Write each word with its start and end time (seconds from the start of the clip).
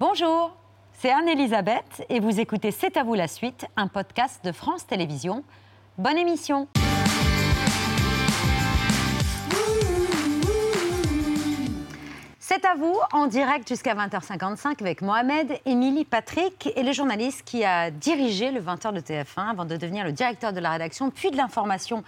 Bonjour, 0.00 0.52
c'est 0.92 1.10
Anne-Elisabeth 1.10 2.06
et 2.08 2.20
vous 2.20 2.38
écoutez 2.38 2.70
C'est 2.70 2.96
à 2.96 3.02
vous 3.02 3.14
la 3.14 3.26
suite, 3.26 3.66
un 3.76 3.88
podcast 3.88 4.44
de 4.44 4.52
France 4.52 4.86
Télévisions. 4.86 5.42
Bonne 5.98 6.16
émission 6.16 6.68
C'est 12.50 12.64
à 12.64 12.74
vous, 12.74 12.96
en 13.12 13.26
direct 13.26 13.68
jusqu'à 13.68 13.94
20h55 13.94 14.80
avec 14.80 15.02
Mohamed, 15.02 15.60
Émilie, 15.66 16.06
Patrick 16.06 16.72
et 16.76 16.82
le 16.82 16.92
journaliste 16.92 17.42
qui 17.44 17.62
a 17.62 17.90
dirigé 17.90 18.50
le 18.50 18.62
20h 18.62 18.94
de 18.94 19.00
TF1 19.00 19.50
avant 19.50 19.66
de 19.66 19.76
devenir 19.76 20.02
le 20.02 20.12
directeur 20.12 20.54
de 20.54 20.58
la 20.58 20.70
rédaction, 20.70 21.10
puis 21.10 21.30
de 21.30 21.36
l'information 21.36 22.04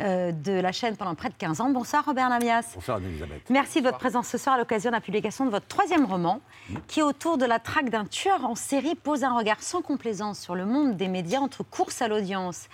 euh, 0.00 0.30
de 0.30 0.52
la 0.52 0.72
chaîne 0.72 0.94
pendant 0.98 1.14
près 1.14 1.30
de 1.30 1.34
15 1.38 1.62
ans. 1.62 1.70
Bonsoir 1.70 2.04
Robert 2.04 2.28
Namias. 2.28 2.72
Bonsoir 2.74 2.98
Elisabeth. 2.98 3.48
Merci 3.48 3.80
de 3.80 3.86
votre 3.86 3.96
présence 3.96 4.28
ce 4.28 4.36
soir 4.36 4.56
à 4.56 4.58
l'occasion 4.58 4.90
de 4.90 4.94
la 4.94 5.00
publication 5.00 5.46
de 5.46 5.50
votre 5.50 5.68
troisième 5.68 6.04
roman, 6.04 6.42
qui 6.86 7.00
autour 7.00 7.38
de 7.38 7.46
la 7.46 7.58
traque 7.58 7.88
d'un 7.88 8.04
tueur 8.04 8.44
en 8.44 8.56
série 8.56 8.94
pose 8.94 9.24
un 9.24 9.34
regard 9.34 9.62
sans 9.62 9.80
complaisance 9.80 10.38
sur 10.38 10.54
le 10.54 10.66
monde 10.66 10.98
des 10.98 11.08
médias 11.08 11.40
entre 11.40 11.62
course 11.62 12.02
à 12.02 12.08
l'audience, 12.08 12.68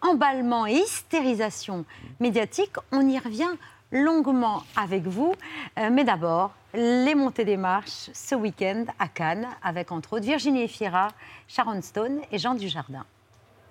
emballement 0.00 0.66
et 0.66 0.76
hystérisation 0.76 1.84
médiatique. 2.20 2.72
On 2.90 3.06
y 3.06 3.18
revient 3.18 3.50
longuement 3.90 4.62
avec 4.76 5.04
vous. 5.04 5.34
Euh, 5.78 5.90
mais 5.90 6.04
d'abord, 6.04 6.52
les 6.74 7.14
montées 7.14 7.44
des 7.44 7.56
marches 7.56 8.10
ce 8.12 8.34
week-end 8.34 8.84
à 8.98 9.08
Cannes, 9.08 9.46
avec 9.62 9.92
entre 9.92 10.14
autres 10.14 10.26
Virginie 10.26 10.62
Efira, 10.62 11.08
Sharon 11.48 11.80
Stone 11.82 12.20
et 12.32 12.38
Jean 12.38 12.54
Dujardin. 12.54 13.04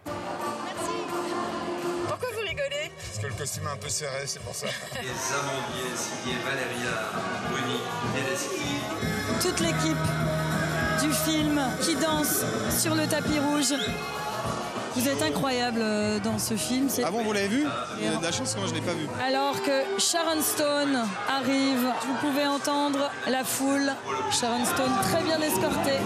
Merci. 0.05 0.91
Pourquoi 2.07 2.29
vous 2.33 2.47
rigolez? 2.47 2.91
Parce 2.95 3.19
que 3.19 3.27
le 3.27 3.33
costume 3.33 3.63
est 3.67 3.71
un 3.71 3.77
peu 3.77 3.89
serré, 3.89 4.25
c'est 4.25 4.41
pour 4.41 4.55
ça. 4.55 4.67
Les 5.01 5.33
amandiers 5.33 5.95
signés 5.95 6.37
Valéria 6.45 6.91
Bruni 7.49 7.79
Tedeschi. 8.13 8.79
Toute 9.41 9.59
l'équipe 9.59 9.97
du 11.01 11.11
film 11.11 11.61
qui 11.81 11.95
danse 11.95 12.43
sur 12.69 12.95
le 12.95 13.07
tapis 13.07 13.39
rouge. 13.39 13.73
Vous 14.95 15.07
êtes 15.07 15.21
incroyable 15.23 15.79
euh, 15.81 16.19
dans 16.19 16.37
ce 16.37 16.55
film. 16.55 16.87
Ah 17.03 17.09
bon, 17.09 17.23
vous 17.23 17.33
l'avez 17.33 17.47
vu 17.47 17.65
Il 17.97 18.05
y 18.05 18.07
a 18.07 18.15
de 18.15 18.23
la 18.23 18.31
chance 18.31 18.53
que 18.53 18.59
moi 18.59 18.67
je 18.69 18.75
l'ai 18.75 18.81
pas 18.81 18.93
vu. 18.93 19.07
Alors 19.25 19.59
que 19.63 19.99
Sharon 19.99 20.41
Stone 20.41 20.99
arrive, 21.27 21.87
vous 22.07 22.27
pouvez 22.27 22.45
entendre 22.45 23.09
la 23.27 23.43
foule. 23.43 23.91
Sharon 24.31 24.65
Stone 24.65 24.91
très 25.01 25.23
bien 25.23 25.39
escortée. 25.41 25.99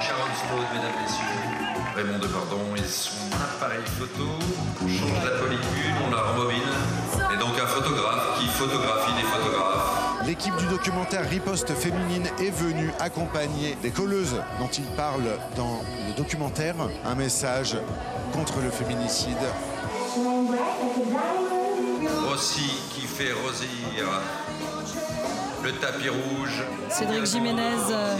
Sharon 0.00 0.34
Stone, 0.34 0.66
mesdames, 0.74 1.02
messieurs. 1.02 1.40
Raymond 1.94 2.18
Depardon 2.18 2.74
et 2.76 2.86
son 2.86 3.10
appareil 3.36 3.84
photo. 3.98 4.28
On 4.82 4.88
change 4.88 5.24
la 5.24 5.38
pellicule, 5.38 5.94
on 6.06 6.10
la 6.10 6.22
rembobine. 6.22 6.72
Et 7.32 7.38
donc 7.38 7.58
un 7.62 7.66
photographe 7.66 8.38
qui 8.40 8.46
photographie 8.48 9.12
des 9.14 9.22
photographes. 9.22 9.89
L'équipe 10.30 10.54
du 10.58 10.66
documentaire 10.66 11.28
Riposte 11.28 11.74
féminine 11.74 12.24
est 12.38 12.52
venue 12.52 12.92
accompagner 13.00 13.76
des 13.82 13.90
colleuses 13.90 14.36
dont 14.60 14.68
il 14.68 14.84
parle 14.94 15.24
dans 15.56 15.80
le 16.06 16.14
documentaire. 16.14 16.76
Un 17.04 17.16
message 17.16 17.76
contre 18.32 18.60
le 18.60 18.70
féminicide. 18.70 19.34
Rossi 22.28 22.70
qui 22.94 23.08
fait 23.08 23.32
rosir 23.32 24.06
le 25.64 25.72
tapis 25.72 26.10
rouge. 26.10 26.62
Cédric 26.90 27.26
Jiménez 27.26 27.62
euh, 27.90 28.16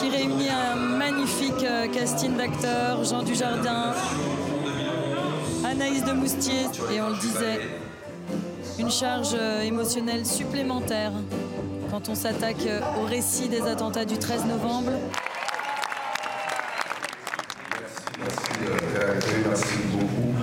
qui 0.00 0.08
réunit 0.08 0.48
un 0.48 0.76
magnifique 0.76 1.62
euh, 1.62 1.88
casting 1.88 2.38
d'acteurs. 2.38 3.04
Jean 3.04 3.22
Dujardin, 3.22 3.92
Anaïs 5.62 6.02
de 6.04 6.12
Moustier. 6.12 6.64
Et 6.90 7.02
on 7.02 7.10
le 7.10 7.18
disait, 7.18 7.60
une 8.78 8.90
charge 8.90 9.34
euh, 9.34 9.62
émotionnelle 9.62 10.24
supplémentaire 10.24 11.12
quand 11.90 12.08
on 12.08 12.14
s'attaque 12.14 12.64
euh, 12.66 12.80
au 12.98 13.04
récit 13.06 13.48
des 13.48 13.62
attentats 13.62 14.04
du 14.04 14.18
13 14.18 14.44
novembre. 14.44 14.92
Merci 19.48 19.74
beaucoup. 19.92 20.34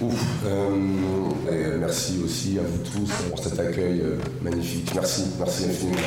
Ouf. 0.00 0.20
Euh, 0.44 1.50
et 1.50 1.78
merci 1.78 2.20
aussi 2.22 2.58
à 2.58 2.62
vous 2.62 2.78
tous 2.78 3.10
pour 3.30 3.38
cet 3.38 3.58
accueil 3.58 4.02
magnifique. 4.42 4.94
Merci, 4.94 5.30
merci 5.38 5.64
infiniment. 5.64 6.02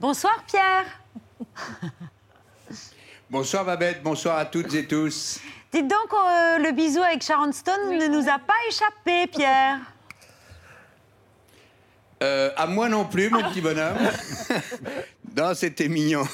Bonsoir 0.00 0.44
Pierre. 0.46 1.90
Bonsoir 3.30 3.64
Babette, 3.64 4.02
bonsoir 4.02 4.38
à 4.38 4.46
toutes 4.46 4.74
et 4.74 4.86
tous. 4.86 5.38
Dites 5.72 5.86
donc, 5.86 6.12
euh, 6.12 6.58
le 6.58 6.72
bisou 6.72 7.00
avec 7.00 7.22
Sharon 7.22 7.52
Stone 7.52 7.96
ne 7.96 8.08
nous 8.08 8.28
a 8.28 8.38
pas 8.38 8.54
échappé, 8.68 9.28
Pierre. 9.28 9.78
Euh, 12.22 12.50
à 12.56 12.66
moi 12.66 12.88
non 12.88 13.04
plus, 13.04 13.30
mon 13.30 13.42
petit 13.44 13.60
bonhomme. 13.60 13.96
non, 15.36 15.54
c'était 15.54 15.88
mignon. 15.88 16.24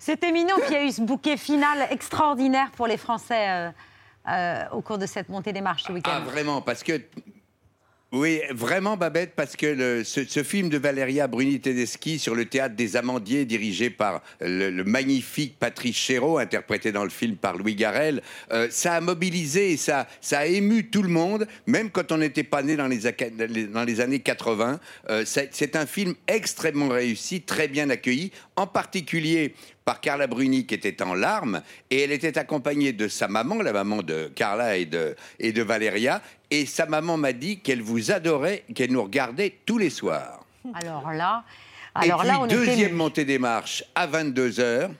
C'était 0.00 0.32
mignon, 0.32 0.56
puis 0.56 0.70
il 0.70 0.72
y 0.72 0.76
a 0.76 0.84
eu 0.84 0.90
ce 0.92 1.02
bouquet 1.02 1.36
final 1.36 1.86
extraordinaire 1.90 2.70
pour 2.72 2.86
les 2.86 2.96
Français 2.96 3.48
euh, 3.48 3.70
euh, 4.28 4.64
au 4.72 4.80
cours 4.80 4.98
de 4.98 5.06
cette 5.06 5.28
montée 5.28 5.52
des 5.52 5.60
marches 5.60 5.84
ce 5.84 5.92
week-end. 5.92 6.12
Ah, 6.14 6.20
vraiment, 6.20 6.62
parce 6.62 6.82
que. 6.82 7.00
Oui, 8.10 8.40
vraiment, 8.50 8.96
Babette, 8.96 9.34
parce 9.36 9.54
que 9.54 10.02
ce, 10.02 10.42
film 10.42 10.70
de 10.70 10.78
Valeria 10.78 11.26
Bruni 11.26 11.60
Tedeschi 11.60 12.18
sur 12.18 12.34
le 12.34 12.46
théâtre 12.46 12.74
des 12.74 12.96
Amandiers, 12.96 13.44
dirigé 13.44 13.90
par 13.90 14.22
le, 14.40 14.82
magnifique 14.82 15.58
Patrice 15.58 15.96
Chéreau, 15.96 16.38
interprété 16.38 16.90
dans 16.90 17.04
le 17.04 17.10
film 17.10 17.36
par 17.36 17.58
Louis 17.58 17.74
Garrel, 17.74 18.22
euh, 18.50 18.68
ça 18.70 18.94
a 18.94 19.02
mobilisé, 19.02 19.72
et 19.72 19.76
ça, 19.76 20.06
a 20.32 20.46
ému 20.46 20.86
tout 20.86 21.02
le 21.02 21.10
monde, 21.10 21.46
même 21.66 21.90
quand 21.90 22.10
on 22.10 22.16
n'était 22.16 22.44
pas 22.44 22.62
né 22.62 22.76
dans 22.76 22.86
les, 22.86 24.00
années 24.00 24.20
80. 24.20 24.80
Euh, 25.10 25.24
c'est 25.26 25.76
un 25.76 25.84
film 25.84 26.14
extrêmement 26.28 26.88
réussi, 26.88 27.42
très 27.42 27.68
bien 27.68 27.90
accueilli, 27.90 28.32
en 28.56 28.66
particulier 28.66 29.52
par 29.88 30.02
Carla 30.02 30.26
Bruni 30.26 30.66
qui 30.66 30.74
était 30.74 31.02
en 31.02 31.14
larmes 31.14 31.62
et 31.90 32.02
elle 32.02 32.12
était 32.12 32.36
accompagnée 32.36 32.92
de 32.92 33.08
sa 33.08 33.26
maman, 33.26 33.62
la 33.62 33.72
maman 33.72 34.02
de 34.02 34.30
Carla 34.34 34.76
et 34.76 34.84
de, 34.84 35.16
et 35.38 35.50
de 35.50 35.62
Valéria. 35.62 36.20
Et 36.50 36.66
sa 36.66 36.84
maman 36.84 37.16
m'a 37.16 37.32
dit 37.32 37.60
qu'elle 37.60 37.80
vous 37.80 38.10
adorait, 38.10 38.64
qu'elle 38.74 38.92
nous 38.92 39.02
regardait 39.02 39.54
tous 39.64 39.78
les 39.78 39.88
soirs. 39.88 40.44
Alors 40.74 41.10
là, 41.12 41.42
alors 41.94 42.22
et 42.22 42.26
là, 42.26 42.34
puis, 42.34 42.42
on 42.42 42.46
deuxième 42.48 42.78
était... 42.78 42.92
montée 42.92 43.24
des 43.24 43.38
marches 43.38 43.82
à 43.94 44.06
22 44.06 44.60
heures. 44.60 44.90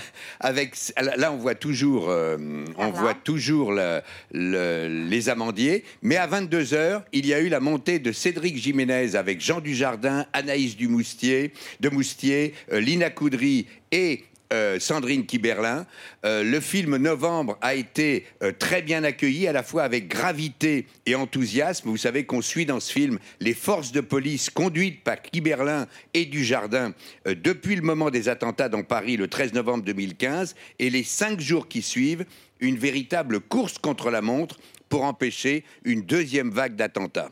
Avec 0.40 0.74
là, 1.16 1.32
on 1.32 1.36
voit 1.36 1.54
toujours, 1.54 2.08
euh, 2.10 2.36
on 2.76 2.90
voit 2.90 3.14
toujours 3.14 3.72
le- 3.72 4.00
le- 4.32 5.06
les 5.08 5.28
amandiers. 5.28 5.84
Mais 6.02 6.16
à 6.16 6.26
22 6.26 6.74
heures, 6.74 7.04
il 7.12 7.26
y 7.26 7.34
a 7.34 7.40
eu 7.40 7.48
la 7.48 7.60
montée 7.60 7.98
de 7.98 8.12
Cédric 8.12 8.56
Jiménez 8.56 9.14
avec 9.16 9.40
Jean 9.40 9.60
Dujardin, 9.60 10.26
Anaïs 10.32 10.76
Dumoustier, 10.76 11.52
de 11.80 11.88
Moustier, 11.88 12.54
euh, 12.72 12.80
Lina 12.80 13.10
Coudry 13.10 13.66
et 13.90 14.24
euh, 14.52 14.78
Sandrine 14.78 15.26
Kiberlin. 15.26 15.86
Euh, 16.24 16.44
le 16.44 16.60
film 16.60 16.96
Novembre 16.96 17.56
a 17.62 17.74
été 17.74 18.26
euh, 18.42 18.52
très 18.52 18.82
bien 18.82 19.02
accueilli, 19.02 19.48
à 19.48 19.52
la 19.52 19.62
fois 19.62 19.82
avec 19.82 20.08
gravité 20.08 20.86
et 21.06 21.14
enthousiasme. 21.14 21.88
Vous 21.88 21.96
savez 21.96 22.24
qu'on 22.26 22.42
suit 22.42 22.66
dans 22.66 22.78
ce 22.78 22.92
film 22.92 23.18
les 23.40 23.54
forces 23.54 23.92
de 23.92 24.00
police 24.00 24.50
conduites 24.50 25.02
par 25.02 25.22
Kiberlin 25.22 25.86
et 26.14 26.26
Dujardin 26.26 26.92
depuis 27.26 27.76
le 27.76 27.82
moment 27.82 28.10
des 28.10 28.28
attentats 28.28 28.68
dans 28.68 28.82
Paris 28.82 29.16
le 29.16 29.28
13 29.28 29.54
novembre 29.54 29.84
2015 29.84 30.54
et 30.78 30.90
les 30.90 31.04
cinq 31.04 31.40
jours 31.40 31.68
qui 31.68 31.82
suivent, 31.82 32.24
une 32.60 32.76
véritable 32.76 33.40
course 33.40 33.78
contre 33.78 34.10
la 34.10 34.20
montre 34.20 34.58
pour 34.88 35.04
empêcher 35.04 35.64
une 35.84 36.02
deuxième 36.02 36.50
vague 36.50 36.76
d'attentats. 36.76 37.30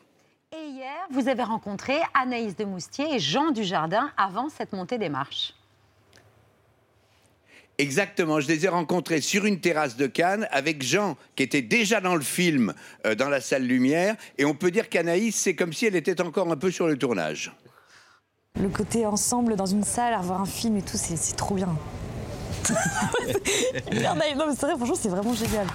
Et 0.52 0.70
hier, 0.70 1.06
vous 1.10 1.28
avez 1.28 1.42
rencontré 1.42 1.94
Anaïs 2.14 2.56
de 2.56 2.64
Moustier 2.64 3.14
et 3.14 3.18
Jean 3.18 3.50
Dujardin 3.50 4.10
avant 4.16 4.48
cette 4.48 4.72
montée 4.72 4.98
des 4.98 5.08
marches. 5.08 5.54
Exactement, 7.80 8.40
je 8.40 8.48
les 8.48 8.66
ai 8.66 8.68
rencontrés 8.68 9.22
sur 9.22 9.46
une 9.46 9.58
terrasse 9.58 9.96
de 9.96 10.06
Cannes 10.06 10.46
avec 10.50 10.82
Jean, 10.82 11.16
qui 11.34 11.44
était 11.44 11.62
déjà 11.62 12.02
dans 12.02 12.14
le 12.14 12.20
film, 12.20 12.74
euh, 13.06 13.14
dans 13.14 13.30
la 13.30 13.40
salle 13.40 13.62
lumière, 13.62 14.16
et 14.36 14.44
on 14.44 14.54
peut 14.54 14.70
dire 14.70 14.90
qu'Anaïs, 14.90 15.34
c'est 15.34 15.54
comme 15.54 15.72
si 15.72 15.86
elle 15.86 15.96
était 15.96 16.20
encore 16.20 16.52
un 16.52 16.58
peu 16.58 16.70
sur 16.70 16.86
le 16.86 16.98
tournage. 16.98 17.50
Le 18.60 18.68
côté 18.68 19.06
ensemble 19.06 19.56
dans 19.56 19.64
une 19.64 19.82
salle, 19.82 20.12
à 20.12 20.18
voir 20.18 20.42
un 20.42 20.46
film 20.46 20.76
et 20.76 20.82
tout, 20.82 20.98
c'est 20.98 21.36
trop 21.36 21.54
bien. 21.54 21.74
Non 23.94 24.14
mais 24.14 24.34
c'est 24.50 24.66
vrai, 24.66 24.76
franchement, 24.76 24.96
c'est 25.00 25.08
vraiment 25.08 25.32
génial. 25.32 25.66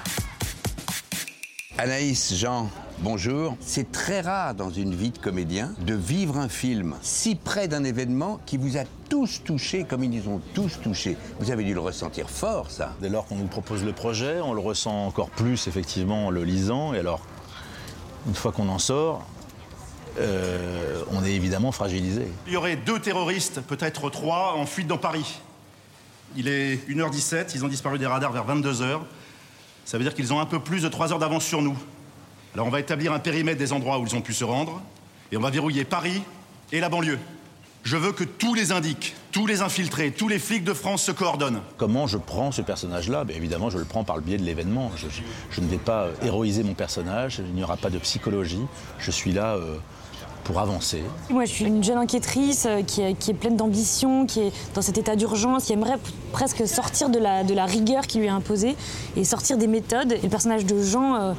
Anaïs, 1.77 2.33
Jean, 2.33 2.69
bonjour. 2.99 3.57
C'est 3.59 3.91
très 3.91 4.21
rare 4.21 4.55
dans 4.55 4.69
une 4.69 4.95
vie 4.95 5.09
de 5.09 5.17
comédien 5.17 5.73
de 5.79 5.93
vivre 5.93 6.37
un 6.37 6.47
film 6.47 6.95
si 7.01 7.35
près 7.35 7.67
d'un 7.67 7.83
événement 7.83 8.39
qui 8.45 8.55
vous 8.55 8.77
a 8.77 8.83
tous 9.09 9.43
touchés 9.43 9.83
comme 9.83 10.01
ils 10.01 10.09
nous 10.09 10.31
ont 10.31 10.41
tous 10.53 10.79
touchés. 10.81 11.17
Vous 11.41 11.51
avez 11.51 11.65
dû 11.65 11.73
le 11.73 11.81
ressentir 11.81 12.29
fort, 12.29 12.71
ça. 12.71 12.95
Dès 13.01 13.09
lors 13.09 13.25
qu'on 13.25 13.35
nous 13.35 13.47
propose 13.47 13.83
le 13.83 13.91
projet, 13.91 14.39
on 14.39 14.53
le 14.53 14.61
ressent 14.61 15.05
encore 15.05 15.29
plus 15.29 15.67
effectivement 15.67 16.27
en 16.27 16.29
le 16.29 16.45
lisant. 16.45 16.93
Et 16.93 16.99
alors, 16.99 17.19
une 18.25 18.35
fois 18.35 18.53
qu'on 18.53 18.69
en 18.69 18.79
sort, 18.79 19.27
euh, 20.17 21.03
on 21.11 21.25
est 21.25 21.33
évidemment 21.33 21.73
fragilisé. 21.73 22.25
Il 22.47 22.53
y 22.53 22.57
aurait 22.57 22.77
deux 22.77 22.99
terroristes, 22.99 23.59
peut-être 23.59 24.09
trois, 24.09 24.53
en 24.55 24.65
fuite 24.65 24.87
dans 24.87 24.97
Paris. 24.97 25.41
Il 26.37 26.47
est 26.47 26.87
1h17, 26.89 27.51
ils 27.53 27.65
ont 27.65 27.67
disparu 27.67 27.99
des 27.99 28.07
radars 28.07 28.31
vers 28.31 28.47
22h. 28.47 29.01
Ça 29.85 29.97
veut 29.97 30.03
dire 30.03 30.13
qu'ils 30.13 30.33
ont 30.33 30.39
un 30.39 30.45
peu 30.45 30.59
plus 30.59 30.81
de 30.81 30.89
3 30.89 31.13
heures 31.13 31.19
d'avance 31.19 31.45
sur 31.45 31.61
nous. 31.61 31.77
Alors 32.53 32.67
on 32.67 32.71
va 32.71 32.79
établir 32.79 33.13
un 33.13 33.19
périmètre 33.19 33.59
des 33.59 33.71
endroits 33.71 33.99
où 33.99 34.05
ils 34.05 34.15
ont 34.15 34.21
pu 34.21 34.33
se 34.33 34.43
rendre, 34.43 34.81
et 35.31 35.37
on 35.37 35.41
va 35.41 35.49
verrouiller 35.51 35.85
Paris 35.85 36.21
et 36.71 36.79
la 36.79 36.89
banlieue. 36.89 37.19
Je 37.83 37.97
veux 37.97 38.13
que 38.13 38.23
tous 38.23 38.55
les 38.55 38.71
indiques, 38.71 39.15
tous 39.31 39.45
les 39.45 39.61
infiltrés, 39.61 40.09
tous 40.09 40.27
les 40.27 40.39
flics 40.39 40.63
de 40.63 40.73
France 40.73 41.03
se 41.03 41.11
coordonnent. 41.11 41.61
Comment 41.77 42.07
je 42.07 42.17
prends 42.17 42.51
ce 42.51 42.63
personnage-là? 42.63 43.25
Ben, 43.25 43.37
Évidemment, 43.37 43.69
je 43.69 43.77
le 43.77 43.85
prends 43.85 44.03
par 44.03 44.15
le 44.15 44.23
biais 44.23 44.39
de 44.39 44.43
l'événement. 44.43 44.91
Je, 45.51 45.61
ne 45.61 45.67
vais 45.67 45.77
pas 45.77 46.07
héroïser 46.23 46.63
mon 46.63 46.73
personnage, 46.73 47.41
il 47.45 47.53
n'y 47.53 47.63
aura 47.63 47.77
pas 47.77 47.91
de 47.91 47.99
psychologie. 47.99 48.65
Je 48.97 49.11
suis 49.11 49.33
là 49.33 49.53
euh, 49.53 49.77
pour 50.45 50.59
avancer. 50.59 51.03
Moi, 51.29 51.43
je 51.45 51.51
suis 51.51 51.65
une 51.65 51.83
jeune 51.83 51.97
enquêtrice 51.97 52.65
euh, 52.65 52.83
qui 52.83 53.01
est, 53.01 53.15
qui 53.15 53.31
est 53.31 53.33
pleine 53.33 53.57
d'ambition, 53.57 54.25
qui 54.25 54.39
est 54.39 54.51
dans 54.75 54.81
cet 54.81 54.97
état 54.97 55.15
d'urgence, 55.15 55.65
qui 55.65 55.73
aimerait 55.73 55.97
presque 56.31 56.65
sortir 56.67 57.09
de 57.09 57.19
la, 57.19 57.43
de 57.43 57.53
la 57.53 57.65
rigueur 57.65 58.05
qui 58.07 58.19
lui 58.19 58.27
est 58.27 58.29
imposée 58.29 58.75
et 59.17 59.23
sortir 59.25 59.57
des 59.57 59.67
méthodes. 59.67 60.13
Et 60.13 60.21
le 60.21 60.29
personnage 60.29 60.65
de 60.65 60.81
Jean 60.81 61.15
euh, 61.15 61.33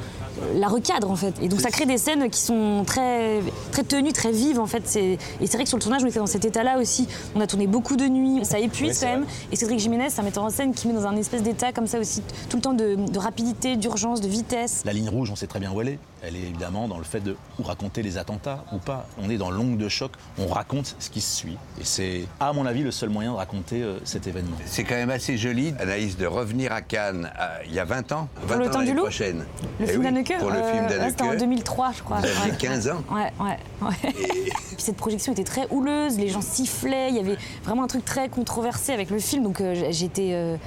la 0.55 0.67
recadre, 0.67 1.09
en 1.09 1.15
fait. 1.15 1.33
Et 1.41 1.47
donc, 1.47 1.61
ça 1.61 1.71
crée 1.71 1.85
des 1.85 1.97
scènes 1.97 2.29
qui 2.29 2.41
sont 2.41 2.83
très, 2.85 3.39
très 3.71 3.83
tenues, 3.83 4.13
très 4.13 4.31
vives, 4.31 4.59
en 4.59 4.67
fait. 4.67 4.83
Et 4.95 5.17
c'est 5.39 5.53
vrai 5.53 5.63
que 5.63 5.69
sur 5.69 5.77
le 5.77 5.83
tournage, 5.83 6.03
on 6.03 6.07
était 6.07 6.19
dans 6.19 6.27
cet 6.27 6.45
état-là 6.45 6.77
aussi. 6.77 7.07
On 7.35 7.41
a 7.41 7.47
tourné 7.47 7.65
beaucoup 7.65 7.95
de 7.95 8.05
nuits, 8.05 8.43
ça 8.43 8.59
épuise 8.59 8.99
quand 8.99 9.07
même. 9.07 9.23
vrai. 9.23 9.31
Et 9.51 9.55
Cédric 9.55 9.79
Jiménez, 9.79 10.09
c'est 10.09 10.19
un 10.19 10.23
metteur 10.23 10.43
en 10.43 10.49
scène 10.49 10.73
qui 10.73 10.87
met 10.87 10.93
dans 10.93 11.07
un 11.07 11.15
espèce 11.15 11.43
d'état 11.43 11.71
comme 11.71 11.87
ça 11.87 11.99
aussi, 11.99 12.21
tout 12.49 12.57
le 12.57 12.61
temps 12.61 12.73
de, 12.73 12.95
de 12.95 13.19
rapidité, 13.19 13.77
d'urgence, 13.77 14.21
de 14.21 14.27
vitesse. 14.27 14.83
La 14.85 14.93
ligne 14.93 15.09
rouge, 15.09 15.31
on 15.31 15.35
sait 15.35 15.47
très 15.47 15.59
bien 15.59 15.71
où 15.71 15.81
elle 15.81 15.89
est. 15.89 15.99
Elle 16.23 16.35
est 16.35 16.41
évidemment 16.41 16.87
dans 16.87 16.97
le 16.97 17.03
fait 17.03 17.19
de 17.19 17.35
ou 17.59 17.63
raconter 17.63 18.01
les 18.01 18.17
attentats 18.17 18.63
ou 18.73 18.77
pas. 18.77 19.05
On 19.21 19.29
est 19.29 19.37
dans 19.37 19.51
l'ongle 19.51 19.77
de 19.77 19.87
choc, 19.89 20.11
on 20.37 20.47
raconte 20.47 20.95
ce 20.99 21.09
qui 21.09 21.21
se 21.21 21.35
suit. 21.35 21.57
Et 21.79 21.83
c'est, 21.83 22.25
à 22.39 22.53
mon 22.53 22.65
avis, 22.65 22.83
le 22.83 22.91
seul 22.91 23.09
moyen 23.09 23.31
de 23.33 23.37
raconter 23.37 23.81
euh, 23.83 23.99
cet 24.03 24.27
événement. 24.27 24.57
C'est 24.65 24.83
quand 24.83 24.95
même 24.95 25.09
assez 25.11 25.37
joli, 25.37 25.73
Anaïs, 25.79 26.17
de 26.17 26.25
revenir 26.25 26.71
à 26.71 26.81
Cannes 26.81 27.29
euh, 27.39 27.47
il 27.67 27.73
y 27.73 27.79
a 27.79 27.85
20 27.85 28.11
ans. 28.13 28.29
20 28.43 28.55
le 28.57 28.67
ans 28.67 28.71
temps 28.71 28.81
du 28.81 28.93
loup 28.93 29.01
prochaine. 29.03 29.45
Le 29.79 29.85
Eh 29.85 29.87
film 29.87 29.99
oui, 29.99 30.05
d'Anneke 30.05 30.37
Pour 30.39 30.49
le 30.49 30.57
euh, 30.57 30.71
film 30.73 30.85
ouais, 30.85 31.09
C'était 31.09 31.21
en 31.23 31.27
d'Anneke. 31.27 31.39
2003, 31.41 31.91
je 31.97 32.03
crois. 32.03 32.17
Ouais. 32.19 32.27
15 32.57 32.87
ans. 32.89 33.03
Ouais, 33.11 33.31
ouais, 33.39 33.57
ouais. 33.81 34.13
Puis 34.13 34.85
cette 34.85 34.97
projection 34.97 35.33
était 35.33 35.43
très 35.43 35.67
houleuse, 35.69 36.17
les 36.17 36.29
gens 36.29 36.41
sifflaient, 36.41 37.09
il 37.09 37.15
y 37.15 37.19
avait 37.19 37.37
vraiment 37.63 37.83
un 37.83 37.87
truc 37.87 38.05
très 38.05 38.29
controversé 38.29 38.91
avec 38.93 39.09
le 39.09 39.19
film, 39.19 39.43
donc 39.43 39.61
euh, 39.61 39.87
j'étais. 39.91 40.57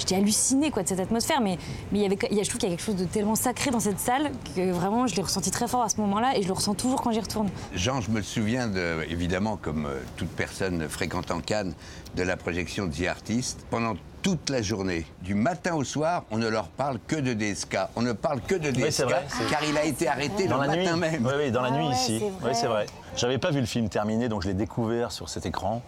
J'étais 0.00 0.16
hallucinée 0.16 0.70
quoi, 0.70 0.82
de 0.82 0.88
cette 0.88 0.98
atmosphère, 1.00 1.40
mais, 1.40 1.58
mais 1.92 1.98
il 1.98 2.02
y 2.02 2.06
avait, 2.06 2.18
il 2.30 2.36
y 2.36 2.40
a- 2.40 2.42
je 2.42 2.48
trouve 2.48 2.58
qu'il 2.60 2.70
y 2.70 2.72
a 2.72 2.76
quelque 2.76 2.84
chose 2.84 2.96
de 2.96 3.04
tellement 3.04 3.34
sacré 3.36 3.70
dans 3.70 3.80
cette 3.80 4.00
salle 4.00 4.30
que 4.56 4.70
vraiment 4.72 5.06
je 5.06 5.14
l'ai 5.14 5.22
ressenti 5.22 5.50
très 5.50 5.68
fort 5.68 5.82
à 5.82 5.88
ce 5.90 5.98
moment-là 6.00 6.36
et 6.36 6.42
je 6.42 6.46
le 6.48 6.54
ressens 6.54 6.74
toujours 6.74 7.02
quand 7.02 7.12
j'y 7.12 7.20
retourne. 7.20 7.48
Jean, 7.74 8.00
je 8.00 8.10
me 8.10 8.22
souviens, 8.22 8.66
de, 8.66 9.04
évidemment, 9.10 9.56
comme 9.56 9.84
euh, 9.86 9.98
toute 10.16 10.30
personne 10.30 10.88
fréquentant 10.88 11.40
Cannes, 11.40 11.74
de 12.16 12.22
la 12.22 12.36
projection 12.36 12.86
de 12.86 12.92
The 12.92 13.06
Artist. 13.08 13.60
Pendant 13.70 13.94
toute 14.22 14.50
la 14.50 14.62
journée, 14.62 15.06
du 15.22 15.34
matin 15.34 15.74
au 15.74 15.84
soir, 15.84 16.24
on 16.30 16.38
ne 16.38 16.48
leur 16.48 16.68
parle 16.68 16.98
que 17.06 17.16
de 17.16 17.32
DSK. 17.34 17.76
On 17.96 18.02
ne 18.02 18.12
parle 18.12 18.40
que 18.40 18.54
de 18.54 18.68
Oui, 18.68 18.72
DSK, 18.72 19.02
vrai, 19.04 19.24
c'est- 19.28 19.50
car 19.50 19.62
il 19.64 19.76
a 19.78 19.84
été 19.84 20.08
arrêté 20.08 20.46
dans 20.46 20.56
le 20.56 20.62
la 20.66 20.76
matin 20.76 20.92
nuit. 20.94 21.00
même. 21.00 21.26
Oui, 21.26 21.32
oui, 21.38 21.50
dans 21.50 21.62
la 21.62 21.68
Ah 21.68 21.76
nuit 21.78 21.86
ouais, 21.88 21.94
ici. 21.94 22.18
c'est 22.18 22.24
Oui, 22.24 22.32
vrai. 22.40 22.54
c'est 22.54 22.66
vrai. 22.66 22.86
J'avais 23.16 23.38
pas 23.38 23.50
vu 23.50 23.60
le 23.60 23.66
film 23.66 23.88
terminé, 23.88 24.28
donc 24.28 24.42
je 24.42 24.48
l'ai 24.48 24.54
découvert 24.54 25.12
sur 25.12 25.28
cet 25.28 25.46
écran. 25.46 25.82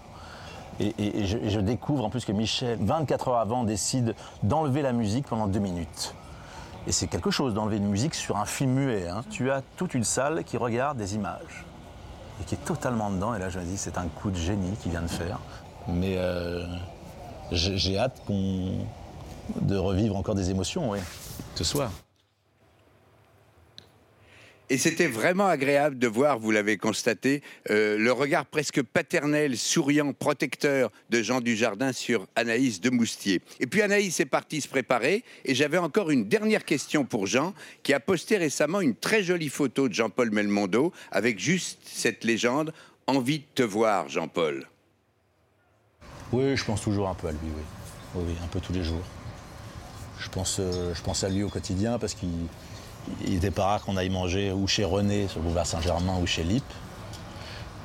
Et, 0.80 1.26
je, 1.26 1.60
découvre 1.60 2.04
en 2.04 2.10
plus 2.10 2.24
que 2.24 2.32
Michel, 2.32 2.78
24 2.80 3.28
heures 3.28 3.38
avant, 3.38 3.64
décide 3.64 4.14
d'enlever 4.42 4.82
la 4.82 4.92
musique 4.92 5.26
pendant 5.26 5.46
deux 5.46 5.60
minutes. 5.60 6.14
Et 6.86 6.92
c'est 6.92 7.06
quelque 7.06 7.30
chose 7.30 7.54
d'enlever 7.54 7.76
une 7.76 7.88
musique 7.88 8.14
sur 8.14 8.36
un 8.36 8.44
film 8.44 8.72
muet. 8.72 9.08
hein. 9.08 9.22
Tu 9.30 9.50
as 9.50 9.62
toute 9.76 9.94
une 9.94 10.04
salle 10.04 10.42
qui 10.44 10.56
regarde 10.56 10.98
des 10.98 11.14
images 11.14 11.64
et 12.40 12.44
qui 12.44 12.54
est 12.54 12.64
totalement 12.64 13.10
dedans. 13.10 13.34
Et 13.34 13.38
là, 13.38 13.48
je 13.48 13.58
me 13.58 13.64
dis, 13.64 13.76
c'est 13.76 13.98
un 13.98 14.06
coup 14.06 14.30
de 14.30 14.36
génie 14.36 14.76
qu'il 14.76 14.90
vient 14.90 15.02
de 15.02 15.08
faire. 15.08 15.38
Mais 15.86 16.16
euh, 16.16 16.64
j'ai 17.52 17.98
hâte 17.98 18.20
de 18.28 19.76
revivre 19.76 20.16
encore 20.16 20.34
des 20.34 20.50
émotions, 20.50 20.90
oui, 20.90 20.98
ce 21.54 21.64
soir. 21.64 21.90
Et 24.72 24.78
c'était 24.78 25.06
vraiment 25.06 25.48
agréable 25.48 25.98
de 25.98 26.08
voir, 26.08 26.38
vous 26.38 26.50
l'avez 26.50 26.78
constaté, 26.78 27.42
euh, 27.69 27.98
le 27.98 28.10
regard 28.10 28.46
presque 28.46 28.80
paternel, 28.80 29.58
souriant, 29.58 30.14
protecteur 30.14 30.90
de 31.10 31.22
Jean 31.22 31.42
Dujardin 31.42 31.92
sur 31.92 32.26
Anaïs 32.36 32.80
de 32.80 32.88
Moustier. 32.88 33.42
Et 33.60 33.66
puis 33.66 33.82
Anaïs 33.82 34.19
est 34.20 34.24
partie 34.24 34.62
se 34.62 34.69
préparer, 34.69 35.24
et 35.44 35.54
j'avais 35.54 35.76
encore 35.76 36.10
une 36.10 36.26
dernière 36.26 36.64
question 36.64 37.04
pour 37.04 37.26
Jean, 37.26 37.52
qui 37.82 37.92
a 37.92 38.00
posté 38.00 38.38
récemment 38.38 38.80
une 38.80 38.94
très 38.94 39.22
jolie 39.22 39.50
photo 39.50 39.90
de 39.90 39.92
Jean-Paul 39.92 40.30
Melmondo, 40.30 40.90
avec 41.10 41.38
juste 41.38 41.80
cette 41.84 42.25
légende 42.25 42.72
«Envie 43.06 43.40
de 43.40 43.44
te 43.54 43.62
voir, 43.62 44.08
Jean-Paul». 44.08 44.66
Oui, 46.32 46.56
je 46.56 46.64
pense 46.64 46.80
toujours 46.80 47.10
un 47.10 47.14
peu 47.14 47.26
à 47.26 47.32
lui, 47.32 47.40
oui. 47.44 47.62
Oui, 48.14 48.34
un 48.42 48.46
peu 48.46 48.60
tous 48.60 48.72
les 48.72 48.84
jours. 48.84 49.04
Je 50.18 50.30
pense, 50.30 50.56
euh, 50.60 50.94
je 50.94 51.02
pense 51.02 51.25
à 51.25 51.28
lui 51.28 51.42
au 51.42 51.50
quotidien 51.50 51.98
parce 51.98 52.14
qu'il 52.14 52.30
il 53.25 53.34
était 53.34 53.50
pas 53.50 53.66
rare 53.66 53.82
qu'on 53.82 53.96
aille 53.96 54.10
manger 54.10 54.52
ou 54.52 54.66
chez 54.66 54.84
René 54.84 55.28
sur 55.28 55.38
le 55.38 55.44
boulevard 55.44 55.66
Saint-Germain 55.66 56.19
ou 56.20 56.26
chez 56.26 56.44
Lippe, 56.44 56.64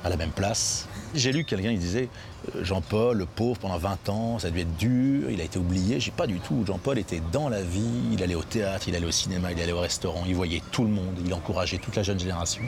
à 0.04 0.08
la 0.08 0.16
même 0.16 0.30
place. 0.30 0.86
J'ai 1.14 1.32
lu 1.32 1.44
quelqu'un 1.44 1.72
qui 1.72 1.78
disait 1.78 2.08
euh, 2.54 2.64
Jean-Paul, 2.64 3.16
le 3.16 3.26
pauvre, 3.26 3.58
pendant 3.58 3.78
20 3.78 4.08
ans, 4.10 4.38
ça 4.38 4.48
a 4.48 4.50
dû 4.50 4.60
être 4.60 4.76
dur, 4.76 5.30
il 5.30 5.40
a 5.40 5.44
été 5.44 5.58
oublié. 5.58 6.00
J'ai 6.00 6.10
pas 6.10 6.26
du 6.26 6.38
tout. 6.38 6.64
Jean-Paul 6.66 6.98
était 6.98 7.22
dans 7.32 7.48
la 7.48 7.62
vie, 7.62 8.12
il 8.12 8.22
allait 8.22 8.34
au 8.34 8.42
théâtre, 8.42 8.88
il 8.88 8.94
allait 8.94 9.06
au 9.06 9.12
cinéma, 9.12 9.50
il 9.52 9.60
allait 9.60 9.72
au 9.72 9.80
restaurant, 9.80 10.24
il 10.26 10.34
voyait 10.34 10.62
tout 10.70 10.84
le 10.84 10.90
monde, 10.90 11.18
il 11.24 11.32
encourageait 11.32 11.78
toute 11.78 11.96
la 11.96 12.02
jeune 12.02 12.20
génération. 12.20 12.62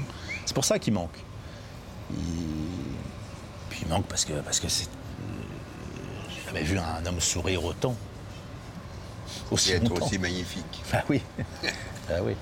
C'est 0.47 0.55
pour 0.55 0.65
ça 0.65 0.79
qu'il 0.79 0.95
manque. 0.95 1.19
Il... 2.11 2.17
Puis 3.69 3.81
il 3.83 3.89
manque 3.89 4.07
parce 4.07 4.25
que 4.25 4.33
parce 4.33 4.59
que 4.59 4.69
j'ai 4.69 4.87
jamais 6.47 6.63
vu 6.63 6.79
un 6.79 7.07
homme 7.07 7.21
sourire 7.21 7.65
autant. 7.65 7.95
Aussi 9.51 9.73
Et 9.73 9.75
être 9.77 9.89
longtemps. 9.89 10.07
aussi 10.07 10.19
magnifique. 10.19 10.83
Ah 10.93 11.05
oui. 11.09 11.21
ah 12.11 12.23
oui. 12.23 12.35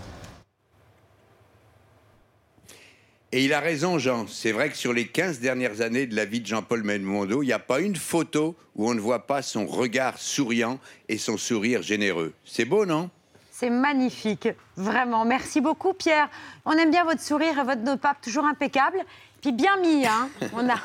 Et 3.31 3.45
il 3.45 3.53
a 3.53 3.61
raison, 3.61 3.99
Jean. 3.99 4.27
C'est 4.27 4.53
vrai 4.53 4.71
que 4.71 4.77
sur 4.77 4.93
les 4.95 5.07
15 5.07 5.41
dernières 5.41 5.83
années 5.83 6.07
de 6.07 6.17
la 6.17 6.25
vie 6.25 6.41
de 6.41 6.47
Jean-Paul 6.47 6.83
Melmondo, 6.83 7.43
il 7.43 7.47
n'y 7.47 7.53
a 7.53 7.59
pas 7.59 7.81
une 7.81 7.97
photo 7.97 8.57
où 8.75 8.89
on 8.89 8.95
ne 8.95 9.01
voit 9.01 9.27
pas 9.27 9.43
son 9.43 9.67
regard 9.67 10.19
souriant 10.19 10.79
et 11.11 11.19
son 11.19 11.37
sourire 11.37 11.83
généreux. 11.83 12.33
C'est 12.47 12.65
beau, 12.65 12.87
non? 12.87 13.11
C'est 13.53 13.69
magnifique, 13.71 14.49
vraiment. 14.77 15.25
Merci 15.27 15.61
beaucoup, 15.61 15.93
Pierre. 15.93 16.31
On 16.65 16.73
aime 16.73 16.91
bien 16.91 17.05
votre 17.05 17.21
sourire 17.21 17.59
et 17.59 17.65
votre 17.65 17.83
no-pape, 17.83 18.21
toujours 18.23 18.45
impeccable. 18.47 18.99
Puis 19.43 19.53
bien 19.53 19.77
mis, 19.79 20.07
hein. 20.07 20.31
On 20.55 20.67
a, 20.69 20.77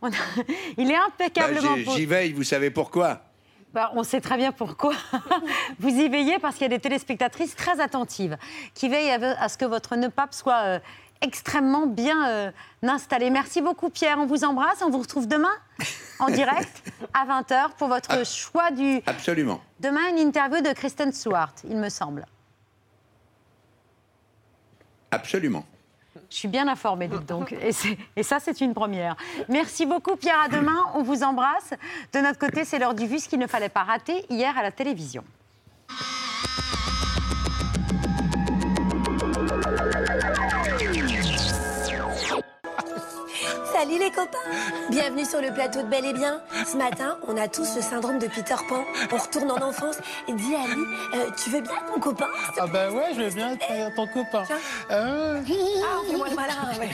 on 0.00 0.08
a- 0.08 0.44
il 0.78 0.90
est 0.90 0.94
Bah, 0.94 1.04
impeccablement 1.08 1.76
j'ai- 1.76 1.84
beau. 1.84 1.94
J'y 1.94 2.06
veille, 2.06 2.32
vous 2.32 2.42
savez 2.42 2.70
pourquoi? 2.70 3.22
Bah, 3.72 3.90
on 3.94 4.02
sait 4.02 4.20
très 4.20 4.36
bien 4.36 4.52
pourquoi. 4.52 4.92
Vous 5.78 5.88
y 5.88 6.08
veillez 6.08 6.38
parce 6.38 6.56
qu'il 6.56 6.62
y 6.62 6.66
a 6.66 6.76
des 6.76 6.80
téléspectatrices 6.80 7.56
très 7.56 7.80
attentives 7.80 8.36
qui 8.74 8.88
veillent 8.88 9.10
à 9.10 9.48
ce 9.48 9.56
que 9.56 9.64
votre 9.64 9.96
ne-pape 9.96 10.34
soit 10.34 10.62
euh, 10.64 10.78
extrêmement 11.22 11.86
bien 11.86 12.28
euh, 12.28 12.50
installé. 12.82 13.30
Merci 13.30 13.62
beaucoup, 13.62 13.88
Pierre. 13.88 14.18
On 14.18 14.26
vous 14.26 14.44
embrasse. 14.44 14.82
On 14.82 14.90
vous 14.90 14.98
retrouve 14.98 15.26
demain 15.26 15.52
en 16.18 16.26
direct 16.30 16.82
à 17.14 17.24
20h 17.24 17.70
pour 17.78 17.88
votre 17.88 18.26
choix 18.26 18.70
du. 18.70 19.00
Absolument. 19.06 19.60
Demain, 19.80 20.10
une 20.10 20.18
interview 20.18 20.60
de 20.60 20.72
Kristen 20.72 21.12
Stewart, 21.12 21.54
il 21.68 21.76
me 21.76 21.88
semble. 21.88 22.26
Absolument. 25.10 25.64
Je 26.32 26.38
suis 26.38 26.48
bien 26.48 26.66
informée, 26.66 27.08
dites 27.08 27.26
donc. 27.26 27.52
Et, 27.62 27.72
et 28.16 28.22
ça, 28.22 28.38
c'est 28.40 28.62
une 28.62 28.72
première. 28.72 29.16
Merci 29.50 29.84
beaucoup, 29.84 30.16
Pierre. 30.16 30.40
À 30.46 30.48
demain. 30.48 30.86
On 30.94 31.02
vous 31.02 31.22
embrasse. 31.22 31.74
De 32.14 32.20
notre 32.20 32.38
côté, 32.38 32.64
c'est 32.64 32.78
l'heure 32.78 32.94
du 32.94 33.06
vu, 33.06 33.18
ce 33.18 33.28
qu'il 33.28 33.38
ne 33.38 33.46
fallait 33.46 33.68
pas 33.68 33.82
rater 33.82 34.24
hier 34.30 34.56
à 34.56 34.62
la 34.62 34.72
télévision. 34.72 35.24
Salut 43.92 44.04
les 44.04 44.10
copains 44.10 44.38
Bienvenue 44.90 45.24
sur 45.26 45.42
le 45.42 45.52
plateau 45.52 45.82
de 45.82 45.86
Bel 45.88 46.06
et 46.06 46.14
Bien. 46.14 46.40
Ce 46.66 46.78
matin, 46.78 47.18
on 47.28 47.36
a 47.36 47.46
tous 47.46 47.76
le 47.76 47.82
syndrome 47.82 48.18
de 48.18 48.26
Peter 48.26 48.54
Pan. 48.66 48.84
On 49.12 49.16
retourne 49.18 49.50
en 49.50 49.62
enfance. 49.62 49.96
Dis 50.28 50.54
Ali, 50.54 50.82
euh, 51.14 51.30
tu 51.36 51.50
veux 51.50 51.60
bien 51.60 51.74
ton 51.92 52.00
copain 52.00 52.28
Ah 52.58 52.66
bah 52.66 52.90
ouais, 52.90 53.12
je 53.14 53.20
veux 53.20 53.30
bien 53.30 53.54
ton 53.94 54.06
copain. 54.06 54.44
Euh, 54.90 55.42
Ah, 55.44 56.00
fais-moi 56.08 56.28
le 56.30 56.34
malin, 56.36 56.78
ouais. 56.78 56.90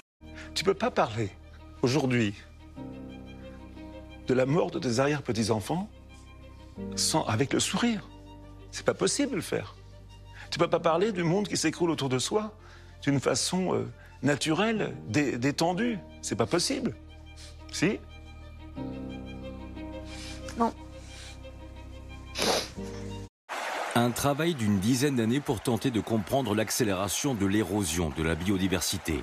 Tu 0.54 0.64
peux 0.64 0.72
pas 0.72 0.90
parler 0.90 1.28
aujourd'hui 1.82 2.34
de 4.26 4.32
la 4.32 4.46
mort 4.46 4.70
de 4.70 4.78
tes 4.78 5.00
arrière-petits-enfants 5.00 5.86
sans 6.96 7.24
avec 7.24 7.52
le 7.52 7.60
sourire. 7.60 8.08
C'est 8.70 8.86
pas 8.86 8.94
possible 8.94 9.32
de 9.32 9.36
le 9.36 9.42
faire. 9.42 9.74
Tu 10.50 10.58
peux 10.58 10.68
pas 10.68 10.80
parler 10.80 11.12
du 11.12 11.24
monde 11.24 11.46
qui 11.46 11.58
s'écroule 11.58 11.90
autour 11.90 12.08
de 12.08 12.18
soi 12.18 12.54
d'une 13.02 13.20
façon 13.20 13.74
euh, 13.74 13.86
naturelle, 14.22 14.94
dé- 15.08 15.38
détendue. 15.38 15.98
C'est 16.22 16.36
pas 16.36 16.46
possible. 16.46 16.94
Si 17.72 17.98
Non. 20.58 20.72
Un 23.94 24.10
travail 24.10 24.54
d'une 24.54 24.78
dizaine 24.78 25.16
d'années 25.16 25.40
pour 25.40 25.60
tenter 25.60 25.90
de 25.90 26.00
comprendre 26.00 26.54
l'accélération 26.54 27.34
de 27.34 27.46
l'érosion 27.46 28.10
de 28.16 28.22
la 28.22 28.34
biodiversité. 28.34 29.22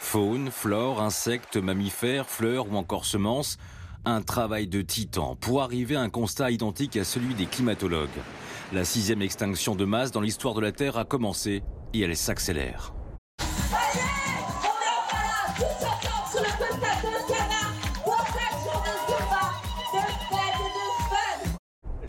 Faune, 0.00 0.50
flore, 0.50 1.02
insectes, 1.02 1.56
mammifères, 1.56 2.28
fleurs 2.28 2.70
ou 2.70 2.76
encore 2.76 3.04
semences. 3.04 3.58
Un 4.06 4.20
travail 4.22 4.66
de 4.66 4.82
titan 4.82 5.36
pour 5.36 5.62
arriver 5.62 5.96
à 5.96 6.00
un 6.02 6.10
constat 6.10 6.50
identique 6.50 6.96
à 6.96 7.04
celui 7.04 7.34
des 7.34 7.46
climatologues. 7.46 8.08
La 8.72 8.84
sixième 8.84 9.22
extinction 9.22 9.74
de 9.76 9.84
masse 9.86 10.10
dans 10.10 10.20
l'histoire 10.20 10.52
de 10.54 10.60
la 10.60 10.72
Terre 10.72 10.98
a 10.98 11.04
commencé 11.04 11.62
et 11.94 12.00
elle 12.00 12.16
s'accélère. 12.16 12.92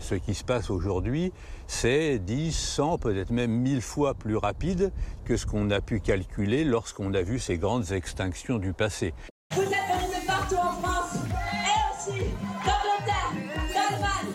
Ce 0.08 0.14
qui 0.14 0.34
se 0.34 0.44
passe 0.44 0.70
aujourd'hui, 0.70 1.32
c'est 1.66 2.20
10, 2.20 2.56
100, 2.56 2.98
peut-être 2.98 3.30
même 3.30 3.50
1000 3.50 3.80
fois 3.80 4.14
plus 4.14 4.36
rapide 4.36 4.92
que 5.24 5.36
ce 5.36 5.46
qu'on 5.46 5.68
a 5.72 5.80
pu 5.80 5.98
calculer 5.98 6.62
lorsqu'on 6.62 7.12
a 7.12 7.22
vu 7.22 7.40
ces 7.40 7.58
grandes 7.58 7.90
extinctions 7.90 8.58
du 8.58 8.72
passé. 8.72 9.14
Vous 9.52 9.62
êtes 9.62 9.68
venus 9.68 10.24
partout 10.24 10.54
en 10.54 10.74
France, 10.80 11.16
et 11.16 12.12
aussi 12.12 12.20
d'Angleterre, 12.64 13.32
d'Allemagne, 13.74 14.30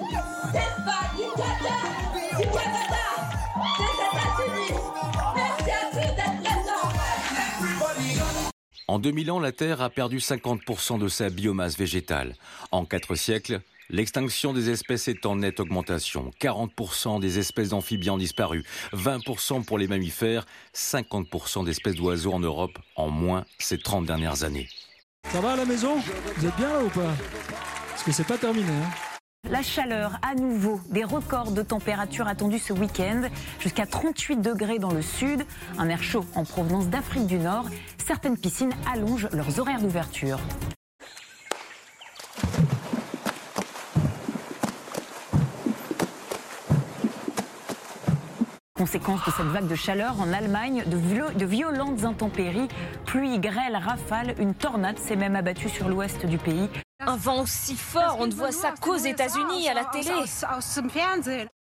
d'Espagne, 0.51 1.15
du 1.15 1.23
Qatar, 1.37 1.87
du 2.37 2.43
Canada, 2.51 3.07
des 3.79 3.93
États-Unis. 3.95 4.75
Merci 5.37 5.71
à 5.71 5.73
tous 5.89 6.11
d'être 6.17 6.35
présents. 6.43 6.91
En 8.89 8.99
2000 8.99 9.31
ans, 9.31 9.39
la 9.39 9.53
Terre 9.53 9.81
a 9.81 9.89
perdu 9.89 10.17
50% 10.17 10.99
de 10.99 11.07
sa 11.07 11.29
biomasse 11.29 11.77
végétale. 11.77 12.35
En 12.71 12.83
quatre 12.83 13.15
siècles, 13.15 13.61
l'extinction 13.91 14.53
des 14.53 14.69
espèces 14.69 15.07
est 15.07 15.25
en 15.25 15.35
nette 15.37 15.59
augmentation. 15.59 16.31
40% 16.41 17.19
des 17.19 17.37
espèces 17.37 17.69
d'amphibiens 17.69 18.13
ont 18.13 18.17
disparu, 18.17 18.63
20% 18.93 19.63
pour 19.65 19.77
les 19.77 19.87
mammifères, 19.87 20.45
50% 20.73 21.65
d'espèces 21.65 21.95
d'oiseaux 21.95 22.33
en 22.33 22.39
Europe 22.39 22.79
en 22.95 23.09
moins 23.09 23.45
ces 23.59 23.77
30 23.77 24.05
dernières 24.05 24.43
années. 24.43 24.67
Ça 25.29 25.39
va 25.39 25.51
à 25.51 25.55
la 25.55 25.65
maison? 25.65 25.97
Vous 26.37 26.45
êtes 26.45 26.55
bien 26.55 26.69
là 26.69 26.83
ou 26.83 26.89
pas? 26.89 27.13
Parce 27.89 28.03
que 28.03 28.11
c'est 28.11 28.27
pas 28.27 28.37
terminé. 28.37 28.71
Hein 28.71 28.89
la 29.49 29.63
chaleur, 29.63 30.17
à 30.21 30.35
nouveau, 30.35 30.79
des 30.89 31.03
records 31.03 31.51
de 31.51 31.61
température 31.61 32.27
attendus 32.27 32.59
ce 32.59 32.73
week-end, 32.73 33.23
jusqu'à 33.59 33.85
38 33.85 34.37
degrés 34.37 34.79
dans 34.79 34.93
le 34.93 35.01
sud, 35.01 35.45
un 35.77 35.89
air 35.89 36.01
chaud 36.01 36.23
en 36.35 36.45
provenance 36.45 36.87
d'Afrique 36.87 37.25
du 37.25 37.37
Nord. 37.37 37.65
Certaines 38.05 38.37
piscines 38.37 38.73
allongent 38.91 39.27
leurs 39.33 39.59
horaires 39.59 39.81
d'ouverture. 39.81 40.39
Conséquence 48.81 49.23
de 49.27 49.31
cette 49.37 49.45
vague 49.45 49.67
de 49.67 49.75
chaleur 49.75 50.19
en 50.19 50.33
Allemagne, 50.33 50.83
de, 50.87 51.37
de, 51.37 51.45
violentes 51.45 52.03
intempéries, 52.03 52.67
pluie, 53.05 53.37
grêle, 53.37 53.75
rafale, 53.75 54.33
une 54.39 54.55
tornade 54.55 54.97
s'est 54.97 55.15
même 55.15 55.35
abattue 55.35 55.69
sur 55.69 55.87
l'ouest 55.87 56.25
du 56.25 56.39
pays. 56.39 56.67
Un 56.99 57.15
vent 57.15 57.43
aussi 57.43 57.75
fort, 57.75 58.17
on 58.19 58.25
ne 58.25 58.33
voit 58.33 58.51
ça 58.51 58.73
qu'aux 58.81 58.97
États-Unis 58.97 59.69
à 59.69 59.75
la 59.75 59.85
télé. 59.85 60.09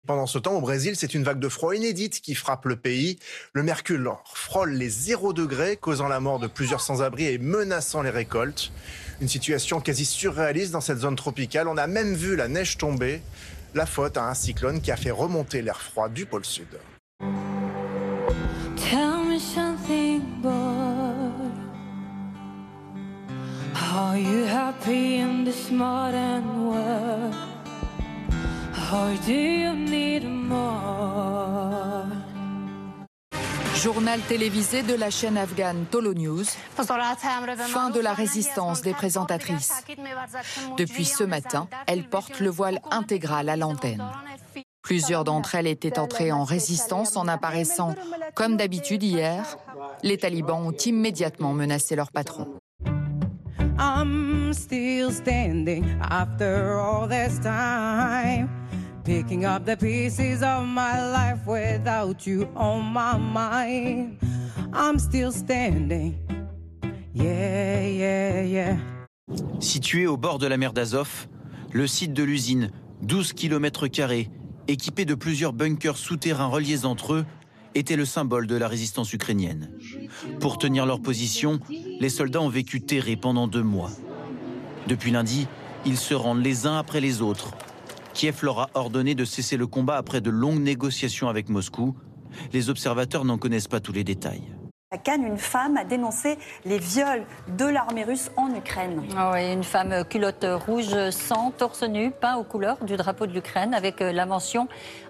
Pendant 0.07 0.25
ce 0.25 0.39
temps, 0.39 0.53
au 0.53 0.61
Brésil, 0.61 0.95
c'est 0.95 1.13
une 1.13 1.23
vague 1.23 1.37
de 1.37 1.49
froid 1.49 1.75
inédite 1.75 2.19
qui 2.19 2.33
frappe 2.33 2.65
le 2.65 2.77
pays. 2.77 3.19
Le 3.53 3.61
mercure 3.61 4.23
frôle 4.33 4.71
les 4.71 4.89
0 4.89 5.33
degrés, 5.33 5.77
causant 5.77 6.07
la 6.07 6.19
mort 6.19 6.39
de 6.39 6.47
plusieurs 6.47 6.81
sans-abri 6.81 7.25
et 7.25 7.37
menaçant 7.37 8.01
les 8.01 8.09
récoltes. 8.09 8.71
Une 9.21 9.29
situation 9.29 9.81
quasi 9.81 10.05
surréaliste 10.05 10.71
dans 10.71 10.81
cette 10.81 10.97
zone 10.97 11.15
tropicale. 11.15 11.67
On 11.67 11.77
a 11.77 11.85
même 11.85 12.15
vu 12.15 12.35
la 12.35 12.47
neige 12.47 12.79
tomber. 12.79 13.21
La 13.75 13.85
faute 13.85 14.17
à 14.17 14.27
un 14.27 14.33
cyclone 14.33 14.81
qui 14.81 14.89
a 14.89 14.97
fait 14.97 15.11
remonter 15.11 15.61
l'air 15.61 15.79
froid 15.79 16.09
du 16.09 16.25
pôle 16.25 16.45
sud. 16.45 16.67
Tell 18.89 19.23
me 19.25 19.39
something, 19.39 20.21
boy. 20.41 20.51
Are 23.95 24.17
you 24.17 24.45
happy 24.45 25.17
in 25.17 25.43
this 25.45 25.69
modern 25.71 26.67
world? 26.67 27.35
Or 28.91 29.15
do 29.25 29.33
you 29.33 29.73
need 29.73 30.23
more? 30.23 32.05
Journal 33.83 34.21
télévisé 34.21 34.81
de 34.81 34.93
la 34.95 35.09
chaîne 35.09 35.37
afghane 35.37 35.85
Tolo 35.91 36.13
News. 36.13 36.45
Fin 36.75 37.89
de 37.89 37.99
la 37.99 38.13
résistance 38.13 38.81
des 38.81 38.93
présentatrices. 38.93 39.83
Depuis 40.77 41.05
ce 41.05 41.23
matin, 41.23 41.67
elles 41.87 42.07
portent 42.07 42.39
le 42.39 42.49
voile 42.49 42.79
intégral 42.91 43.49
à 43.49 43.57
l'antenne. 43.57 44.01
Plusieurs 44.83 45.23
d'entre 45.23 45.55
elles 45.55 45.67
étaient 45.67 45.97
entrées 45.97 46.33
en 46.33 46.43
résistance 46.43 47.15
en 47.15 47.29
apparaissant 47.29 47.95
comme 48.35 48.57
d'habitude 48.57 49.01
hier. 49.01 49.57
Les 50.03 50.17
talibans 50.17 50.61
ont 50.67 50.73
immédiatement 50.73 51.53
menacé 51.53 51.95
leur 51.95 52.11
patron. 52.11 52.59
I'm 53.79 54.53
still 54.53 55.09
standing 55.11 55.85
after 56.01 56.77
all 56.77 57.07
this 57.07 57.39
time. 57.39 58.49
Picking 59.05 59.45
up 59.45 59.65
the 59.65 59.77
pieces 59.77 60.43
of 60.43 60.65
my 60.65 60.99
life 61.11 61.47
without 61.47 62.27
you 62.27 62.47
on 62.55 62.81
my 62.81 63.17
mind. 63.17 64.17
I'm 64.73 64.99
still 64.99 65.31
standing. 65.31 66.15
Yeah, 67.13 67.87
yeah, 67.87 68.43
yeah. 68.43 68.77
Situé 69.59 70.07
au 70.07 70.17
bord 70.17 70.39
de 70.39 70.47
la 70.47 70.57
mer 70.57 70.73
d'Azov, 70.73 71.27
le 71.71 71.87
site 71.87 72.13
de 72.13 72.23
l'usine, 72.23 72.69
12 73.01 73.33
km, 73.33 73.87
équipé 74.67 75.05
de 75.05 75.15
plusieurs 75.15 75.53
bunkers 75.53 75.97
souterrains 75.97 76.47
reliés 76.47 76.85
entre 76.85 77.13
eux, 77.13 77.25
était 77.75 77.95
le 77.95 78.05
symbole 78.05 78.47
de 78.47 78.55
la 78.55 78.67
résistance 78.67 79.13
ukrainienne. 79.13 79.71
Pour 80.39 80.57
tenir 80.57 80.85
leur 80.85 81.01
position, 81.01 81.59
les 81.99 82.09
soldats 82.09 82.41
ont 82.41 82.49
vécu 82.49 82.81
terrés 82.81 83.15
pendant 83.15 83.47
deux 83.47 83.63
mois. 83.63 83.91
Depuis 84.87 85.11
lundi, 85.11 85.47
ils 85.85 85.97
se 85.97 86.13
rendent 86.13 86.43
les 86.43 86.67
uns 86.67 86.77
après 86.77 87.01
les 87.01 87.21
autres. 87.21 87.51
Kiev 88.13 88.39
leur 88.43 88.59
a 88.59 88.69
ordonné 88.75 89.15
de 89.15 89.25
cesser 89.25 89.57
le 89.57 89.65
combat 89.65 89.97
après 89.97 90.21
de 90.21 90.29
longues 90.29 90.61
négociations 90.61 91.29
avec 91.29 91.49
Moscou. 91.49 91.95
Les 92.51 92.69
observateurs 92.69 93.25
n'en 93.25 93.37
connaissent 93.37 93.67
pas 93.67 93.79
tous 93.79 93.93
les 93.93 94.03
détails. 94.03 94.43
À 94.93 94.99
Cannes, 94.99 95.25
une 95.25 95.39
femme 95.39 95.75
a 95.75 95.85
dénoncé 95.85 96.37
les 96.65 96.77
viols 96.77 97.25
de 97.57 97.65
l'armée 97.65 98.03
russe 98.03 98.29
en 98.37 98.53
Ukraine. 98.53 99.01
Ah 99.17 99.31
oui, 99.33 99.51
une 99.51 99.63
femme 99.63 100.05
culotte 100.07 100.45
rouge 100.67 101.09
sans 101.09 101.49
torse 101.49 101.81
nu, 101.81 102.11
peint 102.11 102.35
aux 102.35 102.43
couleurs 102.43 102.77
du 102.85 102.95
drapeau 102.95 103.25
de 103.25 103.33
l'Ukraine, 103.33 103.73
avec 103.73 104.01
la 104.01 104.27
mention 104.27 104.67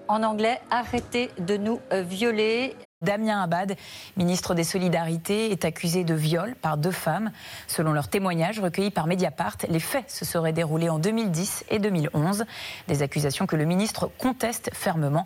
en 0.07 0.23
anglais 0.23 0.61
Arrêtez 0.71 1.31
de 1.37 1.57
nous 1.57 1.81
violer. 1.91 2.77
Damien 3.01 3.41
Abad, 3.41 3.75
ministre 4.15 4.55
des 4.55 4.63
Solidarités, 4.63 5.51
est 5.51 5.65
accusé 5.65 6.05
de 6.05 6.13
viol 6.13 6.55
par 6.61 6.77
deux 6.77 6.91
femmes. 6.91 7.31
Selon 7.67 7.91
leurs 7.91 8.07
témoignages 8.07 8.61
recueillis 8.61 8.89
par 8.89 9.05
Mediapart, 9.05 9.57
les 9.67 9.81
faits 9.81 10.09
se 10.09 10.23
seraient 10.23 10.53
déroulés 10.53 10.87
en 10.87 10.99
2010 10.99 11.65
et 11.69 11.79
2011. 11.79 12.45
Des 12.87 13.01
accusations 13.01 13.47
que 13.47 13.57
le 13.57 13.65
ministre 13.65 14.09
conteste 14.17 14.69
fermement. 14.73 15.25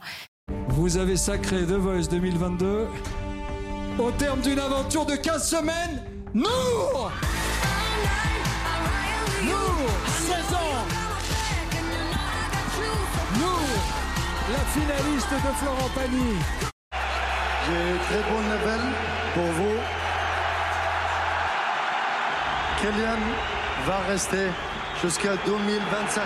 Vous 0.70 0.98
avez 0.98 1.16
sacré 1.16 1.58
The 1.58 1.74
Voice 1.74 2.08
2022 2.10 2.88
au 4.00 4.12
terme 4.12 4.42
d'une 4.42 4.60
aventure 4.60 5.06
de 5.06 5.16
15 5.16 5.50
semaines. 5.50 6.04
Nour 6.34 7.12
Nour, 9.44 9.90
16 10.06 10.36
ans 10.54 10.86
Nour, 13.40 13.60
la 14.52 14.60
finaliste 14.66 15.32
de 15.32 15.54
Florent 15.58 15.90
Pagny. 15.96 16.36
J'ai 17.66 17.98
très 18.06 18.32
bonne 18.32 18.44
nouvelle 18.44 18.88
pour 19.34 19.44
vous. 19.44 19.76
Kylian 22.82 23.20
va 23.86 24.00
rester 24.08 24.48
jusqu'à 25.02 25.36
2025. 25.46 26.24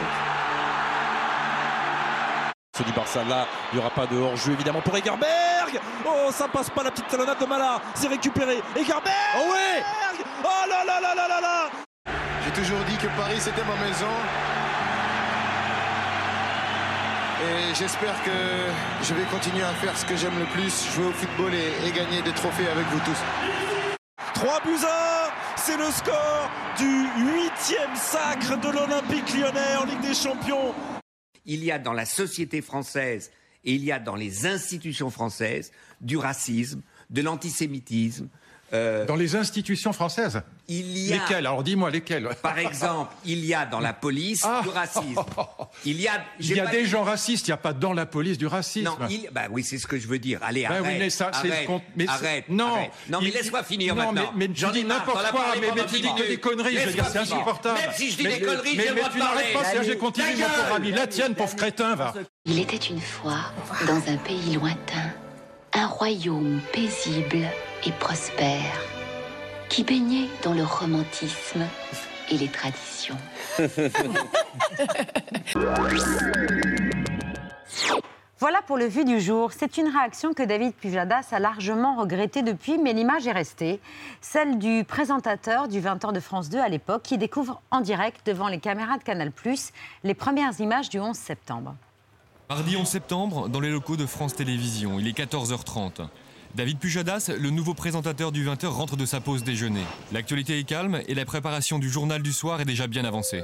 Du 2.85 2.93
Barça 2.93 3.23
là, 3.23 3.45
il 3.71 3.77
n'y 3.77 3.81
aura 3.81 3.93
pas 3.93 4.07
de 4.07 4.17
hors-jeu 4.17 4.53
évidemment 4.53 4.81
pour 4.81 4.95
Egerberg. 4.97 5.79
Oh, 6.05 6.29
ça 6.31 6.47
passe 6.47 6.69
pas 6.69 6.83
la 6.83 6.91
petite 6.91 7.07
talonnade 7.07 7.37
de 7.39 7.45
Mala. 7.45 7.79
C'est 7.93 8.07
récupéré. 8.07 8.61
Egerberg 8.75 9.13
Oh 9.37 9.51
ouais 9.51 9.83
Oh 10.43 10.47
là 10.69 10.83
là 10.85 10.99
là 10.99 11.15
là 11.15 11.27
là 11.27 11.41
là 11.41 11.69
J'ai 12.43 12.61
toujours 12.61 12.79
dit 12.89 12.97
que 12.97 13.07
Paris 13.17 13.39
c'était 13.39 13.63
ma 13.63 13.75
maison. 13.85 14.07
Et 17.43 17.73
j'espère 17.75 18.21
que 18.23 18.31
je 19.03 19.13
vais 19.13 19.23
continuer 19.23 19.63
à 19.63 19.73
faire 19.73 19.97
ce 19.97 20.05
que 20.05 20.15
j'aime 20.15 20.37
le 20.37 20.45
plus, 20.45 20.91
jouer 20.93 21.05
au 21.05 21.11
football 21.11 21.53
et, 21.53 21.87
et 21.87 21.91
gagner 21.91 22.21
des 22.21 22.33
trophées 22.33 22.67
avec 22.67 22.85
vous 22.87 22.99
tous. 22.99 23.17
3 24.35 24.59
buts 24.65 24.85
à 24.85 25.27
1, 25.27 25.31
c'est 25.55 25.77
le 25.77 25.91
score 25.91 26.49
du 26.77 27.07
huitième 27.17 27.95
sacre 27.95 28.57
de 28.57 28.69
l'Olympique 28.69 29.33
lyonnais 29.33 29.75
en 29.79 29.85
Ligue 29.85 30.01
des 30.01 30.13
Champions. 30.13 30.73
Il 31.45 31.63
y 31.63 31.71
a 31.71 31.79
dans 31.79 31.93
la 31.93 32.05
société 32.05 32.61
française 32.61 33.31
et 33.63 33.73
il 33.73 33.83
y 33.83 33.91
a 33.91 33.99
dans 33.99 34.15
les 34.15 34.45
institutions 34.45 35.09
françaises 35.09 35.71
du 35.99 36.17
racisme, 36.17 36.81
de 37.09 37.21
l'antisémitisme, 37.21 38.29
Dans 38.71 39.15
les 39.15 39.35
institutions 39.35 39.91
françaises 39.93 40.41
Il 40.67 40.97
y 40.97 41.11
a. 41.11 41.17
Lesquelles 41.17 41.45
Alors 41.45 41.61
dis-moi 41.63 41.89
lesquelles 41.91 42.29
Par 42.41 42.57
exemple, 42.57 43.13
il 43.25 43.43
y 43.45 43.53
a 43.53 43.65
dans 43.65 43.79
la 43.81 43.91
police 43.93 44.43
Ah. 44.45 44.61
du 44.63 44.69
racisme. 44.69 45.15
Il 45.85 45.99
y 46.01 46.07
a. 46.07 46.23
Il 46.39 46.45
j'ai 46.45 46.55
y 46.55 46.59
a 46.59 46.63
pas 46.65 46.71
des 46.71 46.83
dit- 46.83 46.89
gens 46.89 47.03
racistes, 47.03 47.47
il 47.47 47.51
n'y 47.51 47.53
a 47.53 47.57
pas 47.57 47.73
dans 47.73 47.91
la 47.93 48.05
police 48.05 48.37
du 48.37 48.47
racisme. 48.47 48.85
Non, 48.85 48.97
il... 49.09 49.29
bah 49.31 49.43
oui, 49.49 49.63
c'est 49.63 49.77
ce 49.77 49.87
que 49.87 49.97
je 49.97 50.07
veux 50.07 50.19
dire. 50.19 50.39
Allez, 50.43 50.61
Ben 50.63 50.71
arrête. 50.71 50.83
oui, 50.85 50.99
mais 50.99 51.09
ça, 51.09 51.29
arrête, 51.33 51.67
mais 51.95 52.05
non, 52.49 52.65
arrête. 52.75 52.91
non, 53.09 53.19
mais 53.21 53.27
il- 53.29 53.33
laisse-moi 53.33 53.63
finir 53.63 53.95
non, 53.95 54.11
maintenant. 54.11 54.31
mais- 54.35 54.47
mais 54.47 54.53
tu 54.53 54.65
dis 54.71 54.83
n'importe 54.85 55.31
quoi, 55.31 55.45
mais- 55.59 55.67
mais 55.75 55.85
tu 55.85 55.99
dis 55.99 56.13
que 56.15 56.27
des 56.27 56.37
conneries, 56.37 56.77
je 56.77 56.85
veux 56.87 56.93
dire, 56.93 57.05
c'est 57.11 57.19
insupportable. 57.19 57.79
Même 57.79 57.91
si 57.95 58.11
je 58.11 58.17
dis 58.17 58.23
Mais- 58.23 58.39
des 58.39 58.45
conneries, 58.45 58.75
le 58.75 58.93
mais 58.93 59.01
tu 59.11 59.19
n'arrêtes 59.19 59.53
pas, 59.53 59.63
c'est-à-dire, 59.65 59.93
je 59.93 59.97
continue, 59.97 60.27
mon 60.37 60.43
pauvre 60.63 60.75
ami. 60.75 60.91
La 60.91 61.07
tienne, 61.07 61.35
pauvre 61.35 61.55
crétin, 61.55 61.95
va. 61.95 62.13
Il 62.45 62.59
était 62.59 62.77
une 62.77 63.01
fois, 63.01 63.39
dans 63.87 63.97
un 64.11 64.17
pays 64.17 64.53
lointain, 64.55 65.11
un 65.73 65.87
royaume 65.87 66.59
paisible 66.73 67.45
et 67.85 67.91
prospère, 67.93 68.79
qui 69.69 69.83
baignait 69.83 70.27
dans 70.43 70.53
le 70.53 70.63
romantisme 70.63 71.65
et 72.29 72.37
les 72.37 72.47
traditions. 72.47 73.17
Voilà 78.39 78.63
pour 78.63 78.77
le 78.79 78.85
vu 78.85 79.05
du 79.05 79.21
jour. 79.21 79.51
C'est 79.55 79.77
une 79.77 79.87
réaction 79.87 80.33
que 80.33 80.41
David 80.41 80.73
Pujadas 80.73 81.27
a 81.31 81.37
largement 81.37 81.95
regrettée 81.95 82.41
depuis, 82.41 82.79
mais 82.79 82.91
l'image 82.91 83.27
est 83.27 83.31
restée. 83.31 83.79
Celle 84.19 84.57
du 84.57 84.83
présentateur 84.83 85.67
du 85.67 85.79
20h 85.79 86.11
de 86.11 86.19
France 86.19 86.49
2 86.49 86.57
à 86.57 86.67
l'époque, 86.67 87.03
qui 87.03 87.19
découvre 87.19 87.61
en 87.69 87.81
direct 87.81 88.25
devant 88.25 88.47
les 88.47 88.59
caméras 88.59 88.97
de 88.97 89.03
Canal+, 89.03 89.31
les 90.03 90.13
premières 90.15 90.59
images 90.59 90.89
du 90.89 90.99
11 90.99 91.15
septembre. 91.15 91.75
Mardi 92.51 92.75
11 92.75 92.85
septembre, 92.85 93.47
dans 93.47 93.61
les 93.61 93.71
locaux 93.71 93.95
de 93.95 94.05
France 94.05 94.35
Télévisions, 94.35 94.99
il 94.99 95.07
est 95.07 95.17
14h30. 95.17 96.05
David 96.53 96.79
Pujadas, 96.79 97.31
le 97.39 97.49
nouveau 97.49 97.73
présentateur 97.73 98.33
du 98.33 98.45
20h, 98.45 98.65
rentre 98.65 98.97
de 98.97 99.05
sa 99.05 99.21
pause 99.21 99.45
déjeuner. 99.45 99.85
L'actualité 100.11 100.59
est 100.59 100.65
calme 100.65 100.99
et 101.07 101.15
la 101.15 101.23
préparation 101.23 101.79
du 101.79 101.89
journal 101.89 102.21
du 102.21 102.33
soir 102.33 102.59
est 102.59 102.65
déjà 102.65 102.87
bien 102.87 103.05
avancée. 103.05 103.41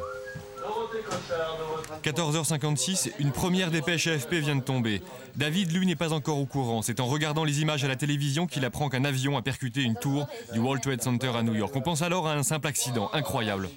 14h56, 2.03 3.11
une 3.19 3.31
première 3.31 3.71
dépêche 3.71 4.07
AFP 4.07 4.35
vient 4.35 4.55
de 4.55 4.61
tomber. 4.61 5.01
David, 5.35 5.71
lui, 5.71 5.85
n'est 5.85 5.95
pas 5.95 6.13
encore 6.13 6.39
au 6.39 6.45
courant. 6.45 6.81
C'est 6.81 6.99
en 6.99 7.05
regardant 7.05 7.43
les 7.43 7.61
images 7.61 7.83
à 7.83 7.87
la 7.87 7.95
télévision 7.95 8.47
qu'il 8.47 8.65
apprend 8.65 8.89
qu'un 8.89 9.03
avion 9.03 9.37
a 9.37 9.41
percuté 9.41 9.81
une 9.81 9.95
tour 9.95 10.27
du 10.53 10.59
World 10.59 10.81
Trade 10.81 11.01
Center 11.01 11.31
à 11.35 11.43
New 11.43 11.55
York. 11.55 11.73
On 11.75 11.81
pense 11.81 12.01
alors 12.01 12.27
à 12.27 12.33
un 12.33 12.43
simple 12.43 12.67
accident, 12.67 13.09
incroyable. 13.13 13.69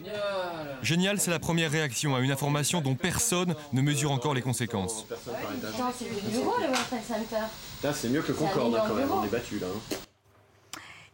Génial, 0.83 1.21
c'est 1.21 1.31
la 1.31 1.39
première 1.39 1.71
réaction 1.71 2.15
à 2.15 2.21
une 2.21 2.31
information 2.31 2.81
dont 2.81 2.95
personne 2.95 3.55
ne 3.73 3.83
mesure 3.83 4.13
encore 4.13 4.35
les 4.35 4.43
conséquences. 4.43 5.05
Putain, 5.05 5.93
c'est 5.99 6.05
le 6.07 6.31
bureau, 6.31 6.55
le 6.59 6.65
World 6.65 6.87
Trade 6.89 7.05
Center. 7.07 7.45
Là, 7.83 7.93
c'est 7.93 8.09
mieux 8.09 8.23
que 8.23 8.33
Concorde 8.33 8.75
hein, 8.75 8.85
quand 8.89 8.95
même. 8.95 9.11
On 9.13 9.25
est 9.25 9.29
battu 9.29 9.59
là. 9.59 9.67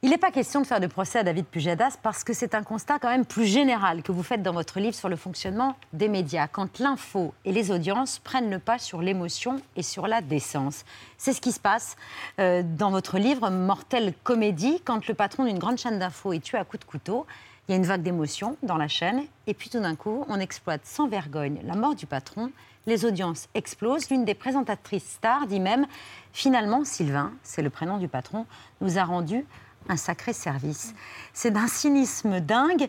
Il 0.07 0.11
n'est 0.11 0.19
pas 0.19 0.31
question 0.31 0.61
de 0.61 0.67
faire 0.69 0.79
de 0.79 0.87
procès 0.87 1.19
à 1.19 1.25
David 1.25 1.47
Pujadas 1.47 1.99
parce 2.01 2.23
que 2.23 2.33
c'est 2.33 2.55
un 2.55 2.63
constat 2.63 3.01
quand 3.01 3.09
même 3.09 3.27
plus 3.27 3.45
général 3.45 4.05
que 4.05 4.13
vous 4.13 4.23
faites 4.23 4.41
dans 4.41 4.53
votre 4.53 4.79
livre 4.79 4.95
sur 4.95 5.09
le 5.09 5.17
fonctionnement 5.17 5.75
des 5.93 6.07
médias, 6.07 6.47
quand 6.47 6.79
l'info 6.79 7.35
et 7.45 7.51
les 7.51 7.73
audiences 7.73 8.21
prennent 8.21 8.49
le 8.49 8.61
pas 8.61 8.79
sur 8.79 9.03
l'émotion 9.03 9.61
et 9.75 9.83
sur 9.83 10.07
la 10.07 10.21
décence. 10.21 10.85
C'est 11.19 11.33
ce 11.33 11.41
qui 11.41 11.51
se 11.51 11.59
passe 11.59 11.97
euh, 12.39 12.63
dans 12.65 12.93
votre 12.93 13.19
livre 13.19 13.51
Mortelle 13.51 14.15
Comédie, 14.23 14.81
quand 14.85 15.09
le 15.09 15.15
patron 15.15 15.45
d'une 15.45 15.59
grande 15.59 15.79
chaîne 15.79 15.99
d'infos 15.99 16.33
est 16.33 16.39
tué 16.39 16.57
à 16.57 16.63
coups 16.63 16.87
de 16.87 16.89
couteau. 16.89 17.27
Il 17.67 17.73
y 17.73 17.75
a 17.75 17.77
une 17.77 17.85
vague 17.85 18.03
d'émotion 18.03 18.57
dans 18.63 18.77
la 18.77 18.87
chaîne, 18.87 19.25
et 19.49 19.55
puis 19.55 19.71
tout 19.71 19.81
d'un 19.81 19.97
coup, 19.97 20.25
on 20.29 20.39
exploite 20.39 20.83
sans 20.85 21.09
vergogne 21.09 21.59
la 21.65 21.75
mort 21.75 21.97
du 21.97 22.07
patron. 22.07 22.53
Les 22.87 23.05
audiences 23.05 23.49
explosent. 23.55 24.09
L'une 24.11 24.25
des 24.25 24.35
présentatrices 24.35 25.15
stars 25.15 25.49
dit 25.49 25.59
même 25.59 25.85
Finalement, 26.33 26.85
Sylvain, 26.85 27.33
c'est 27.43 27.63
le 27.63 27.71
prénom 27.71 27.99
du 27.99 28.07
patron, 28.07 28.47
nous 28.81 28.99
a 28.99 29.05
rendu 29.05 29.45
un 29.89 29.97
sacré 29.97 30.33
service. 30.33 30.95
C'est 31.33 31.51
d'un 31.51 31.69
cynisme 31.69 32.41
dingue, 32.41 32.89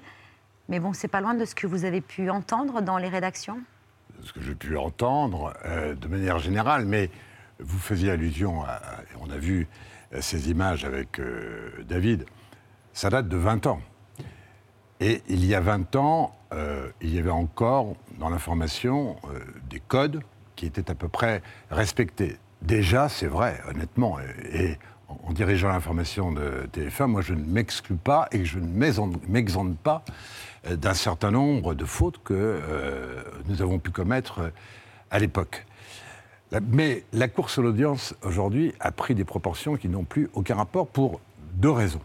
mais 0.69 0.79
bon, 0.79 0.93
c'est 0.93 1.07
pas 1.07 1.21
loin 1.21 1.33
de 1.33 1.45
ce 1.45 1.55
que 1.55 1.67
vous 1.67 1.85
avez 1.85 2.01
pu 2.01 2.29
entendre 2.29 2.81
dans 2.81 2.97
les 2.97 3.09
rédactions. 3.09 3.59
ce 4.21 4.33
que 4.33 4.41
j'ai 4.41 4.55
pu 4.55 4.77
entendre 4.77 5.53
euh, 5.65 5.95
de 5.95 6.07
manière 6.07 6.39
générale, 6.39 6.85
mais 6.85 7.09
vous 7.59 7.79
faisiez 7.79 8.11
allusion, 8.11 8.63
à, 8.63 8.81
on 9.19 9.29
a 9.29 9.37
vu 9.37 9.67
euh, 10.13 10.21
ces 10.21 10.49
images 10.49 10.85
avec 10.85 11.19
euh, 11.19 11.71
David, 11.87 12.25
ça 12.93 13.09
date 13.09 13.27
de 13.27 13.37
20 13.37 13.67
ans. 13.67 13.79
Et 14.99 15.21
il 15.29 15.45
y 15.45 15.53
a 15.53 15.59
20 15.59 15.95
ans, 15.95 16.35
il 17.01 17.13
y 17.13 17.19
avait 17.19 17.29
encore 17.29 17.95
dans 18.17 18.29
l'information 18.29 19.15
des 19.69 19.79
codes 19.79 20.23
qui 20.55 20.65
étaient 20.65 20.89
à 20.89 20.95
peu 20.95 21.07
près 21.07 21.43
respectés. 21.69 22.39
Déjà, 22.63 23.07
c'est 23.07 23.27
vrai, 23.27 23.61
honnêtement, 23.69 24.17
en 25.07 25.31
dirigeant 25.31 25.69
l'information 25.69 26.31
de 26.31 26.67
TF1, 26.73 27.07
moi 27.07 27.21
je 27.21 27.33
ne 27.33 27.43
m'exclus 27.43 27.95
pas 27.95 28.27
et 28.31 28.45
je 28.45 28.59
ne 28.59 28.67
m'exempte 28.67 29.77
pas 29.77 30.03
euh, 30.67 30.75
d'un 30.75 30.93
certain 30.93 31.31
nombre 31.31 31.73
de 31.73 31.85
fautes 31.85 32.19
que 32.23 32.33
euh, 32.33 33.23
nous 33.47 33.61
avons 33.61 33.79
pu 33.79 33.91
commettre 33.91 34.39
euh, 34.39 34.49
à 35.11 35.19
l'époque. 35.19 35.65
Mais 36.61 37.03
la 37.11 37.27
course 37.27 37.59
à 37.59 37.61
l'audience 37.61 38.15
aujourd'hui 38.23 38.73
a 38.79 38.91
pris 38.91 39.15
des 39.15 39.25
proportions 39.25 39.75
qui 39.75 39.89
n'ont 39.89 40.05
plus 40.05 40.29
aucun 40.33 40.55
rapport 40.55 40.87
pour 40.87 41.19
deux 41.55 41.71
raisons. 41.71 42.01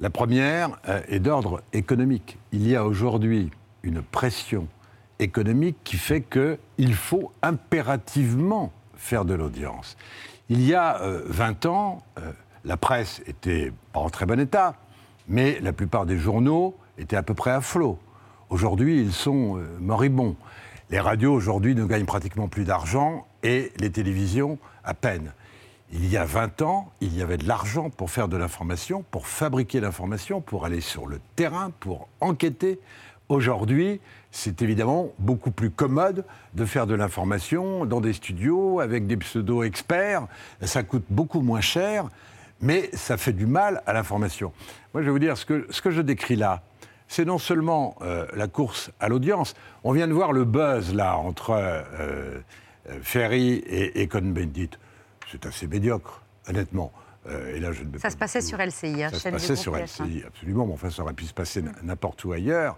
La 0.00 0.08
première 0.08 0.78
est 1.08 1.20
d'ordre 1.20 1.62
économique. 1.74 2.38
Il 2.52 2.66
y 2.66 2.76
a 2.76 2.86
aujourd'hui 2.86 3.50
une 3.82 4.00
pression 4.00 4.68
économique 5.18 5.76
qui 5.84 5.96
fait 5.96 6.22
qu'il 6.22 6.94
faut 6.94 7.30
impérativement 7.42 8.72
faire 8.94 9.26
de 9.26 9.34
l'audience. 9.34 9.98
Il 10.48 10.62
y 10.62 10.74
a 10.74 11.00
euh, 11.02 11.22
20 11.26 11.66
ans, 11.66 12.02
euh, 12.18 12.30
la 12.64 12.76
presse 12.76 13.20
était 13.26 13.72
pas 13.92 13.98
en 13.98 14.10
très 14.10 14.26
bon 14.26 14.38
état, 14.38 14.74
mais 15.26 15.58
la 15.60 15.72
plupart 15.72 16.06
des 16.06 16.18
journaux 16.18 16.76
étaient 16.98 17.16
à 17.16 17.24
peu 17.24 17.34
près 17.34 17.50
à 17.50 17.60
flot. 17.60 17.98
Aujourd'hui, 18.48 19.00
ils 19.00 19.12
sont 19.12 19.58
euh, 19.58 19.66
moribonds. 19.80 20.36
Les 20.90 21.00
radios 21.00 21.32
aujourd'hui 21.32 21.74
ne 21.74 21.84
gagnent 21.84 22.04
pratiquement 22.04 22.46
plus 22.46 22.62
d'argent 22.62 23.26
et 23.42 23.72
les 23.78 23.90
télévisions 23.90 24.56
à 24.84 24.94
peine. 24.94 25.32
Il 25.92 26.08
y 26.08 26.16
a 26.16 26.24
20 26.24 26.62
ans, 26.62 26.92
il 27.00 27.16
y 27.16 27.22
avait 27.22 27.38
de 27.38 27.48
l'argent 27.48 27.90
pour 27.90 28.12
faire 28.12 28.28
de 28.28 28.36
l'information, 28.36 29.04
pour 29.10 29.26
fabriquer 29.26 29.80
l'information, 29.80 30.40
pour 30.40 30.64
aller 30.64 30.80
sur 30.80 31.08
le 31.08 31.20
terrain, 31.34 31.72
pour 31.80 32.06
enquêter. 32.20 32.78
Aujourd'hui, 33.28 34.00
c'est 34.36 34.60
évidemment 34.60 35.12
beaucoup 35.18 35.50
plus 35.50 35.70
commode 35.70 36.24
de 36.52 36.64
faire 36.66 36.86
de 36.86 36.94
l'information 36.94 37.86
dans 37.86 38.02
des 38.02 38.12
studios 38.12 38.80
avec 38.80 39.06
des 39.06 39.16
pseudo-experts. 39.16 40.26
Ça 40.60 40.82
coûte 40.82 41.04
beaucoup 41.08 41.40
moins 41.40 41.62
cher, 41.62 42.04
mais 42.60 42.90
ça 42.92 43.16
fait 43.16 43.32
du 43.32 43.46
mal 43.46 43.82
à 43.86 43.94
l'information. 43.94 44.52
Moi, 44.92 45.00
je 45.02 45.06
vais 45.06 45.12
vous 45.12 45.18
dire, 45.18 45.38
ce 45.38 45.46
que, 45.46 45.66
ce 45.70 45.80
que 45.80 45.90
je 45.90 46.02
décris 46.02 46.36
là, 46.36 46.62
c'est 47.08 47.24
non 47.24 47.38
seulement 47.38 47.96
euh, 48.02 48.26
la 48.34 48.46
course 48.46 48.90
à 49.00 49.08
l'audience, 49.08 49.54
on 49.84 49.92
vient 49.92 50.06
de 50.08 50.12
voir 50.12 50.32
le 50.32 50.44
buzz 50.44 50.92
là 50.94 51.16
entre 51.16 51.50
euh, 51.50 51.82
euh, 51.98 52.40
Ferry 53.00 53.54
et, 53.54 54.02
et 54.02 54.06
Cohn-Bendit. 54.06 54.70
C'est 55.32 55.46
assez 55.46 55.66
médiocre, 55.66 56.20
honnêtement. 56.48 56.92
Euh, 57.28 57.56
et 57.56 57.60
là, 57.60 57.72
je 57.72 57.84
ne 57.84 57.98
Ça 57.98 58.10
se 58.10 58.16
passait 58.18 58.40
sur 58.42 58.58
LCI, 58.58 59.02
hein, 59.02 59.08
ça 59.12 59.18
se 59.18 59.28
passait 59.30 59.56
sur 59.56 59.74
TF1. 59.74 60.04
LCI, 60.04 60.24
absolument, 60.26 60.66
mais 60.66 60.74
enfin, 60.74 60.90
ça 60.90 61.02
aurait 61.02 61.14
pu 61.14 61.24
se 61.24 61.32
passer 61.34 61.60
n- 61.60 61.72
n'importe 61.82 62.22
où 62.24 62.32
ailleurs. 62.32 62.76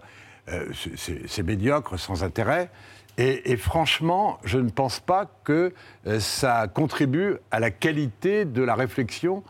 Euh, 0.51 0.65
c'est- 0.95 1.43
médiocre, 1.43 1.97
sans 1.97 2.23
intérêt. 2.23 2.69
Et, 3.17 3.57
franchement, 3.57 4.39
je 4.45 4.59
ne 4.59 4.69
pense 4.69 5.01
pas 5.01 5.25
que 5.43 5.73
euh, 6.07 6.19
ça 6.21 6.67
contribue 6.67 7.35
à 7.51 7.59
la 7.59 7.69
qualité 7.69 8.45
de 8.45 8.63
la 8.63 8.75
réflexion, 8.75 9.43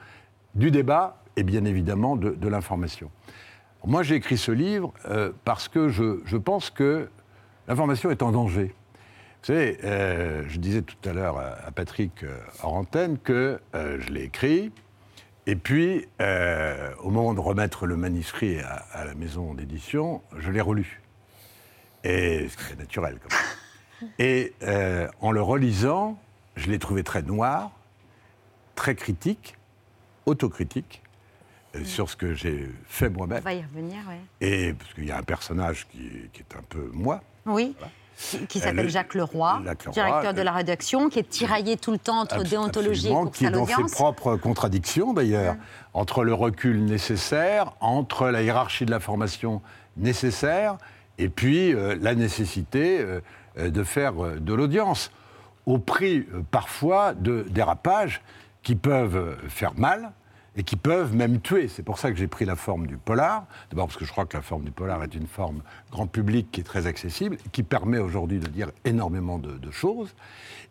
du 0.56 0.72
débat 0.72 1.22
et 1.36 1.44
bien 1.44 1.66
évidemment 1.66 2.16
de, 2.16 2.48
l'information. 2.48 3.12
Moi, 3.86 4.02
j'ai 4.02 4.16
écrit 4.16 4.38
ce 4.38 4.52
livre 4.52 4.92
euh, 5.06 5.32
parce 5.46 5.68
que 5.68 5.88
je, 5.88 6.38
pense 6.38 6.72
que 6.72 7.10
l'information 7.68 8.10
est 8.10 8.24
en 8.24 8.32
danger. 8.32 8.74
Vous 9.42 9.54
savez, 9.54 9.78
je 9.84 10.58
disais 10.58 10.82
tout 10.82 10.98
à 11.08 11.14
l'heure 11.14 11.38
à, 11.38 11.72
Patrick 11.72 12.24
euh, 12.24 13.14
que 13.24 13.60
je 13.74 14.10
l'ai 14.12 14.24
écrit, 14.24 14.72
et 15.50 15.56
puis, 15.56 16.08
euh, 16.22 16.94
au 17.00 17.10
moment 17.10 17.34
de 17.34 17.40
remettre 17.40 17.88
le 17.88 17.98
manuscrit 17.98 18.60
à, 18.60 18.86
à 18.94 19.04
la 19.04 19.16
maison 19.16 19.56
d'édition, 19.56 20.22
je 20.38 20.52
l'ai 20.52 20.62
relu. 20.62 21.02
Et 22.04 22.48
ce 22.50 22.56
qui 22.56 22.74
est 22.74 22.76
naturel, 22.76 23.18
quand 23.20 23.36
même. 23.36 24.12
Et 24.20 24.54
euh, 24.62 25.08
en 25.22 25.32
le 25.32 25.42
relisant, 25.42 26.20
je 26.56 26.70
l'ai 26.70 26.78
trouvé 26.78 27.04
très 27.04 27.24
noir, 27.24 27.72
très 28.76 28.94
critique, 28.94 29.56
autocritique, 30.28 31.02
euh, 31.76 31.84
sur 31.84 32.12
ce 32.12 32.16
que 32.16 32.36
j'ai 32.36 32.70
fait 32.86 33.08
On 33.08 33.14
moi-même. 33.18 33.42
va 33.42 33.54
y 33.56 33.64
revenir, 33.64 33.98
oui. 34.08 34.18
Et 34.42 34.74
parce 34.76 34.94
qu'il 34.94 35.06
y 35.06 35.12
a 35.12 35.18
un 35.18 35.24
personnage 35.24 35.88
qui, 35.88 36.30
qui 36.32 36.42
est 36.42 36.56
un 36.56 36.62
peu 36.70 36.92
moi. 36.94 37.24
Oui, 37.48 37.76
qui 38.48 38.58
Euh, 38.60 38.62
s'appelle 38.62 38.84
le- 38.86 38.90
Jacques 38.90 39.14
Leroy, 39.14 39.62
directeur 39.92 40.34
de 40.34 40.42
euh, 40.42 40.44
la 40.44 40.52
rédaction, 40.52 41.10
qui 41.10 41.20
est 41.20 41.30
tiraillé 41.30 41.78
tout 41.78 41.92
le 41.92 41.98
temps 41.98 42.20
entre 42.20 42.44
déontologie 42.44 43.08
et 43.08 43.12
course 43.12 43.38
qui 43.38 43.46
est 43.46 43.50
dans 43.52 43.66
ses 43.66 43.84
propres 43.96 44.36
contradictions 44.36 45.14
d'ailleurs, 45.14 45.56
entre 45.94 46.24
le 46.24 46.34
recul 46.34 46.84
nécessaire, 46.86 47.74
entre 47.80 48.30
la 48.30 48.42
hiérarchie 48.42 48.86
de 48.86 48.92
la 48.92 49.00
formation 49.00 49.62
nécessaire, 49.98 50.78
et 51.18 51.30
puis 51.30 51.74
euh, 51.74 51.96
la 52.02 52.16
nécessité 52.16 53.00
euh, 53.00 53.22
euh, 53.58 53.70
de 53.70 53.84
faire 53.84 54.24
euh, 54.24 54.40
de 54.40 54.54
l'audience, 54.54 55.12
au 55.66 55.78
prix 55.78 56.28
euh, 56.34 56.42
parfois 56.52 57.14
de 57.14 57.46
dérapages 57.50 58.22
qui 58.64 58.76
peuvent 58.76 59.16
euh, 59.16 59.36
faire 59.48 59.74
mal 59.78 60.12
et 60.60 60.64
qui 60.64 60.76
peuvent 60.76 61.16
même 61.16 61.40
tuer. 61.40 61.70
C'est 61.70 61.84
pour 61.84 61.98
ça 61.98 62.12
que 62.12 62.18
j'ai 62.18 62.28
pris 62.28 62.44
la 62.44 62.58
forme 62.58 62.86
du 62.86 62.98
polar. 62.98 63.46
D'abord 63.72 63.88
parce 63.88 63.98
que 63.98 64.04
je 64.04 64.12
crois 64.12 64.26
que 64.26 64.36
la 64.36 64.44
forme 64.44 64.66
du 64.66 64.72
polar 64.72 65.02
est 65.04 65.16
une 65.16 65.26
forme 65.26 65.62
grand 65.90 66.06
public 66.06 66.50
qui 66.52 66.60
est 66.60 66.66
très 66.66 66.86
accessible, 66.86 67.38
qui 67.54 67.64
permet 67.64 67.98
aujourd'hui 67.98 68.40
de 68.40 68.48
dire 68.48 68.70
énormément 68.84 69.40
de, 69.40 69.72
choses, 69.72 70.14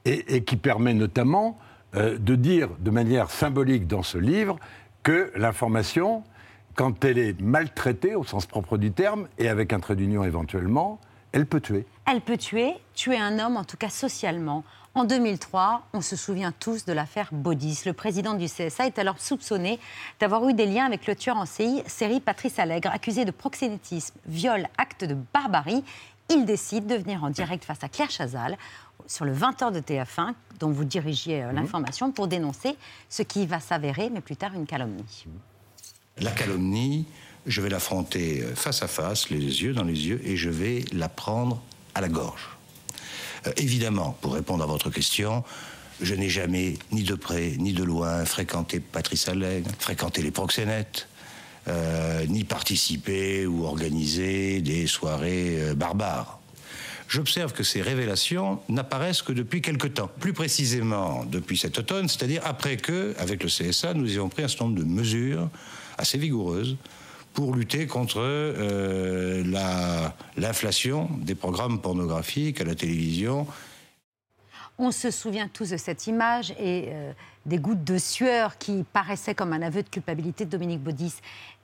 et, 0.04 0.36
et, 0.36 0.44
qui 0.44 0.56
permet 0.56 0.92
notamment 0.92 1.58
euh, 1.94 2.18
de 2.18 2.34
dire 2.34 2.68
de 2.80 2.90
manière 2.90 3.30
symbolique 3.30 3.86
dans 3.86 4.02
ce 4.02 4.18
livre 4.18 4.58
que 5.02 5.32
l'information, 5.34 6.22
quand 6.74 7.02
elle 7.06 7.16
est 7.16 7.40
maltraitée 7.40 8.14
au 8.14 8.24
sens 8.24 8.44
propre 8.44 8.76
du 8.76 8.92
terme, 8.92 9.26
et 9.38 9.48
avec 9.48 9.72
un 9.72 9.80
trait 9.80 9.96
d'union 9.96 10.22
éventuellement, 10.22 11.00
elle 11.32 11.46
peut 11.46 11.60
tuer. 11.60 11.86
Elle 12.06 12.20
peut 12.20 12.38
tuer, 12.38 12.74
tuer 12.94 13.18
un 13.18 13.38
homme, 13.38 13.56
en 13.56 13.64
tout 13.64 13.76
cas 13.76 13.90
socialement. 13.90 14.64
En 14.94 15.04
2003, 15.04 15.86
on 15.92 16.00
se 16.00 16.16
souvient 16.16 16.52
tous 16.52 16.84
de 16.84 16.92
l'affaire 16.92 17.28
Baudis. 17.30 17.82
Le 17.86 17.92
président 17.92 18.34
du 18.34 18.46
CSA 18.46 18.86
est 18.86 18.98
alors 18.98 19.20
soupçonné 19.20 19.78
d'avoir 20.18 20.48
eu 20.48 20.54
des 20.54 20.66
liens 20.66 20.86
avec 20.86 21.06
le 21.06 21.14
tueur 21.14 21.36
en 21.36 21.44
série 21.46 22.20
Patrice 22.20 22.58
Allègre, 22.58 22.90
accusé 22.90 23.24
de 23.24 23.30
proxénétisme, 23.30 24.16
viol, 24.26 24.66
acte 24.76 25.04
de 25.04 25.16
barbarie. 25.32 25.84
Il 26.30 26.46
décide 26.46 26.86
de 26.86 26.96
venir 26.96 27.22
en 27.22 27.30
direct 27.30 27.64
face 27.64 27.84
à 27.84 27.88
Claire 27.88 28.10
Chazal 28.10 28.56
sur 29.06 29.24
le 29.24 29.32
20h 29.32 29.72
de 29.72 29.80
TF1, 29.80 30.34
dont 30.58 30.70
vous 30.70 30.84
dirigiez 30.84 31.44
euh, 31.44 31.52
l'information, 31.52 32.10
pour 32.10 32.26
dénoncer 32.26 32.76
ce 33.08 33.22
qui 33.22 33.46
va 33.46 33.60
s'avérer, 33.60 34.10
mais 34.10 34.20
plus 34.20 34.36
tard, 34.36 34.54
une 34.54 34.66
calomnie. 34.66 35.26
La 36.18 36.32
calomnie, 36.32 37.06
je 37.46 37.60
vais 37.60 37.68
l'affronter 37.68 38.42
euh, 38.42 38.54
face 38.54 38.82
à 38.82 38.88
face, 38.88 39.30
les 39.30 39.38
yeux 39.38 39.72
dans 39.72 39.84
les 39.84 40.06
yeux, 40.06 40.20
et 40.24 40.36
je 40.36 40.50
vais 40.50 40.84
la 40.92 41.08
prendre 41.08 41.62
à 41.94 42.00
la 42.00 42.08
gorge. 42.08 42.48
Euh, 43.46 43.52
évidemment, 43.56 44.16
pour 44.20 44.34
répondre 44.34 44.62
à 44.62 44.66
votre 44.66 44.90
question, 44.90 45.44
je 46.00 46.14
n'ai 46.14 46.28
jamais, 46.28 46.78
ni 46.92 47.02
de 47.02 47.14
près, 47.14 47.54
ni 47.58 47.72
de 47.72 47.82
loin, 47.82 48.24
fréquenté 48.24 48.80
Patrice 48.80 49.28
Allègre, 49.28 49.70
fréquenté 49.78 50.22
les 50.22 50.30
proxénètes, 50.30 51.08
euh, 51.66 52.24
ni 52.26 52.44
participé 52.44 53.46
ou 53.46 53.64
organisé 53.64 54.60
des 54.60 54.86
soirées 54.86 55.74
barbares. 55.74 56.38
J'observe 57.08 57.52
que 57.52 57.62
ces 57.62 57.80
révélations 57.80 58.60
n'apparaissent 58.68 59.22
que 59.22 59.32
depuis 59.32 59.62
quelque 59.62 59.88
temps. 59.88 60.10
Plus 60.20 60.34
précisément, 60.34 61.24
depuis 61.24 61.56
cet 61.56 61.78
automne, 61.78 62.06
c'est-à-dire 62.06 62.42
après 62.44 62.76
que, 62.76 63.14
avec 63.18 63.42
le 63.42 63.48
CSA, 63.48 63.94
nous 63.94 64.10
ayons 64.10 64.28
pris 64.28 64.42
un 64.42 64.48
certain 64.48 64.66
nombre 64.66 64.78
de 64.78 64.84
mesures 64.84 65.48
assez 65.96 66.18
vigoureuses 66.18 66.76
pour 67.38 67.54
lutter 67.54 67.86
contre 67.86 68.18
euh, 68.18 69.44
l'inflation 70.36 71.08
des 71.20 71.36
programmes 71.36 71.80
pornographiques 71.80 72.60
à 72.60 72.64
la 72.64 72.74
télévision. 72.74 73.46
On 74.76 74.90
se 74.90 75.12
souvient 75.12 75.46
tous 75.46 75.70
de 75.70 75.76
cette 75.76 76.08
image 76.08 76.50
et 76.58 76.86
euh, 76.88 77.12
des 77.46 77.58
gouttes 77.58 77.84
de 77.84 77.96
sueur 77.96 78.58
qui 78.58 78.84
paraissaient 78.92 79.36
comme 79.36 79.52
un 79.52 79.62
aveu 79.62 79.84
de 79.84 79.88
culpabilité 79.88 80.46
de 80.46 80.50
Dominique 80.50 80.82
Baudis. 80.82 81.14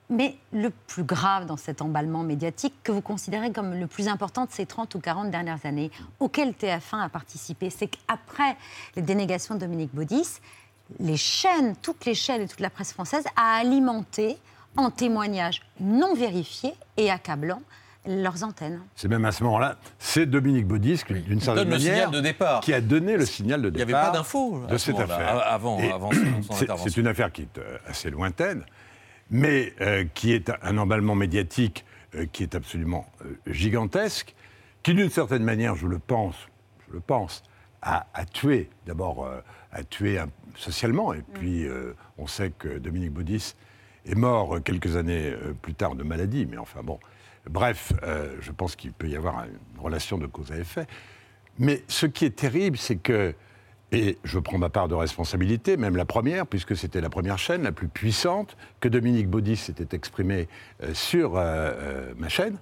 Mais 0.09 0.37
le 0.53 0.69
plus 0.69 1.03
grave 1.03 1.45
dans 1.45 1.57
cet 1.57 1.81
emballement 1.81 2.23
médiatique, 2.23 2.75
que 2.81 2.93
vous 2.93 3.01
considérez 3.01 3.51
comme 3.51 3.73
le 3.73 3.87
plus 3.87 4.07
important 4.07 4.45
de 4.45 4.51
ces 4.51 4.65
30 4.65 4.95
ou 4.95 5.01
40 5.01 5.29
dernières 5.29 5.65
années, 5.65 5.91
auquel 6.21 6.51
TF1 6.51 7.03
a 7.03 7.09
participé, 7.09 7.69
c'est 7.69 7.87
qu'après 7.87 8.55
les 8.95 9.01
dénégations 9.01 9.55
de 9.55 9.59
Dominique 9.59 9.93
Baudis, 9.93 10.39
les 11.01 11.17
chaînes, 11.17 11.75
toutes 11.81 12.05
les 12.05 12.15
chaînes 12.15 12.43
et 12.43 12.47
toute 12.47 12.61
la 12.61 12.69
presse 12.69 12.93
française 12.93 13.25
a 13.35 13.57
alimenté 13.57 14.37
en 14.77 14.89
témoignages 14.91 15.61
non 15.79 16.13
vérifiés 16.15 16.73
et 16.97 17.09
accablants 17.11 17.61
leurs 18.07 18.43
antennes. 18.43 18.81
C'est 18.95 19.07
même 19.07 19.25
à 19.25 19.31
ce 19.31 19.43
moment-là, 19.43 19.77
c'est 19.97 20.27
Dominique 20.27 20.67
Baudis, 20.67 21.01
d'une 21.09 21.39
certaine 21.41 21.69
manière, 21.69 22.11
de 22.11 22.19
départ. 22.21 22.59
qui 22.61 22.71
a 22.73 22.79
donné 22.81 23.17
le 23.17 23.25
signal 23.25 23.61
de 23.63 23.69
départ. 23.71 23.87
Il 23.87 23.91
n'y 23.91 23.93
avait 23.95 24.07
pas 24.11 24.15
d'infos 24.15 24.61
de 24.69 24.77
cette 24.77 24.99
affaire. 24.99 25.41
Avant, 25.47 25.79
avant 25.79 26.11
son 26.11 26.17
intervention. 26.21 26.77
C'est 26.77 26.97
une 26.97 27.07
affaire 27.07 27.31
qui 27.31 27.43
est 27.43 27.57
euh, 27.57 27.77
assez 27.87 28.11
lointaine, 28.11 28.63
mais 29.31 29.73
euh, 29.81 30.05
qui 30.13 30.33
est 30.33 30.51
un 30.61 30.77
emballement 30.77 31.15
médiatique 31.15 31.83
euh, 32.13 32.27
qui 32.31 32.43
est 32.43 32.53
absolument 32.53 33.07
euh, 33.25 33.35
gigantesque, 33.47 34.35
qui 34.83 34.93
d'une 34.93 35.09
certaine 35.09 35.43
manière, 35.43 35.75
je 35.75 35.87
le 35.87 35.97
pense, 35.97 36.35
je 36.87 36.93
le 36.93 36.99
pense, 36.99 37.41
a, 37.81 38.05
a 38.13 38.25
tué 38.25 38.69
d'abord, 38.85 39.25
euh, 39.25 39.39
a 39.71 39.83
tué 39.83 40.19
un- 40.19 40.29
socialement, 40.55 41.11
et 41.13 41.23
puis 41.33 41.65
euh, 41.65 41.95
on 42.19 42.27
sait 42.27 42.51
que 42.51 42.77
Dominique 42.77 43.11
Baudis 43.13 43.55
est 44.05 44.15
mort 44.15 44.61
quelques 44.63 44.95
années 44.95 45.31
euh, 45.31 45.53
plus 45.61 45.73
tard 45.73 45.95
de 45.95 46.03
maladie, 46.03 46.47
mais 46.49 46.57
enfin 46.57 46.81
bon. 46.83 46.99
Bref, 47.49 47.93
euh, 48.03 48.35
je 48.41 48.51
pense 48.51 48.75
qu'il 48.75 48.91
peut 48.91 49.07
y 49.07 49.15
avoir 49.15 49.43
une 49.45 49.79
relation 49.79 50.17
de 50.17 50.25
cause 50.25 50.51
à 50.51 50.57
effet. 50.57 50.87
Mais 51.59 51.83
ce 51.87 52.05
qui 52.05 52.25
est 52.25 52.35
terrible, 52.35 52.77
c'est 52.77 52.95
que, 52.95 53.35
et 53.91 54.17
je 54.23 54.39
prends 54.39 54.57
ma 54.57 54.69
part 54.69 54.87
de 54.87 54.95
responsabilité, 54.95 55.77
même 55.77 55.95
la 55.95 56.05
première, 56.05 56.47
puisque 56.47 56.75
c'était 56.75 57.01
la 57.01 57.09
première 57.09 57.37
chaîne, 57.37 57.61
la 57.61 57.71
plus 57.71 57.87
puissante, 57.87 58.57
que 58.79 58.89
Dominique 58.89 59.29
Baudis 59.29 59.57
s'était 59.57 59.95
exprimé 59.95 60.47
euh, 60.81 60.93
sur 60.95 61.33
ma 61.33 62.29
chaîne, 62.29 62.57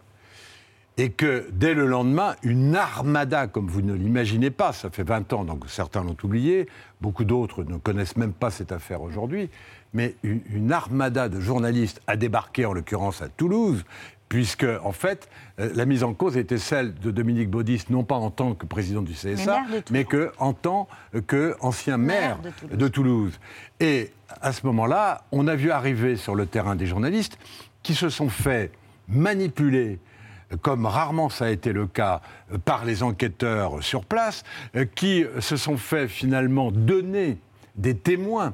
et 0.97 1.10
que 1.10 1.47
dès 1.51 1.73
le 1.73 1.88
lendemain, 1.88 2.36
une 2.43 2.75
armada, 2.75 3.47
comme 3.47 3.67
vous 3.67 3.82
ne 3.82 3.93
l'imaginez 3.93 4.51
pas, 4.51 4.73
ça 4.73 4.89
fait 4.89 5.03
20 5.03 5.34
ans, 5.34 5.43
donc 5.43 5.63
certains 5.67 6.03
l'ont 6.03 6.17
oublié, 6.23 6.67
beaucoup 7.01 7.23
d'autres 7.23 7.63
ne 7.63 7.77
connaissent 7.77 8.17
même 8.17 8.34
pas 8.34 8.51
cette 8.51 8.71
affaire 8.71 9.01
aujourd'hui, 9.01 9.49
mais 9.93 10.15
une, 10.23 10.41
une 10.51 10.71
armada 10.71 11.29
de 11.29 11.39
journalistes 11.39 12.01
a 12.08 12.15
débarqué, 12.15 12.65
en 12.65 12.73
l'occurrence 12.73 13.21
à 13.21 13.29
Toulouse, 13.29 13.84
puisque, 14.34 14.65
en 14.84 14.91
fait, 14.91 15.29
euh, 15.60 15.69
la 15.75 15.86
mise 15.86 16.03
en 16.03 16.13
cause 16.15 16.38
était 16.38 16.58
celle 16.58 16.95
de 16.95 17.12
Dominique 17.12 17.51
Baudis, 17.51 17.84
non 17.91 18.03
pas 18.03 18.15
en 18.15 18.32
tant 18.32 18.56
que 18.56 18.65
président 18.65 19.03
du 19.03 19.13
CSA, 19.13 19.27
de 19.27 19.36
Toulouse. 19.36 19.84
mais 19.91 20.06
que 20.06 20.32
en 20.39 20.53
tant 20.53 20.88
qu'ancien 21.27 21.97
maire, 21.97 22.39
de 22.71 22.88
Toulouse. 22.88 23.39
Et 23.79 24.12
à 24.41 24.51
ce 24.51 24.65
moment-là, 24.65 25.25
on 25.32 25.47
a 25.47 25.56
vu 25.56 25.69
arriver 25.69 26.15
sur 26.15 26.34
le 26.34 26.47
terrain 26.47 26.75
des 26.75 26.88
journalistes 26.88 27.38
qui 27.84 27.93
se 27.93 28.10
sont 28.10 28.29
fait 28.29 28.71
manipuler 29.08 29.99
comme 30.62 30.86
rarement 30.86 31.29
ça 31.29 31.45
a 31.45 31.49
été 31.49 31.73
le 31.73 31.88
cas 31.88 32.21
euh, 32.51 32.58
par 32.58 32.86
les 32.86 33.03
enquêteurs 33.03 33.84
sur 33.84 34.06
place, 34.06 34.43
euh, 34.75 34.86
qui 34.86 35.25
se 35.39 35.58
sont 35.58 35.77
fait 35.77 36.08
finalement 36.08 36.71
donner 36.71 37.38
des 37.75 37.95
témoins 37.95 38.53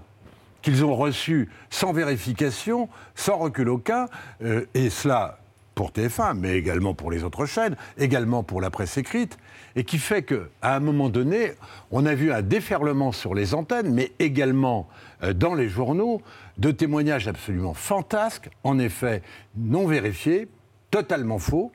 qu'ils 0.62 0.84
ont 0.86 0.95
reçus 0.95 1.50
sans 1.69 1.93
vérification, 1.93 2.89
sans 3.15 3.38
recul 3.38 3.69
aucun, 3.69 4.08
euh, 4.43 4.65
et 4.74 4.89
cela 4.89 5.39
pour 5.76 5.91
TF1, 5.91 6.38
mais 6.38 6.58
également 6.58 6.93
pour 6.93 7.10
les 7.10 7.24
autres 7.24 7.45
chaînes, 7.45 7.78
également 7.98 8.43
pour 8.43 8.60
la 8.60 8.69
presse 8.69 8.98
écrite, 8.98 9.38
et 9.78 9.86
qui 9.86 9.98
fait 9.98 10.24
qu'à 10.24 10.36
un 10.62 10.82
moment 10.82 11.08
donné, 11.08 11.54
on 11.91 12.06
a 12.06 12.15
vu 12.15 12.34
un 12.34 12.41
déferlement 12.41 13.13
sur 13.13 13.34
les 13.34 13.54
antennes, 13.54 13.93
mais 13.93 14.12
également 14.19 14.89
euh, 15.24 15.34
dans 15.34 15.54
les 15.54 15.69
journaux, 15.69 16.22
de 16.58 16.72
témoignages 16.72 17.30
absolument 17.30 17.74
fantasques, 17.74 18.50
en 18.65 18.78
effet 18.78 19.22
non 19.56 19.88
vérifiés, 19.88 20.50
totalement 20.91 21.39
faux, 21.39 21.72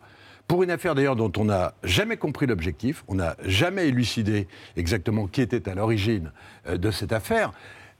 pour 0.46 0.62
une 0.62 0.70
affaire 0.70 0.94
d'ailleurs 0.94 1.16
dont 1.16 1.32
on 1.38 1.46
n'a 1.46 1.72
jamais 1.82 2.18
compris 2.18 2.46
l'objectif, 2.46 3.04
on 3.08 3.14
n'a 3.14 3.36
jamais 3.46 3.88
élucidé 3.88 4.46
exactement 4.76 5.26
qui 5.26 5.40
était 5.40 5.66
à 5.66 5.74
l'origine 5.74 6.30
euh, 6.68 6.76
de 6.76 6.90
cette 6.90 7.12
affaire, 7.14 7.52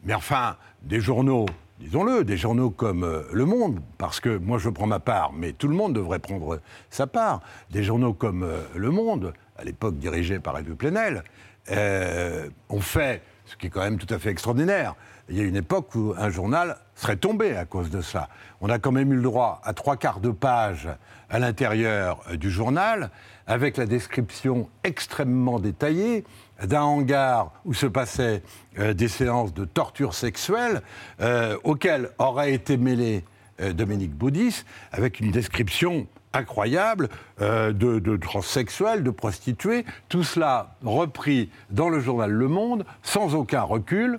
mais 0.05 0.13
enfin, 0.13 0.57
des 0.87 1.01
journaux, 1.01 1.47
disons-le, 1.81 2.25
des 2.25 2.37
journaux 2.37 2.71
comme 2.71 3.05
euh, 3.05 3.23
Le 3.33 3.45
Monde, 3.45 3.81
parce 3.99 4.21
que 4.21 4.37
moi 4.37 4.59
je 4.59 4.69
prends 4.69 4.87
ma 4.87 5.01
part, 5.01 5.33
mais 5.33 5.53
tout 5.53 5.69
le 5.69 5.75
monde 5.75 5.95
devrait 5.95 6.19
prendre 6.19 6.61
sa 6.91 7.07
part, 7.07 7.41
des 7.71 7.83
journaux 7.83 8.13
comme 8.13 8.43
euh, 8.43 8.63
Le 8.77 8.91
Monde, 8.91 9.33
à 9.57 9.65
l'époque 9.65 9.97
dirigé 9.99 10.39
par 10.39 10.59
Edouard 10.59 10.77
Plenel, 10.77 11.25
euh, 11.71 12.49
ont 12.69 12.81
fait 12.81 13.23
ce 13.47 13.57
qui 13.57 13.67
est 13.67 13.71
quand 13.71 13.81
même 13.81 13.99
tout 13.99 14.13
à 14.13 14.19
fait 14.19 14.31
extraordinaire. 14.31 14.95
Il 15.31 15.39
y 15.39 15.41
a 15.41 15.45
une 15.45 15.57
époque 15.57 15.95
où 15.95 16.15
un 16.19 16.29
journal 16.29 16.77
serait 16.95 17.17
tombé 17.17 17.57
à 17.57 17.65
cause 17.65 17.89
de 17.89 18.03
ça. 18.03 18.29
On 18.61 18.69
a 18.69 18.79
quand 18.79 18.93
même 18.93 19.11
eu 19.13 19.17
le 19.17 19.23
droit 19.23 19.61
à 19.65 19.73
trois 19.73 19.97
quarts 19.97 20.21
de 20.21 20.31
page 20.31 20.89
à 21.31 21.39
l'intérieur 21.39 22.23
du 22.35 22.51
journal, 22.51 23.11
avec 23.47 23.79
la 23.79 23.87
description 23.87 24.69
extrêmement 24.83 25.59
détaillée 25.59 26.25
d'un 26.63 26.83
hangar 26.83 27.53
où 27.65 27.75
se 27.75 27.87
passaient 27.87 28.43
euh, 28.79 28.95
des 28.95 29.09
séances 29.09 29.53
de 29.53 29.65
torture 29.65 30.15
sexuelle, 30.15 30.83
euh, 31.21 31.57
auxquelles 31.65 32.11
aurait 32.19 32.53
été 32.53 32.77
mêlé 32.77 33.25
euh, 33.61 33.73
Dominique 33.73 34.15
Baudis, 34.15 34.65
avec 34.93 35.21
une 35.21 35.31
description 35.31 36.07
incroyable 36.33 37.09
euh, 37.41 37.73
de, 37.73 37.99
de 37.99 38.17
transsexuels, 38.17 39.03
de 39.03 39.11
prostituées, 39.11 39.85
tout 40.09 40.25
cela 40.25 40.77
repris 40.85 41.51
dans 41.71 41.89
le 41.89 42.01
journal 42.01 42.31
Le 42.31 42.49
Monde, 42.49 42.85
sans 43.03 43.35
aucun 43.35 43.63
recul, 43.63 44.19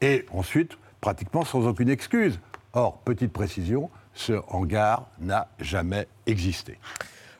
et 0.00 0.26
ensuite 0.32 0.72
pratiquement 1.00 1.44
sans 1.44 1.66
aucune 1.66 1.88
excuse. 1.88 2.38
Or, 2.72 2.98
petite 2.98 3.32
précision, 3.32 3.90
ce 4.14 4.32
hangar 4.48 5.06
n'a 5.20 5.48
jamais 5.60 6.08
existé. 6.26 6.78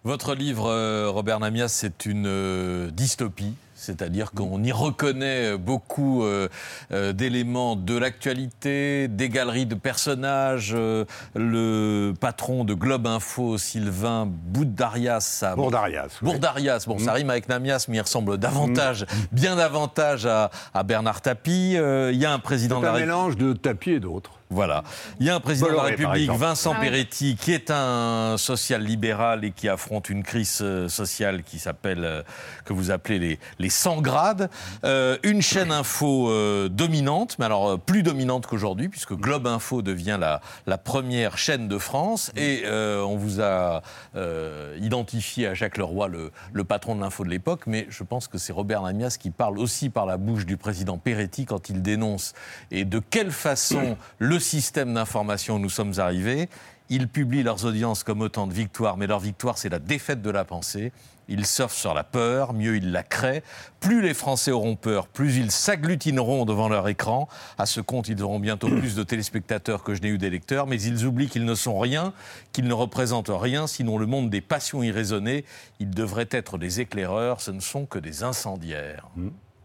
Votre 0.05 0.35
livre, 0.35 1.09
Robert 1.09 1.41
Namias, 1.41 1.69
c'est 1.69 2.07
une 2.07 2.91
dystopie. 2.91 3.55
C'est-à-dire 3.85 4.33
qu'on 4.33 4.63
y 4.63 4.73
reconnaît 4.73 5.57
beaucoup 5.59 6.25
euh, 6.25 6.49
euh, 6.93 7.13
d'éléments 7.13 7.77
de 7.77 7.97
l'actualité, 7.97 9.09
des 9.09 9.29
galeries 9.29 9.67
de 9.67 9.75
personnages. 9.75 10.73
euh, 10.75 11.05
le 11.35 12.13
patron 12.19 12.65
de 12.65 12.75
Globe 12.75 13.07
Info, 13.07 13.59
Sylvain 13.59 14.27
Bourdarias. 14.27 15.21
ça- 15.21 15.55
Bourdarias. 15.57 16.09
oui. 16.23 16.31
Bourdarias, 16.31 16.85
bon, 16.87 16.99
ça 16.99 17.13
rime 17.13 17.31
avec 17.31 17.49
Namias, 17.49 17.87
mais 17.89 17.99
il 17.99 18.01
ressemble 18.01 18.39
davantage, 18.39 19.07
bien 19.33 19.57
davantage 19.57 20.27
à, 20.27 20.51
à 20.73 20.83
Bernard 20.83 21.21
Tapie. 21.21 21.75
Euh, 21.77 22.11
Il 22.13 22.19
y 22.19 22.25
a 22.27 22.33
un 22.33 22.39
président 22.39 22.81
de 22.81 22.87
la 22.87 22.93
un 22.95 22.99
mélange 22.99 23.37
de 23.37 23.53
tapis 23.53 23.91
et 23.93 24.01
d'autres. 24.01 24.31
Voilà. 24.55 24.85
Il 25.19 25.27
y 25.27 25.31
a 25.31 25.35
un 25.35 25.41
président 25.41 25.69
de 25.69 25.75
la 25.75 25.83
République. 25.83 26.31
Vincent 26.31 26.75
Ah. 26.77 26.81
Peretti, 26.81 27.37
qui 27.37 27.53
est 27.53 27.71
un 27.71 28.37
social-libéral 28.39 29.45
et 29.45 29.51
qui 29.51 29.69
affronte 29.69 30.09
une 30.11 30.23
crise 30.23 30.61
euh, 30.63 30.89
sociale 30.89 31.43
qui 31.43 31.59
s'appelle, 31.59 32.05
euh, 32.05 32.23
que 32.65 32.73
vous 32.73 32.91
appelez 32.93 33.19
les, 33.19 33.39
les 33.59 33.69
100 33.71 34.01
grades. 34.01 34.49
Euh, 34.85 35.19
une 35.25 35.43
chaîne 35.43 35.73
info 35.73 36.31
euh, 36.31 36.69
dominante, 36.69 37.37
mais 37.39 37.47
alors 37.47 37.69
euh, 37.71 37.77
plus 37.79 38.03
dominante 38.05 38.47
qu'aujourd'hui, 38.47 38.89
puisque 38.89 39.15
Globe 39.15 39.47
Info 39.49 39.83
devient 39.83 40.19
la, 40.21 40.41
la 40.67 40.79
première 40.79 41.37
chaîne 41.37 41.67
de 41.67 41.79
France. 41.79 42.31
Et 42.37 42.63
euh, 42.65 43.03
on 43.03 43.17
vous 43.17 43.41
a 43.41 43.83
euh, 44.15 44.79
identifié 44.81 45.49
à 45.49 45.55
Jacques 45.55 45.79
Leroy, 45.79 46.07
le, 46.09 46.31
le 46.53 46.65
patron 46.65 46.95
de 46.95 47.01
l'info 47.01 47.25
de 47.25 47.31
l'époque, 47.31 47.63
mais 47.67 47.87
je 47.91 48.05
pense 48.05 48.29
que 48.29 48.39
c'est 48.39 48.53
Robert 48.53 48.83
Namias 48.83 49.17
qui 49.19 49.31
parle 49.31 49.59
aussi 49.59 49.91
par 49.91 50.07
la 50.07 50.17
bouche 50.17 50.47
du 50.47 50.57
président 50.57 50.97
Peretti 50.99 51.45
quand 51.45 51.69
il 51.69 51.83
dénonce 51.83 52.35
et 52.71 52.85
de 52.85 53.01
quelle 53.01 53.33
façon 53.33 53.97
le 54.19 54.39
système 54.45 54.95
d'information 54.95 55.57
où 55.57 55.59
nous 55.59 55.71
sommes 55.71 55.95
arrivés. 55.99 56.49
Ils 56.91 57.09
publient 57.09 57.43
leurs 57.43 57.65
audiences 57.65 58.05
comme 58.05 58.21
autant 58.21 58.47
de 58.47 58.53
victoires, 58.53 58.97
mais 58.97 59.07
leur 59.07 59.19
victoire, 59.19 59.57
c'est 59.57 59.71
la 59.71 59.79
défaite 59.79 60.21
de 60.21 60.31
la 60.31 60.45
pensée. 60.45 60.93
Ils 61.29 61.47
surfent 61.47 61.75
sur 61.75 61.95
la 61.95 62.05
peur, 62.05 62.53
mieux 62.53 62.77
ils 62.77 62.93
la 62.93 63.03
créent. 63.03 63.43
Plus 63.81 64.03
les 64.03 64.13
Français 64.13 64.51
auront 64.51 64.77
peur, 64.77 65.09
plus 65.09 65.37
ils 65.39 65.51
s'agglutineront 65.51 66.45
devant 66.45 66.69
leur 66.69 66.87
écran. 66.89 67.29
À 67.57 67.65
ce 67.65 67.81
compte, 67.81 68.09
ils 68.09 68.23
auront 68.23 68.39
bientôt 68.39 68.69
plus 68.79 68.95
de 68.95 69.03
téléspectateurs 69.03 69.83
que 69.83 69.95
je 69.95 70.03
n'ai 70.03 70.09
eu 70.09 70.19
d'électeurs, 70.19 70.67
mais 70.67 70.81
ils 70.81 71.07
oublient 71.07 71.29
qu'ils 71.29 71.47
ne 71.47 71.55
sont 71.55 71.79
rien, 71.79 72.13
qu'ils 72.53 72.69
ne 72.69 72.75
représentent 72.75 73.33
rien, 73.33 73.67
sinon 73.67 73.97
le 73.97 74.07
monde 74.07 74.29
des 74.29 74.43
passions 74.43 74.83
irraisonnées. 74.83 75.47
Ils 75.81 75.91
devraient 75.91 76.29
être 76.31 76.59
des 76.59 76.81
éclaireurs, 76.81 77.41
ce 77.41 77.51
ne 77.51 77.61
sont 77.61 77.87
que 77.87 77.99
des 77.99 78.23
incendiaires. 78.23 79.09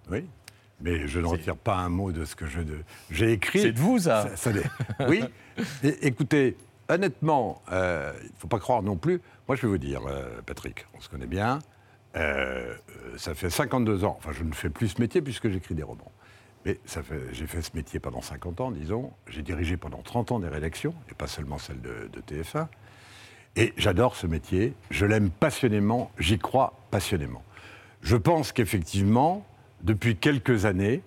Oui. 0.10 0.26
Mais 0.82 1.08
je 1.08 1.20
ne 1.20 1.26
retire 1.26 1.58
pas 1.58 1.76
un 1.76 1.89
mot 1.89 2.12
de 2.12 2.26
ce 2.26 2.36
que 2.36 2.46
j'ai 3.10 3.32
écrit. 3.32 3.62
C'est 3.62 3.72
de 3.72 3.80
vous, 3.80 4.00
ça. 4.00 4.28
Oui. 5.08 5.24
Et, 5.84 6.08
écoutez, 6.08 6.56
honnêtement, 6.88 7.62
euh, 7.72 8.13
il 8.22 8.28
ne 8.28 8.38
faut 8.38 8.48
pas 8.48 8.60
croire 8.60 8.82
non 8.82 8.96
plus. 8.96 9.22
Moi, 9.48 9.56
je 9.56 9.63
vais 9.63 9.68
vous 9.68 9.78
dire, 9.78 10.02
euh, 10.08 10.42
Patrick, 10.46 10.86
on 10.98 11.02
se 11.02 11.10
connaît 11.10 11.28
bien. 11.28 11.60
Euh, 12.15 12.76
ça 13.18 13.36
fait 13.36 13.50
52 13.50 14.04
ans. 14.06 14.15
Enfin, 14.20 14.32
je 14.32 14.44
ne 14.44 14.54
fais 14.54 14.70
plus 14.70 14.89
ce 14.89 15.02
métier 15.02 15.22
puisque 15.22 15.50
j'écris 15.50 15.76
des 15.76 15.84
romans. 15.84 16.12
Mais 16.65 16.80
j'ai 17.32 17.48
fait 17.48 17.62
ce 17.62 17.72
métier 17.74 18.00
pendant 18.00 18.22
50 18.22 18.62
ans, 18.62 18.72
disons. 18.72 19.12
J'ai 19.28 19.42
dirigé 19.42 19.78
pendant 19.78 20.02
30 20.02 20.34
ans 20.34 20.39
des 20.39 20.50
rédactions, 20.50 20.94
et 21.10 21.13
pas 21.13 21.28
seulement 21.28 21.58
celle 21.58 21.80
de, 21.82 22.10
de 22.12 22.22
TF1. 22.22 22.68
Et 23.56 23.74
j'adore 23.78 24.15
ce 24.15 24.28
métier. 24.28 24.74
Je 24.92 25.06
l'aime 25.06 25.30
passionnément. 25.30 26.12
J'y 26.20 26.38
crois 26.38 26.74
passionnément. 26.92 27.44
Je 28.02 28.15
pense 28.15 28.52
qu'effectivement, 28.52 29.46
depuis 29.82 30.15
quelques 30.15 30.65
années, 30.65 31.02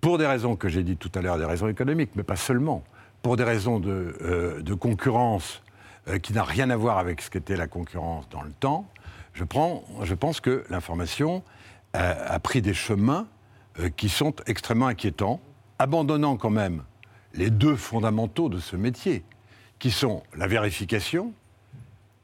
pour 0.00 0.18
des 0.18 0.26
raisons 0.26 0.56
que 0.56 0.68
j'ai 0.68 0.82
dit 0.82 0.96
tout 0.96 1.10
à 1.14 1.22
l'heure, 1.22 1.38
des 1.38 1.44
raisons 1.44 1.68
économiques, 1.68 2.10
mais 2.14 2.22
pas 2.22 2.36
seulement, 2.36 2.84
pour 3.22 3.36
des 3.36 3.44
raisons 3.44 3.80
de, 3.80 4.16
euh, 4.22 4.76
concurrence 4.76 5.62
euh, 6.08 6.18
qui 6.18 6.32
n'a 6.32 6.44
rien 6.44 6.70
à 6.70 6.76
voir 6.76 6.98
avec 6.98 7.20
ce 7.20 7.30
qu'était 7.30 7.56
la 7.56 7.66
concurrence 7.66 8.28
dans 8.28 8.42
le 8.42 8.52
temps, 8.52 8.88
je, 9.34 9.44
pense 9.44 10.40
que 10.40 10.64
l'information 10.70 11.42
a, 11.92 12.10
a 12.10 12.38
pris 12.38 12.62
des 12.62 12.74
chemins 12.74 13.26
euh, 13.80 13.88
qui 13.88 14.08
sont 14.08 14.34
extrêmement 14.46 14.86
inquiétants, 14.86 15.40
abandonnant 15.78 16.36
quand 16.36 16.50
même 16.50 16.82
les 17.34 17.50
deux 17.50 17.76
fondamentaux 17.76 18.48
de 18.48 18.58
ce 18.58 18.76
métier, 18.76 19.24
qui 19.78 19.90
sont 19.90 20.22
la 20.36 20.46
vérification, 20.46 21.32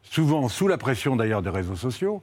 souvent 0.03 0.49
sous 0.49 0.69
la 0.69 0.79
pression 0.79 1.17
d'ailleurs 1.17 1.43
des 1.43 1.51
réseaux 1.51 1.77
sociaux. 1.77 2.23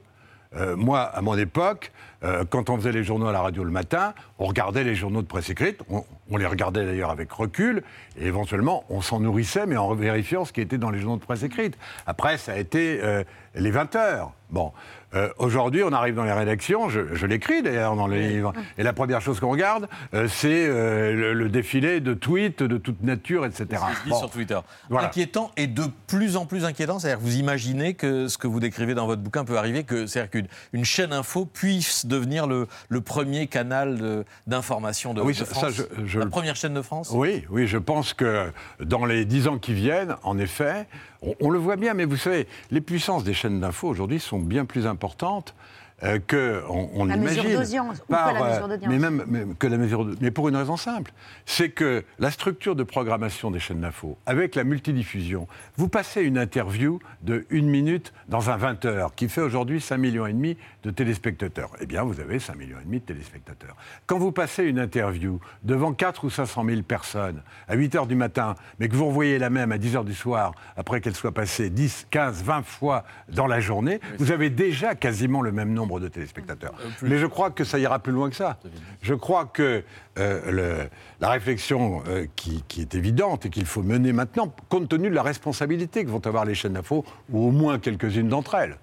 Euh, 0.56 0.76
moi, 0.76 1.00
à 1.00 1.20
mon 1.22 1.36
époque, 1.36 1.92
euh, 2.24 2.44
quand 2.48 2.70
on 2.70 2.76
faisait 2.76 2.92
les 2.92 3.04
journaux 3.04 3.26
à 3.26 3.32
la 3.32 3.40
radio 3.40 3.64
le 3.64 3.70
matin, 3.70 4.14
on 4.38 4.46
regardait 4.46 4.84
les 4.84 4.94
journaux 4.94 5.22
de 5.22 5.26
presse 5.26 5.50
écrite, 5.50 5.80
on, 5.88 6.36
les 6.36 6.46
regardait 6.46 6.84
d'ailleurs 6.84 7.10
avec 7.10 7.32
recul, 7.32 7.82
et 8.18 8.26
éventuellement, 8.26 8.84
on 8.88 9.00
s'en 9.00 9.20
nourrissait, 9.20 9.66
mais 9.66 9.76
en 9.76 9.94
vérifiant 9.94 10.44
ce 10.44 10.52
qui 10.52 10.60
était 10.60 10.78
dans 10.78 10.90
les 10.90 11.00
journaux 11.00 11.18
de 11.18 11.24
presse 11.24 11.42
écrite. 11.42 11.76
Après, 12.06 12.38
ça 12.38 12.52
a 12.52 12.56
été 12.56 13.00
euh, 13.02 13.24
les 13.54 13.70
20 13.70 13.96
heures. 13.96 14.32
Bon, 14.50 14.72
Euh, 15.14 15.28
aujourd'hui, 15.38 15.82
on 15.84 15.92
arrive 15.92 16.14
dans 16.14 16.24
les 16.24 16.32
rédactions, 16.32 16.88
je, 16.88 17.14
je 17.14 17.26
l'écris 17.26 17.62
d'ailleurs 17.62 17.96
dans 17.96 18.06
les 18.06 18.28
livres, 18.28 18.52
et 18.78 18.82
la 18.82 18.92
première 18.92 19.20
chose 19.20 19.40
qu'on 19.40 19.50
regarde, 19.50 19.88
euh, 20.14 20.26
c'est 20.28 20.66
euh, 20.66 21.12
le, 21.14 21.32
le 21.34 21.48
défilé 21.48 22.00
de 22.00 22.14
tweets 22.14 22.62
de 22.62 22.78
toute 22.78 23.02
nature, 23.02 23.44
etc. 23.44 23.66
Ce 23.70 23.74
qui 23.74 23.96
se 23.98 24.04
dit 24.04 24.10
Bon. 24.10 24.18
sur 24.18 24.30
Twitter. 24.30 24.58
Voilà. 24.88 25.08
Inquiétant 25.08 25.50
et 25.56 25.66
de 25.66 25.82
plus 26.06 26.36
en 26.36 26.46
plus 26.46 26.64
inquiétant. 26.64 26.98
C'est-à-dire 26.98 27.18
que 27.18 27.24
vous 27.24 27.36
imaginez 27.36 27.94
que 27.94 28.28
ce 28.28 28.38
que 28.38 28.46
vous 28.46 28.60
décrivez 28.60 28.94
dans 28.94 29.06
votre 29.06 29.20
bouquin 29.22 29.44
peut 29.44 29.58
arriver, 29.58 29.84
que 29.84 30.06
c'est-à-dire 30.06 30.30
qu'une 30.30 30.46
une 30.72 30.84
chaîne 30.84 31.12
info 31.12 31.44
puisse 31.44 32.06
devenir 32.06 32.46
le, 32.46 32.66
le 32.88 33.00
premier 33.02 33.46
canal 33.48 34.24
d'information 34.46 35.14
de, 35.14 35.20
Oui, 35.20 35.32
de 35.34 35.38
ça- 35.38 35.44
France. 35.44 35.62
ça, 35.74 35.84
je- 35.98 36.06
je- 36.06 36.18
La 36.20 36.26
première 36.26 36.56
chaîne 36.56 36.74
de 36.74 36.82
France? 36.82 37.10
Oui, 37.12 37.44
oui, 37.50 37.66
je 37.66 37.78
pense 37.78 38.14
que 38.14 38.50
dans 38.80 39.04
les 39.04 39.24
dix 39.24 39.46
ans 39.48 39.58
qui 39.58 39.74
viennent, 39.74 40.16
en 40.22 40.38
effet, 40.38 40.86
on, 41.22 41.34
on 41.40 41.50
le 41.50 41.58
voit 41.58 41.76
bien, 41.76 41.94
mais 41.94 42.04
vous 42.04 42.16
savez, 42.16 42.46
les 42.70 42.80
puissances 42.80 43.24
des 43.24 43.34
chaînes 43.34 43.60
d'infos 43.60 43.88
aujourd'hui 43.88 44.18
sont 44.20 44.38
bien 44.38 44.64
plus 44.64 44.86
importantes 44.86 45.01
importante, 45.02 45.52
euh, 46.02 46.18
que 46.26 46.62
on, 46.68 46.88
on 46.94 47.04
La 47.04 47.16
mesure 47.16 47.44
ou 47.44 47.92
Par, 48.08 48.28
que 48.30 48.34
la 48.34 48.50
mesure 48.50 48.68
d'audience. 48.68 48.90
Mais 48.92 48.98
même 48.98 49.24
mais 49.28 49.44
que 49.58 49.66
la 49.66 49.76
mesure 49.78 50.04
de- 50.04 50.16
mais 50.20 50.30
pour 50.30 50.48
une 50.48 50.56
raison 50.56 50.76
simple, 50.76 51.12
c'est 51.46 51.70
que 51.70 52.04
la 52.18 52.30
structure 52.30 52.74
de 52.76 52.82
programmation 52.82 53.50
des 53.50 53.60
chaînes 53.60 53.80
d'infos, 53.80 54.18
avec 54.26 54.54
la 54.54 54.64
multidiffusion, 54.64 55.46
vous 55.76 55.88
passez 55.88 56.22
une 56.22 56.38
interview 56.38 56.98
de 57.22 57.46
une 57.50 57.68
minute 57.68 58.12
dans 58.28 58.50
un 58.50 58.56
20 58.56 58.84
heures, 58.84 59.14
qui 59.14 59.28
fait 59.28 59.40
aujourd'hui 59.42 59.80
5 59.80 59.96
millions 59.98 60.26
et 60.26 60.32
demi 60.32 60.56
de 60.82 60.90
téléspectateurs. 60.90 61.70
Eh 61.80 61.86
bien, 61.86 62.02
vous 62.02 62.20
avez 62.20 62.38
5 62.38 62.56
millions 62.56 62.78
et 62.80 62.84
demi 62.84 62.98
de 63.00 63.04
téléspectateurs. 63.04 63.76
Quand 64.06 64.18
vous 64.18 64.32
passez 64.32 64.64
une 64.64 64.78
interview 64.78 65.40
devant 65.62 65.92
4 65.92 66.24
ou 66.24 66.30
500 66.30 66.64
000 66.68 66.82
personnes 66.82 67.42
à 67.68 67.74
8 67.76 67.94
heures 67.94 68.06
du 68.06 68.16
matin, 68.16 68.54
mais 68.80 68.88
que 68.88 68.96
vous 68.96 69.06
revoyez 69.06 69.38
la 69.38 69.50
même 69.50 69.72
à 69.72 69.78
10 69.78 69.96
heures 69.96 70.04
du 70.04 70.14
soir, 70.14 70.52
après 70.76 71.00
qu'elle 71.00 71.14
soit 71.14 71.32
passée 71.32 71.70
10, 71.70 72.06
15, 72.10 72.42
20 72.42 72.62
fois 72.64 73.04
dans 73.28 73.46
la 73.46 73.60
journée, 73.60 74.00
vous 74.18 74.32
avez 74.32 74.50
déjà 74.50 74.94
quasiment 74.94 75.42
le 75.42 75.52
même 75.52 75.72
nombre 75.72 75.91
de 76.00 76.08
téléspectateurs. 76.08 76.74
Mais 77.02 77.18
je 77.18 77.26
crois 77.26 77.50
que 77.50 77.64
ça 77.64 77.78
ira 77.78 77.98
plus 77.98 78.12
loin 78.12 78.30
que 78.30 78.36
ça. 78.36 78.58
Je 79.02 79.14
crois 79.14 79.46
que 79.46 79.82
euh, 80.18 80.50
le- 80.50 80.88
la 81.20 81.30
réflexion 81.30 82.02
euh, 82.08 82.26
qui, 82.36 82.62
qui 82.68 82.80
est 82.80 82.94
évidente 82.94 83.46
et 83.46 83.50
qu'il 83.50 83.66
faut 83.66 83.82
mener 83.82 84.12
maintenant, 84.12 84.54
compte 84.68 84.88
tenu 84.88 85.08
de 85.10 85.14
la 85.14 85.22
responsabilité 85.22 86.04
que 86.04 86.10
vont 86.10 86.26
avoir 86.26 86.44
les 86.44 86.54
chaînes 86.54 86.74
d'infos, 86.74 87.04
ou 87.30 87.48
au 87.48 87.50
moins 87.50 87.78
quelques-unes 87.78 88.28
d'entre 88.28 88.54
elles, 88.54 88.76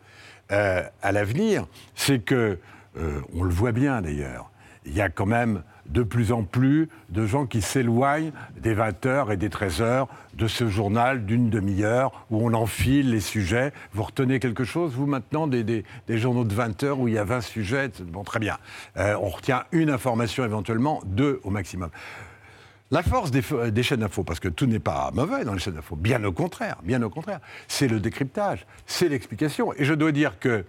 euh, 0.52 0.84
à 1.02 1.12
l'avenir, 1.12 1.68
c'est 1.96 2.20
que, 2.20 2.58
euh, 2.98 3.22
on 3.36 3.44
le 3.44 3.52
voit 3.52 3.72
bien 3.72 4.02
d'ailleurs, 4.02 4.50
il 4.86 4.96
y 4.96 5.02
a 5.02 5.10
quand 5.10 5.26
même 5.28 5.62
de 5.90 6.04
plus 6.04 6.32
en 6.32 6.44
plus 6.44 6.90
de 7.10 7.26
gens 7.26 7.46
qui 7.46 7.62
s'éloignent 7.62 8.32
des 8.62 8.76
20h 8.76 9.32
et 9.34 9.38
des 9.38 9.50
13h 9.50 10.08
de 10.36 10.48
ce 10.48 10.68
journal 10.70 11.26
d'une 11.26 11.50
demi-heure 11.50 12.26
où 12.30 12.46
on 12.48 12.54
enfile 12.54 13.10
les 13.12 13.20
sujets. 13.20 13.74
Vous 13.94 14.04
retenez 14.04 14.40
quelque 14.40 14.64
chose, 14.64 14.94
vous, 14.94 15.06
maintenant, 15.08 15.48
des, 15.48 15.84
journaux 16.08 16.44
de 16.46 16.54
20h 16.54 16.92
où 16.92 17.08
il 17.08 17.16
y 17.16 17.18
a 17.18 17.24
20 17.24 17.42
sujets? 17.42 17.90
Bon, 18.06 18.24
très 18.24 18.40
bien. 18.40 18.58
Euh, 18.98 19.16
on 19.22 19.30
retient 19.30 19.64
une 19.72 19.90
information 19.90 20.46
éventuellement, 20.46 21.02
deux 21.06 21.40
au 21.44 21.50
maximum. 21.50 21.90
La 22.92 23.04
force 23.04 23.30
des, 23.30 23.42
f- 23.42 23.70
des 23.70 23.84
chaînes 23.84 24.00
d'infos, 24.00 24.24
parce 24.24 24.40
que 24.40 24.48
tout 24.48 24.66
n'est 24.66 24.80
pas 24.80 25.12
mauvais 25.14 25.46
dans 25.46 25.54
les 25.54 25.60
chaînes 25.60 25.76
d'infos, 25.76 25.96
bien 25.96 26.24
au 26.24 26.32
contraire, 26.32 26.78
bien 26.84 27.02
au 27.04 27.10
contraire, 27.12 27.40
c'est 27.68 27.88
le 27.88 28.00
décryptage, 28.00 28.66
c'est 28.88 29.10
l'explication. 29.10 29.74
Et 29.74 29.86
je 29.86 29.94
dois 29.94 30.12
dire 30.12 30.40
que, 30.40 30.66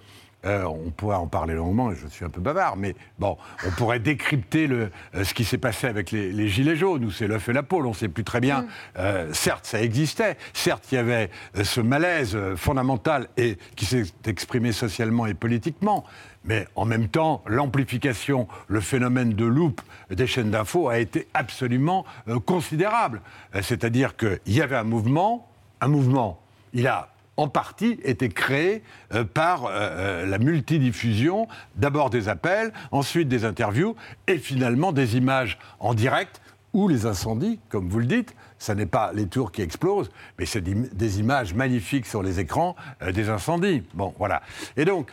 euh, 0.46 0.64
on 0.64 0.90
pourrait 0.90 1.16
en 1.16 1.26
parler 1.26 1.55
longuement, 1.55 1.92
et 1.92 1.96
je 1.96 2.07
suis 2.07 2.24
un 2.24 2.31
peu 2.31 2.40
bavard, 2.40 2.76
mais 2.76 2.94
bon, 3.18 3.37
on 3.66 3.70
pourrait 3.72 3.98
décrypter 3.98 4.66
le, 4.66 4.90
euh, 5.14 5.24
ce 5.24 5.35
qui 5.35 5.44
s'est 5.44 5.59
passé 5.59 5.87
avec 5.87 6.11
les, 6.11 6.33
les 6.33 6.48
Gilets 6.48 6.76
jaunes, 6.76 7.05
où 7.05 7.11
c'est 7.11 7.26
l'œuf 7.26 7.48
et 7.50 7.53
la 7.53 7.62
poule, 7.62 7.87
on 7.87 7.90
ne 7.90 7.94
sait 7.94 8.09
plus 8.09 8.24
très 8.24 8.40
bien. 8.40 8.66
Euh, 8.98 9.31
certes, 9.35 9.66
ça 9.66 9.83
existait, 9.83 10.38
certes, 10.55 10.90
il 10.92 10.94
y 10.94 10.98
avait 10.98 11.31
ce 11.62 11.81
malaise 11.81 12.38
fondamental 12.57 13.29
et 13.37 13.59
qui 13.76 13.85
s'est 13.85 14.05
exprimé 14.24 14.72
socialement 14.72 15.26
et 15.26 15.35
politiquement, 15.35 16.05
mais 16.44 16.66
en 16.74 16.87
même 16.87 17.09
temps, 17.09 17.42
l'amplification, 17.46 18.48
le 18.66 18.81
phénomène 18.81 19.35
de 19.35 19.44
loupe 19.44 19.83
des 20.09 20.26
chaînes 20.26 20.50
d'infos 20.50 20.88
a 20.88 20.98
été 20.98 21.29
absolument 21.35 22.07
considérable. 22.46 23.20
C'est-à-dire 23.61 24.16
qu'il 24.16 24.40
y 24.46 24.62
avait 24.62 24.76
un 24.76 24.85
mouvement, 24.85 25.50
un 25.83 25.88
mouvement, 25.88 26.40
il 26.72 26.87
a 26.87 27.10
en 27.37 27.49
partie 27.49 27.99
été 28.05 28.29
créé 28.29 28.83
euh, 29.14 29.25
par 29.25 29.64
euh, 29.64 29.71
euh, 29.73 30.27
la 30.27 30.38
multidiffusion, 30.38 31.49
d'abord 31.77 32.11
des 32.11 32.29
appels, 32.29 32.73
ensuite 32.90 33.29
des 33.29 33.45
interviews, 33.45 33.97
et 34.27 34.38
finalement 34.38 34.93
des 34.93 35.16
images 35.16 35.59
en 35.79 35.95
direct 35.95 36.40
ou 36.73 36.87
les 36.87 37.07
incendies, 37.07 37.59
comme 37.69 37.88
vous 37.88 37.99
le 37.99 38.07
dites, 38.07 38.35
ça 38.59 38.75
n'est 38.75 38.87
pas 38.87 39.12
les 39.14 39.27
tours 39.27 39.51
qui 39.53 39.62
explosent, 39.62 40.11
mais 40.38 40.47
c'est 40.47 40.61
des, 40.61 41.19
images 41.19 41.55
magnifiques 41.55 42.07
sur 42.07 42.23
les 42.23 42.38
écrans 42.38 42.77
des 43.12 43.29
incendies. 43.29 43.83
Bon, 43.95 44.14
voilà. 44.19 44.43
Et 44.77 44.85
donc, 44.85 45.11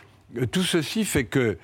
tout 0.52 0.62
ceci 0.62 1.04
fait 1.04 1.24
que, 1.24 1.58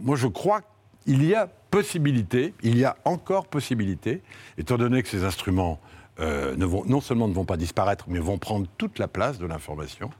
moi 0.00 0.16
je 0.16 0.26
crois 0.26 0.62
qu'il 1.04 1.22
y 1.26 1.34
a 1.34 1.48
possibilité, 1.70 2.54
il 2.62 2.78
y 2.78 2.84
a 2.86 2.96
encore 3.04 3.48
possibilité, 3.48 4.22
étant 4.56 4.78
donné 4.78 5.02
que 5.02 5.08
ces 5.10 5.24
instruments 5.24 5.78
euh, 6.20 6.56
ne 6.56 6.64
vont, 6.64 6.84
non 6.86 7.00
seulement 7.00 7.28
ne 7.28 7.34
vont 7.34 7.44
pas 7.44 7.56
disparaître, 7.56 8.06
mais 8.08 8.18
vont 8.18 8.38
prendre 8.38 8.66
toute 8.78 8.98
la 8.98 9.08
place 9.08 9.38
de 9.38 9.46
l'information, 9.46 10.10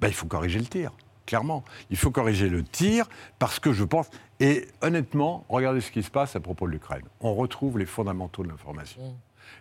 ben, 0.00 0.08
il 0.08 0.14
faut 0.14 0.26
corriger 0.26 0.58
le 0.58 0.66
tir, 0.66 0.92
clairement. 1.26 1.64
Il 1.90 1.96
faut 1.96 2.10
corriger 2.10 2.48
le 2.48 2.62
tir 2.64 3.06
parce 3.38 3.58
que 3.58 3.72
je 3.72 3.84
pense, 3.84 4.08
et 4.40 4.66
honnêtement, 4.80 5.44
regardez 5.48 5.80
ce 5.80 5.90
qui 5.90 6.02
se 6.02 6.10
passe 6.10 6.34
à 6.36 6.40
propos 6.40 6.66
de 6.66 6.72
l'Ukraine. 6.72 7.04
On 7.20 7.34
retrouve 7.34 7.78
les 7.78 7.86
fondamentaux 7.86 8.42
de 8.42 8.48
l'information. 8.48 9.16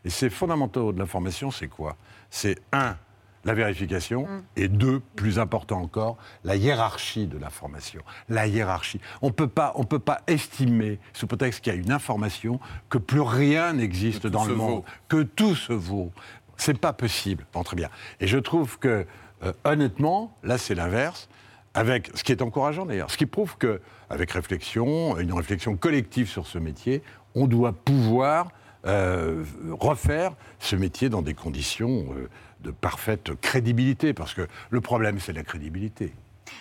Et 0.06 0.10
ces 0.10 0.30
fondamentaux 0.30 0.94
de 0.94 1.00
l'information, 1.00 1.52
c'est 1.52 1.68
quoi? 1.68 1.98
C'est 2.30 2.58
un, 2.72 2.96
la 3.44 3.54
vérification, 3.54 4.28
et 4.56 4.68
deux, 4.68 5.02
plus 5.16 5.40
important 5.40 5.82
encore, 5.82 6.18
la 6.44 6.56
hiérarchie 6.56 7.28
de 7.28 7.38
l'information. 7.38 8.02
La 8.30 8.48
hiérarchie. 8.48 9.02
On 9.22 9.28
ne 9.28 9.32
peut 9.32 9.48
pas 9.48 10.22
estimer, 10.28 11.00
sous 11.14 11.28
prétexte 11.28 11.62
qu'il 11.62 11.74
y 11.74 11.76
a 11.76 11.80
une 11.80 11.92
information, 11.92 12.60
que 12.90 12.98
plus 12.98 13.22
rien 13.22 13.74
n'existe 13.74 14.28
dans 14.28 14.46
le 14.46 14.56
monde, 14.56 14.84
que 15.08 15.24
tout 15.24 15.56
se 15.56 15.74
vaut. 15.74 16.12
C'est 16.58 16.78
pas 16.78 16.94
possible. 16.94 17.46
Bon, 17.54 17.64
très 17.64 17.76
bien. 17.76 17.90
Et 18.20 18.28
je 18.28 18.38
trouve 18.38 18.78
que, 18.78 19.08
euh, 19.44 19.54
honnêtement, 19.64 20.38
là, 20.44 20.60
c'est 20.60 20.76
l'inverse 20.76 21.28
avec 21.74 22.12
ce 22.14 22.24
qui 22.24 22.32
est 22.32 22.42
encourageant 22.42 22.86
d'ailleurs, 22.86 23.10
ce 23.10 23.18
qui 23.18 23.26
prouve 23.26 23.58
que, 23.58 23.82
avec 24.10 24.32
réflexion, 24.32 25.18
une 25.18 25.34
réflexion 25.34 25.76
collective 25.78 26.28
sur 26.28 26.46
ce 26.46 26.58
métier, 26.58 27.02
on 27.34 27.48
doit 27.48 27.74
pouvoir 27.74 28.50
euh, 28.86 29.44
refaire 29.80 30.34
ce 30.60 30.76
métier 30.76 31.10
dans 31.10 31.22
des 31.22 31.34
conditions 31.34 32.06
euh, 32.16 32.30
de 32.64 32.72
parfaite 32.72 33.32
crédibilité, 33.42 34.14
parce 34.14 34.34
que 34.34 34.48
le 34.70 34.82
problème, 34.82 35.20
c'est 35.20 35.34
la 35.34 35.44
crédibilité. 35.44 36.14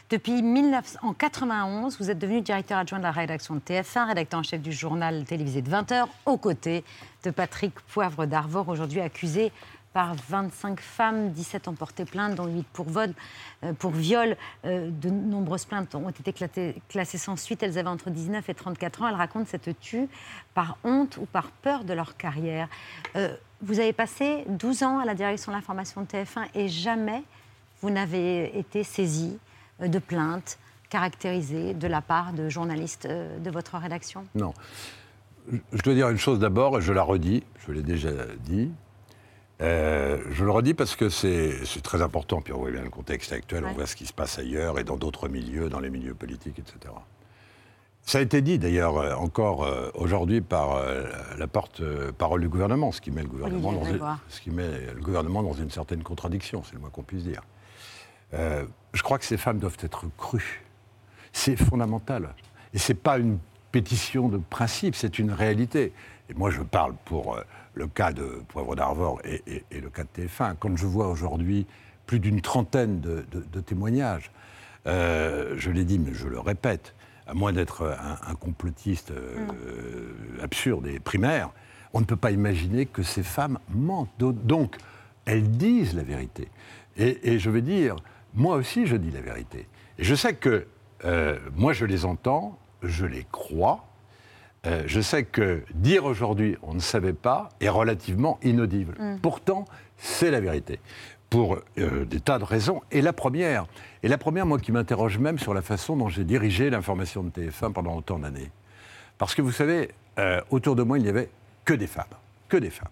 Depuis 0.08 0.42
1991, 0.42 1.98
vous 1.98 2.10
êtes 2.10 2.18
devenu 2.18 2.40
directeur 2.40 2.78
adjoint 2.78 2.98
de 2.98 3.04
la 3.04 3.10
rédaction 3.10 3.54
de 3.54 3.60
TF1, 3.60 4.08
rédacteur 4.08 4.40
en 4.40 4.42
chef 4.42 4.60
du 4.60 4.72
journal 4.72 5.24
télévisé 5.24 5.62
de 5.62 5.70
20h, 5.70 6.06
aux 6.26 6.36
côtés 6.36 6.84
de 7.24 7.30
Patrick 7.30 7.74
Poivre 7.92 8.26
d'Arvor, 8.26 8.68
aujourd'hui 8.68 9.00
accusé 9.00 9.52
par 9.92 10.14
25 10.14 10.80
femmes, 10.80 11.30
17 11.32 11.68
ont 11.68 11.74
porté 11.74 12.04
plainte, 12.04 12.36
dont 12.36 12.46
8 12.46 12.64
pour 12.72 12.88
vol. 12.88 13.12
Euh, 13.64 13.72
pour 13.72 13.90
viol. 13.90 14.36
Euh, 14.64 14.88
de 14.90 15.10
nombreuses 15.10 15.64
plaintes 15.64 15.94
ont 15.94 16.10
été 16.10 16.32
classées 16.32 17.18
sans 17.18 17.36
suite. 17.36 17.62
Elles 17.62 17.78
avaient 17.78 17.88
entre 17.88 18.10
19 18.10 18.48
et 18.48 18.54
34 18.54 19.02
ans. 19.02 19.08
Elles 19.08 19.14
racontent 19.14 19.46
cette 19.48 19.78
tue 19.80 20.08
par 20.54 20.78
honte 20.84 21.16
ou 21.16 21.26
par 21.26 21.50
peur 21.50 21.84
de 21.84 21.92
leur 21.92 22.16
carrière. 22.16 22.68
Euh, 23.16 23.34
vous 23.62 23.80
avez 23.80 23.92
passé 23.92 24.44
12 24.48 24.82
ans 24.82 24.98
à 24.98 25.04
la 25.04 25.14
direction 25.14 25.52
de 25.52 25.56
l'information 25.56 26.02
de 26.02 26.06
TF1 26.06 26.48
et 26.54 26.68
jamais 26.68 27.22
vous 27.82 27.90
n'avez 27.90 28.58
été 28.58 28.84
saisi 28.84 29.38
de 29.80 29.98
plaintes 29.98 30.58
caractérisées 30.88 31.74
de 31.74 31.86
la 31.86 32.00
part 32.00 32.32
de 32.32 32.48
journalistes 32.48 33.06
de 33.06 33.50
votre 33.50 33.76
rédaction? 33.76 34.26
Non. 34.34 34.52
Je 35.72 35.82
dois 35.82 35.94
dire 35.94 36.08
une 36.10 36.18
chose 36.18 36.38
d'abord, 36.38 36.78
et 36.78 36.82
je 36.82 36.92
la 36.92 37.02
redis, 37.02 37.42
je 37.66 37.72
l'ai 37.72 37.82
déjà 37.82 38.10
dit, 38.40 38.70
euh, 39.62 40.18
je 40.30 40.44
le 40.44 40.50
redis 40.50 40.74
parce 40.74 40.96
que 40.96 41.08
c'est 41.08 41.82
très 41.82 42.02
important, 42.02 42.40
puis 42.40 42.52
on 42.52 42.58
voit 42.58 42.70
bien 42.70 42.82
le 42.82 42.90
contexte 42.90 43.32
actuel, 43.32 43.64
on 43.64 43.72
voit 43.72 43.86
ce 43.86 43.96
qui 43.96 44.06
se 44.06 44.12
passe 44.12 44.38
ailleurs 44.38 44.78
et 44.78 44.84
dans 44.84 44.96
d'autres 44.96 45.28
milieux, 45.28 45.68
dans 45.68 45.80
les 45.80 45.90
milieux 45.90 46.14
politiques, 46.14 46.58
etc. 46.58 46.94
Ça 48.02 48.18
a 48.18 48.20
été 48.22 48.42
dit 48.42 48.58
d'ailleurs 48.58 48.96
euh, 48.96 49.14
encore 49.14 49.64
euh, 49.64 49.90
aujourd'hui 49.94 50.40
par 50.40 50.82
la 51.38 51.46
porte-parole 51.46 52.40
du 52.40 52.48
gouvernement, 52.48 52.92
ce 52.92 53.00
qui, 53.00 53.10
met 53.10 53.22
le 53.22 53.28
gouvernement 53.28 53.72
dans 53.72 53.84
une, 53.84 54.00
ce 54.28 54.40
qui 54.40 54.50
met 54.50 54.92
le 54.94 55.00
gouvernement 55.00 55.42
dans 55.42 55.52
une 55.52 55.70
certaine 55.70 56.02
contradiction, 56.02 56.62
c'est 56.64 56.74
le 56.74 56.80
moins 56.80 56.90
qu'on 56.90 57.02
puisse 57.02 57.24
dire. 57.24 57.42
je 58.32 59.02
crois 59.02 59.18
que 59.18 59.24
ces 59.24 59.36
femmes 59.36 59.58
doivent 59.58 59.78
être 59.80 60.06
crues. 60.16 60.62
C'est 61.32 61.56
fondamental. 61.56 62.34
Et 62.74 62.78
ce 62.78 62.92
n'est 62.92 62.98
pas 62.98 63.18
une 63.18 63.38
pétition 63.70 64.28
de 64.28 64.38
principe, 64.38 64.96
c'est 64.96 65.18
une 65.18 65.30
réalité. 65.30 65.92
Et 66.28 66.34
moi, 66.34 66.50
je 66.50 66.62
parle 66.62 66.94
pour 67.04 67.38
le 67.74 67.86
cas 67.86 68.12
de 68.12 68.42
Poivre 68.48 68.76
d'Arvor 68.76 69.20
et, 69.24 69.64
le 69.70 69.90
cas 69.90 70.02
de 70.04 70.22
TF1, 70.22 70.54
quand 70.58 70.76
je 70.76 70.86
vois 70.86 71.08
aujourd'hui 71.08 71.66
plus 72.06 72.18
d'une 72.18 72.40
trentaine 72.40 73.00
de, 73.00 73.60
témoignages, 73.60 74.30
euh, 74.86 75.54
je 75.56 75.70
l'ai 75.70 75.84
dit, 75.84 75.98
mais 75.98 76.12
je 76.12 76.26
le 76.26 76.40
répète, 76.40 76.94
à 77.30 77.34
moins 77.34 77.52
d'être 77.52 77.96
un, 78.26 78.34
complotiste 78.34 79.12
euh, 79.12 79.46
mm. 79.46 80.40
absurde 80.42 80.86
et 80.88 80.98
primaire, 80.98 81.50
on 81.92 82.00
ne 82.00 82.04
peut 82.04 82.16
pas 82.16 82.32
imaginer 82.32 82.86
que 82.86 83.02
ces 83.02 83.22
femmes 83.22 83.58
mentent. 83.68 84.10
Donc, 84.18 84.76
elles 85.26 85.50
disent 85.50 85.94
la 85.94 86.02
vérité. 86.02 86.48
Et, 86.96 87.38
je 87.38 87.50
veux 87.50 87.62
dire, 87.62 87.96
moi 88.34 88.56
aussi, 88.56 88.86
je 88.86 88.96
dis 88.96 89.10
la 89.10 89.20
vérité. 89.20 89.68
Et 89.98 90.04
je 90.04 90.14
sais 90.14 90.34
que 90.34 90.66
euh, 91.04 91.38
moi, 91.56 91.72
je 91.72 91.84
les 91.84 92.04
entends, 92.04 92.58
je 92.82 93.06
les 93.06 93.26
crois, 93.30 93.86
euh, 94.66 94.82
je 94.86 95.00
sais 95.00 95.24
que 95.24 95.62
dire 95.74 96.04
aujourd'hui 96.04 96.58
on 96.62 96.74
ne 96.74 96.80
savait 96.80 97.14
pas 97.14 97.48
est 97.60 97.70
relativement 97.70 98.38
inaudible. 98.42 98.94
Mm. 98.98 99.18
Pourtant, 99.22 99.64
c'est 99.96 100.30
la 100.30 100.40
vérité. 100.40 100.80
Pour 101.30 101.58
euh, 101.78 102.04
des 102.04 102.20
tas 102.20 102.38
de 102.38 102.44
raisons. 102.44 102.80
Et 102.90 103.00
la 103.00 103.12
première, 103.12 103.66
et 104.02 104.08
la 104.08 104.18
première, 104.18 104.46
moi 104.46 104.58
qui 104.58 104.72
m'interroge 104.72 105.18
même 105.18 105.38
sur 105.38 105.54
la 105.54 105.62
façon 105.62 105.96
dont 105.96 106.08
j'ai 106.08 106.24
dirigé 106.24 106.70
l'information 106.70 107.22
de 107.22 107.30
TF1 107.30 107.72
pendant 107.72 107.96
autant 107.96 108.18
d'années. 108.18 108.50
Parce 109.16 109.34
que 109.34 109.42
vous 109.42 109.52
savez, 109.52 109.90
euh, 110.18 110.40
autour 110.50 110.76
de 110.76 110.82
moi, 110.82 110.98
il 110.98 111.02
n'y 111.02 111.08
avait 111.08 111.30
que 111.64 111.74
des 111.74 111.86
femmes. 111.86 112.04
Que 112.48 112.56
des 112.56 112.70
femmes. 112.70 112.88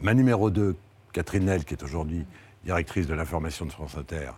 ma 0.00 0.14
numéro 0.14 0.50
2, 0.50 0.74
Catherine 1.12 1.44
Nel, 1.44 1.64
qui 1.64 1.74
est 1.74 1.82
aujourd'hui 1.82 2.24
directrice 2.64 3.06
de 3.06 3.14
l'information 3.14 3.66
de 3.66 3.72
France 3.72 3.96
Inter, 3.98 4.30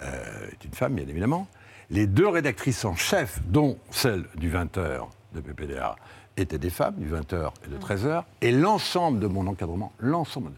est 0.00 0.64
une 0.64 0.72
femme, 0.72 0.94
bien 0.94 1.06
évidemment. 1.06 1.48
Les 1.90 2.06
deux 2.06 2.28
rédactrices 2.28 2.84
en 2.84 2.94
chef, 2.94 3.40
dont 3.46 3.76
celle 3.90 4.24
du 4.36 4.50
20h, 4.50 5.08
de 5.34 5.40
PPDA 5.40 5.96
étaient 6.36 6.58
des 6.58 6.70
femmes, 6.70 6.94
du 6.96 7.10
20h 7.10 7.50
et 7.66 7.68
de 7.68 7.76
13h, 7.76 8.24
et 8.40 8.52
l'ensemble 8.52 9.20
de 9.20 9.26
mon 9.26 9.46
encadrement, 9.46 9.92
l'ensemble 9.98 10.50
de... 10.50 10.56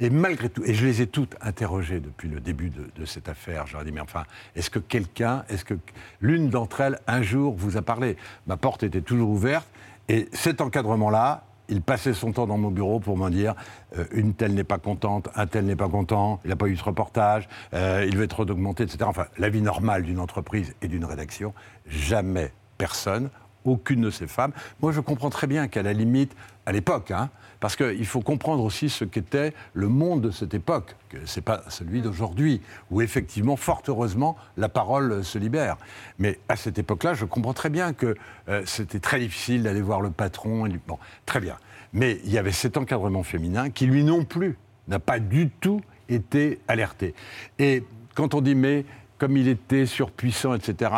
Et 0.00 0.10
malgré 0.10 0.48
tout, 0.48 0.62
et 0.64 0.74
je 0.74 0.86
les 0.86 1.02
ai 1.02 1.06
toutes 1.06 1.36
interrogées 1.40 2.00
depuis 2.00 2.28
le 2.28 2.40
début 2.40 2.70
de, 2.70 3.04
cette 3.04 3.28
affaire, 3.28 3.66
j'aurais 3.66 3.84
dit, 3.84 3.92
mais 3.92 4.00
enfin, 4.00 4.24
est-ce 4.54 4.70
que 4.70 4.78
quelqu'un, 4.78 5.44
est-ce 5.48 5.64
que 5.64 5.74
l'une 6.20 6.48
d'entre 6.48 6.80
elles, 6.80 6.98
un 7.06 7.22
jour, 7.22 7.54
vous 7.56 7.76
a 7.76 7.82
parlé? 7.82 8.16
Ma 8.46 8.56
porte 8.56 8.82
était 8.82 9.00
toujours 9.00 9.30
ouverte, 9.30 9.66
et 10.08 10.28
cet 10.32 10.60
encadrement-là, 10.60 11.44
il 11.68 11.82
passait 11.82 12.14
son 12.14 12.32
temps 12.32 12.46
dans 12.46 12.58
mon 12.58 12.70
bureau 12.70 13.00
pour 13.00 13.16
m'en 13.16 13.30
dire 13.30 13.54
euh, 13.98 14.04
une 14.12 14.34
telle 14.34 14.54
n'est 14.54 14.64
pas 14.64 14.78
contente, 14.78 15.28
un 15.34 15.46
tel 15.46 15.64
n'est 15.64 15.76
pas 15.76 15.88
content, 15.88 16.40
il 16.44 16.50
n'a 16.50 16.56
pas 16.56 16.68
eu 16.68 16.76
ce 16.76 16.84
reportage, 16.84 17.48
euh, 17.74 18.04
il 18.06 18.16
veut 18.16 18.24
être 18.24 18.40
augmenté, 18.40 18.84
etc. 18.84 18.98
Enfin, 19.04 19.26
la 19.38 19.48
vie 19.48 19.62
normale 19.62 20.04
d'une 20.04 20.20
entreprise 20.20 20.74
et 20.82 20.88
d'une 20.88 21.04
rédaction, 21.04 21.54
jamais 21.86 22.52
personne 22.78 23.30
aucune 23.66 24.00
de 24.00 24.10
ces 24.10 24.26
femmes. 24.26 24.52
Moi, 24.80 24.92
je 24.92 25.00
comprends 25.00 25.30
très 25.30 25.46
bien 25.46 25.68
qu'à 25.68 25.82
la 25.82 25.92
limite, 25.92 26.34
à 26.66 26.72
l'époque, 26.72 27.10
hein, 27.10 27.30
parce 27.60 27.76
qu'il 27.76 28.06
faut 28.06 28.20
comprendre 28.20 28.62
aussi 28.62 28.88
ce 28.88 29.04
qu'était 29.04 29.52
le 29.74 29.88
monde 29.88 30.22
de 30.22 30.30
cette 30.30 30.54
époque, 30.54 30.96
que 31.08 31.18
ce 31.24 31.38
n'est 31.38 31.44
pas 31.44 31.62
celui 31.68 32.02
d'aujourd'hui, 32.02 32.60
où 32.90 33.00
effectivement, 33.00 33.56
fort 33.56 33.82
heureusement, 33.88 34.36
la 34.56 34.68
parole 34.68 35.24
se 35.24 35.38
libère. 35.38 35.76
Mais 36.18 36.38
à 36.48 36.56
cette 36.56 36.78
époque-là, 36.78 37.14
je 37.14 37.24
comprends 37.24 37.54
très 37.54 37.70
bien 37.70 37.92
que 37.92 38.16
euh, 38.48 38.62
c'était 38.66 39.00
très 39.00 39.18
difficile 39.18 39.62
d'aller 39.62 39.82
voir 39.82 40.00
le 40.00 40.10
patron. 40.10 40.68
Bon, 40.86 40.98
très 41.24 41.40
bien. 41.40 41.56
Mais 41.92 42.20
il 42.24 42.30
y 42.30 42.38
avait 42.38 42.52
cet 42.52 42.76
encadrement 42.76 43.22
féminin 43.22 43.70
qui, 43.70 43.86
lui 43.86 44.04
non 44.04 44.24
plus, 44.24 44.56
n'a 44.88 44.98
pas 44.98 45.18
du 45.18 45.48
tout 45.48 45.80
été 46.08 46.60
alerté. 46.68 47.14
Et 47.58 47.84
quand 48.14 48.34
on 48.34 48.40
dit, 48.40 48.54
mais 48.54 48.84
comme 49.18 49.36
il 49.36 49.48
était 49.48 49.86
surpuissant, 49.86 50.54
etc., 50.54 50.92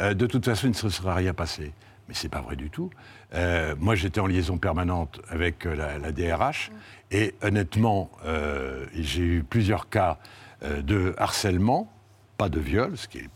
euh, 0.00 0.14
de 0.14 0.26
toute 0.26 0.44
façon, 0.44 0.68
il 0.68 0.70
ne 0.70 0.74
se 0.74 0.88
serait 0.88 1.14
rien 1.14 1.34
passé 1.34 1.72
mais 2.08 2.14
ce 2.14 2.24
n'est 2.24 2.30
pas 2.30 2.40
vrai 2.40 2.56
du 2.56 2.70
tout. 2.70 2.90
Euh, 3.34 3.74
moi, 3.78 3.94
j'étais 3.94 4.20
en 4.20 4.26
liaison 4.26 4.58
permanente 4.58 5.20
avec 5.28 5.66
euh, 5.66 5.98
la, 5.98 6.12
DRH, 6.12 6.70
et 7.10 7.34
honnêtement, 7.42 8.10
euh, 8.24 8.86
j'ai 8.94 9.22
eu 9.22 9.42
plusieurs 9.42 9.88
cas 9.88 10.18
de 10.62 11.14
harcèlement, 11.18 11.92
pas 12.36 12.48
de 12.48 12.58
viol, 12.58 12.96
ce 12.96 13.06
qui 13.06 13.18
est 13.18 13.28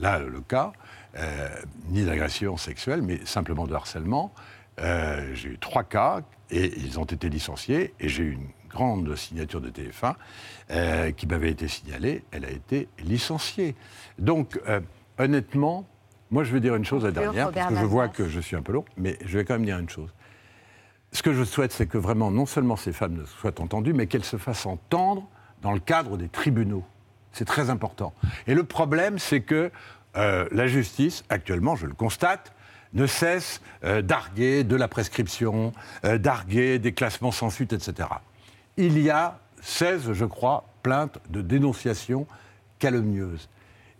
là 0.00 0.18
le 0.18 0.40
cas, 0.40 0.72
ni 1.88 2.04
d'agression 2.04 2.56
sexuelle, 2.56 3.00
mais 3.00 3.24
simplement 3.24 3.68
de 3.68 3.74
harcèlement. 3.74 4.34
j'ai 4.78 5.50
eu 5.50 5.58
trois 5.60 5.84
cas, 5.84 6.22
et 6.50 6.76
ils 6.76 6.98
ont 6.98 7.04
été 7.04 7.28
licenciés, 7.28 7.94
et 8.00 8.08
j'ai 8.08 8.24
eu 8.24 8.32
une 8.32 8.48
grande 8.68 9.14
signature 9.14 9.60
de 9.60 9.70
TF1 9.70 11.12
qui 11.12 11.28
m'avait 11.28 11.52
été 11.52 11.68
signalée, 11.68 12.24
elle 12.32 12.44
a 12.44 12.50
été 12.50 12.88
licenciée. 12.98 13.76
Donc, 14.18 14.60
honnêtement, 15.18 15.86
moi, 16.34 16.42
je 16.42 16.52
vais 16.52 16.58
dire 16.58 16.74
une 16.74 16.84
chose 16.84 17.04
la 17.04 17.12
dernière, 17.12 17.52
parce 17.52 17.68
que 17.68 17.76
je 17.76 17.84
vois 17.84 18.08
que 18.08 18.28
je 18.28 18.40
suis 18.40 18.56
un 18.56 18.62
peu 18.62 18.72
long, 18.72 18.84
mais 18.96 19.16
je 19.24 19.38
vais 19.38 19.44
quand 19.44 19.54
même 19.54 19.64
dire 19.64 19.78
une 19.78 19.88
chose. 19.88 20.10
Ce 21.12 21.22
que 21.22 21.32
je 21.32 21.44
souhaite, 21.44 21.70
c'est 21.70 21.86
que 21.86 21.96
vraiment, 21.96 22.32
non 22.32 22.44
seulement 22.44 22.74
ces 22.74 22.92
femmes 22.92 23.24
soient 23.38 23.60
entendues, 23.60 23.92
mais 23.92 24.08
qu'elles 24.08 24.24
se 24.24 24.36
fassent 24.36 24.66
entendre 24.66 25.28
dans 25.62 25.70
le 25.70 25.78
cadre 25.78 26.16
des 26.16 26.28
tribunaux. 26.28 26.82
C'est 27.30 27.44
très 27.44 27.70
important. 27.70 28.14
Et 28.48 28.54
le 28.54 28.64
problème, 28.64 29.20
c'est 29.20 29.42
que 29.42 29.70
euh, 30.16 30.48
la 30.50 30.66
justice, 30.66 31.22
actuellement, 31.28 31.76
je 31.76 31.86
le 31.86 31.94
constate, 31.94 32.52
ne 32.94 33.06
cesse 33.06 33.60
euh, 33.84 34.02
d'arguer 34.02 34.64
de 34.64 34.74
la 34.74 34.88
prescription, 34.88 35.72
euh, 36.04 36.18
d'arguer 36.18 36.80
des 36.80 36.92
classements 36.92 37.30
sans 37.30 37.50
suite, 37.50 37.72
etc. 37.72 38.08
Il 38.76 38.98
y 38.98 39.08
a 39.08 39.38
16, 39.62 40.12
je 40.12 40.24
crois, 40.24 40.64
plaintes 40.82 41.20
de 41.30 41.42
dénonciation 41.42 42.26
calomnieuse 42.80 43.48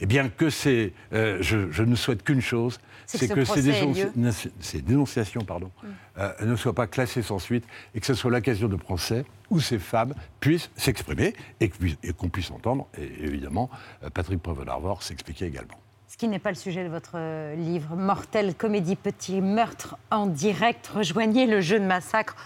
eh 0.00 0.06
bien 0.06 0.28
que 0.28 0.50
c'est, 0.50 0.92
euh, 1.12 1.38
je, 1.40 1.82
ne 1.82 1.94
souhaite 1.94 2.22
qu'une 2.22 2.40
chose, 2.40 2.78
c'est 3.06 3.28
que, 3.28 3.44
ces, 3.44 4.82
dénonciations 4.82 5.42
pardon, 5.42 5.70
mm. 5.82 5.86
euh, 6.18 6.32
ne 6.46 6.56
soient 6.56 6.74
pas 6.74 6.86
classées 6.86 7.22
sans 7.22 7.38
suite 7.38 7.64
et 7.94 8.00
que 8.00 8.06
ce 8.06 8.14
soit 8.14 8.30
l'occasion 8.30 8.68
de 8.68 8.76
procès 8.76 9.24
où 9.50 9.60
ces 9.60 9.78
femmes 9.78 10.14
puissent 10.40 10.70
s'exprimer 10.76 11.34
et 11.60 11.70
qu'on 12.12 12.28
puisse 12.28 12.50
entendre, 12.50 12.88
et 12.98 13.24
évidemment, 13.24 13.70
euh, 14.02 14.10
Patrick 14.10 14.42
Preuve 14.42 14.64
d'Arvor 14.64 15.02
s'expliquer 15.02 15.46
également. 15.46 15.78
Ce 16.08 16.16
qui 16.16 16.28
n'est 16.28 16.38
pas 16.38 16.50
le 16.50 16.56
sujet 16.56 16.84
de 16.84 16.88
votre 16.88 17.18
livre, 17.56 17.96
Mortel 17.96 18.54
comédie 18.54 18.94
petit 18.94 19.40
meurtre 19.40 19.96
en 20.12 20.26
direct. 20.26 20.86
Rejoignez 20.86 21.46
le 21.46 21.60
jeu 21.60 21.80
de 21.80 21.84
massacre 21.84 22.36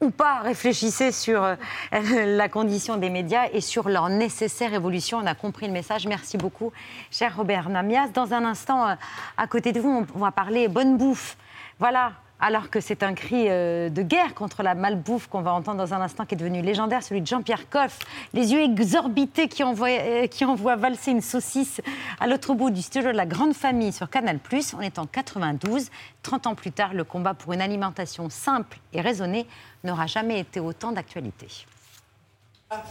ou 0.00 0.10
pas, 0.10 0.40
réfléchissez 0.40 1.10
sur 1.12 1.42
euh, 1.42 1.56
la 2.36 2.48
condition 2.48 2.96
des 2.96 3.10
médias 3.10 3.48
et 3.52 3.60
sur 3.60 3.88
leur 3.88 4.08
nécessaire 4.08 4.74
évolution. 4.74 5.18
On 5.18 5.26
a 5.26 5.34
compris 5.34 5.66
le 5.66 5.72
message. 5.72 6.06
Merci 6.06 6.36
beaucoup, 6.36 6.72
cher 7.10 7.36
Robert 7.36 7.68
Namias. 7.68 8.08
Dans 8.08 8.32
un 8.34 8.44
instant, 8.44 8.88
euh, 8.88 8.94
à 9.36 9.46
côté 9.46 9.72
de 9.72 9.80
vous, 9.80 10.06
on 10.14 10.18
va 10.18 10.32
parler 10.32 10.68
bonne 10.68 10.96
bouffe. 10.98 11.36
Voilà, 11.78 12.12
alors 12.40 12.70
que 12.70 12.80
c'est 12.80 13.02
un 13.02 13.14
cri 13.14 13.46
euh, 13.48 13.88
de 13.88 14.02
guerre 14.02 14.34
contre 14.34 14.62
la 14.62 14.74
malbouffe 14.74 15.26
qu'on 15.28 15.40
va 15.40 15.52
entendre 15.52 15.78
dans 15.78 15.94
un 15.94 16.00
instant, 16.00 16.26
qui 16.26 16.34
est 16.34 16.38
devenu 16.38 16.62
légendaire, 16.62 17.02
celui 17.02 17.20
de 17.20 17.26
Jean-Pierre 17.26 17.68
Coff. 17.70 17.98
Les 18.34 18.52
yeux 18.52 18.60
exorbités 18.60 19.48
qui 19.48 19.64
envoient, 19.64 19.88
euh, 19.88 20.26
qui 20.26 20.44
envoient 20.44 20.76
valser 20.76 21.12
une 21.12 21.22
saucisse 21.22 21.80
à 22.20 22.26
l'autre 22.26 22.54
bout 22.54 22.70
du 22.70 22.82
studio 22.82 23.12
de 23.12 23.16
la 23.16 23.26
grande 23.26 23.54
famille 23.54 23.92
sur 23.92 24.10
Canal+. 24.10 24.38
On 24.76 24.80
est 24.80 24.98
en 24.98 25.06
92. 25.06 25.90
30 26.22 26.46
ans 26.46 26.54
plus 26.54 26.72
tard, 26.72 26.92
le 26.92 27.04
combat 27.04 27.34
pour 27.34 27.52
une 27.52 27.60
alimentation 27.60 28.28
simple 28.30 28.78
et 28.92 29.00
raisonnée 29.00 29.46
n'aura 29.84 30.06
jamais 30.06 30.40
été 30.40 30.60
autant 30.60 30.92
d'actualité. 30.92 31.46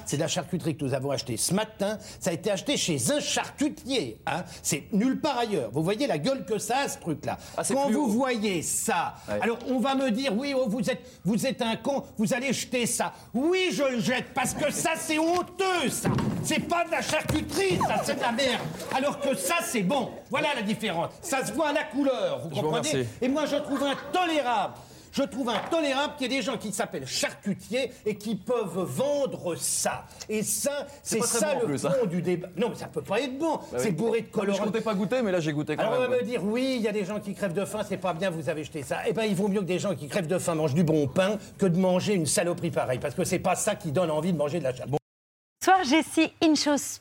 C'est 0.05 0.15
de 0.15 0.21
la 0.21 0.29
charcuterie 0.29 0.77
que 0.77 0.85
nous 0.85 0.93
avons 0.93 1.11
acheté 1.11 1.35
ce 1.35 1.53
matin. 1.53 1.97
Ça 2.21 2.29
a 2.29 2.33
été 2.33 2.49
acheté 2.49 2.77
chez 2.77 2.97
un 3.11 3.19
charcutier. 3.19 4.17
Hein. 4.25 4.43
C'est 4.63 4.85
nulle 4.93 5.19
part 5.19 5.37
ailleurs. 5.39 5.69
Vous 5.73 5.83
voyez 5.83 6.07
la 6.07 6.17
gueule 6.17 6.45
que 6.45 6.57
ça 6.57 6.77
a, 6.85 6.87
ce 6.87 6.97
truc-là. 6.99 7.37
Ah, 7.57 7.63
Quand 7.67 7.89
vous 7.91 8.03
haut. 8.03 8.07
voyez 8.07 8.61
ça, 8.61 9.15
Ouais. 9.27 9.39
alors 9.41 9.57
on 9.67 9.79
va 9.79 9.95
me 9.95 10.11
dire, 10.11 10.31
oui, 10.33 10.53
oh, 10.55 10.65
vous, 10.69 10.89
êtes, 10.89 11.01
vous 11.25 11.45
êtes 11.45 11.61
un 11.61 11.75
con, 11.75 12.05
vous 12.17 12.33
allez 12.33 12.53
jeter 12.53 12.85
ça. 12.85 13.11
Oui, 13.33 13.67
je 13.73 13.83
le 13.83 13.99
jette, 13.99 14.33
parce 14.33 14.53
que 14.53 14.71
ça, 14.71 14.91
c'est 14.97 15.19
honteux, 15.19 15.89
ça. 15.89 16.09
C'est 16.43 16.61
pas 16.61 16.85
de 16.85 16.91
la 16.91 17.01
charcuterie, 17.01 17.77
ça, 17.85 18.01
c'est 18.03 18.15
de 18.15 18.21
la 18.21 18.31
merde. 18.31 18.61
Alors 18.95 19.19
que 19.19 19.35
ça, 19.35 19.55
c'est 19.61 19.83
bon. 19.83 20.09
Voilà 20.29 20.53
la 20.55 20.61
différence. 20.61 21.09
Ça 21.21 21.45
se 21.45 21.51
voit 21.51 21.69
à 21.69 21.73
la 21.73 21.83
couleur, 21.83 22.39
vous 22.47 22.55
Je 22.55 22.61
comprenez. 22.61 23.05
Et 23.21 23.27
moi, 23.27 23.45
je 23.45 23.57
trouve 23.57 23.83
intolérable. 23.83 24.75
Je 25.17 25.23
trouve 25.23 25.47
intolérable 25.47 26.15
qu'il 26.17 26.29
y 26.29 26.35
ait 26.35 26.39
des 26.39 26.43
gens 26.43 26.57
qui 26.57 26.73
s'appellent 26.73 27.07
charcutiers 27.07 27.89
et 28.05 28.15
qui 28.17 28.35
peuvent 28.35 28.77
vendre 28.79 29.55
ça. 29.55 30.03
Et 30.27 30.43
ça, 30.43 30.85
C'est 31.03 31.23
ça 31.23 31.53
bon, 31.53 31.59
le 31.61 31.65
plus, 31.67 31.85
hein. 31.85 31.91
fond 32.01 32.05
du 32.05 32.21
débat. 32.21 32.49
Non, 32.57 32.67
mais 32.69 32.75
ça 32.75 32.87
peut 32.87 33.01
pas 33.01 33.21
être 33.21 33.37
bon. 33.37 33.55
Bah 33.55 33.61
oui. 33.71 33.79
C'est 33.79 33.91
bourré 33.93 34.21
de 34.21 34.25
Non, 34.25 34.31
mais 34.33 34.41
Je 34.41 34.47
colorants. 34.51 34.65
comptais 34.65 34.81
pas 34.81 34.93
goûter, 34.93 35.21
mais 35.21 35.31
là 35.31 35.39
j'ai 35.39 35.53
goûté 35.53 35.77
quand 35.77 35.83
Alors 35.83 35.99
on 35.99 36.01
même. 36.01 36.09
va 36.11 36.17
ouais. 36.17 36.21
me 36.23 36.27
dire, 36.27 36.43
oui, 36.43 36.73
il 36.75 36.81
y 36.81 36.87
a 36.89 36.91
des 36.91 37.05
gens 37.05 37.21
qui 37.21 37.33
crèvent 37.33 37.53
de 37.53 37.63
faim, 37.63 37.79
c'est 37.87 37.95
pas 37.95 38.13
bien, 38.13 38.29
vous 38.29 38.49
avez 38.49 38.65
jeté 38.65 38.83
ça. 38.83 38.99
Eh 39.07 39.13
ben, 39.13 39.23
il 39.23 39.35
vaut 39.35 39.47
mieux 39.47 39.61
que 39.61 39.65
des 39.65 39.79
gens 39.79 39.95
qui 39.95 40.09
crèvent 40.09 40.27
de 40.27 40.37
faim 40.37 40.55
mangent 40.55 40.73
du 40.73 40.83
bon 40.83 41.07
pain 41.07 41.37
que 41.57 41.65
de 41.65 41.77
manger 41.79 42.13
une 42.13 42.25
saloperie 42.25 42.71
pareille. 42.71 42.99
Parce 42.99 43.15
que 43.15 43.23
c'est 43.23 43.39
pas 43.39 43.55
ça 43.55 43.75
qui 43.75 43.93
donne 43.93 44.11
envie 44.11 44.33
de 44.33 44.37
manger 44.37 44.59
de 44.59 44.65
la 44.65 44.75
chatte. 44.75 44.89
Bonsoir 44.89 45.83
Jessie 45.85 46.33
Inchos. 46.43 46.99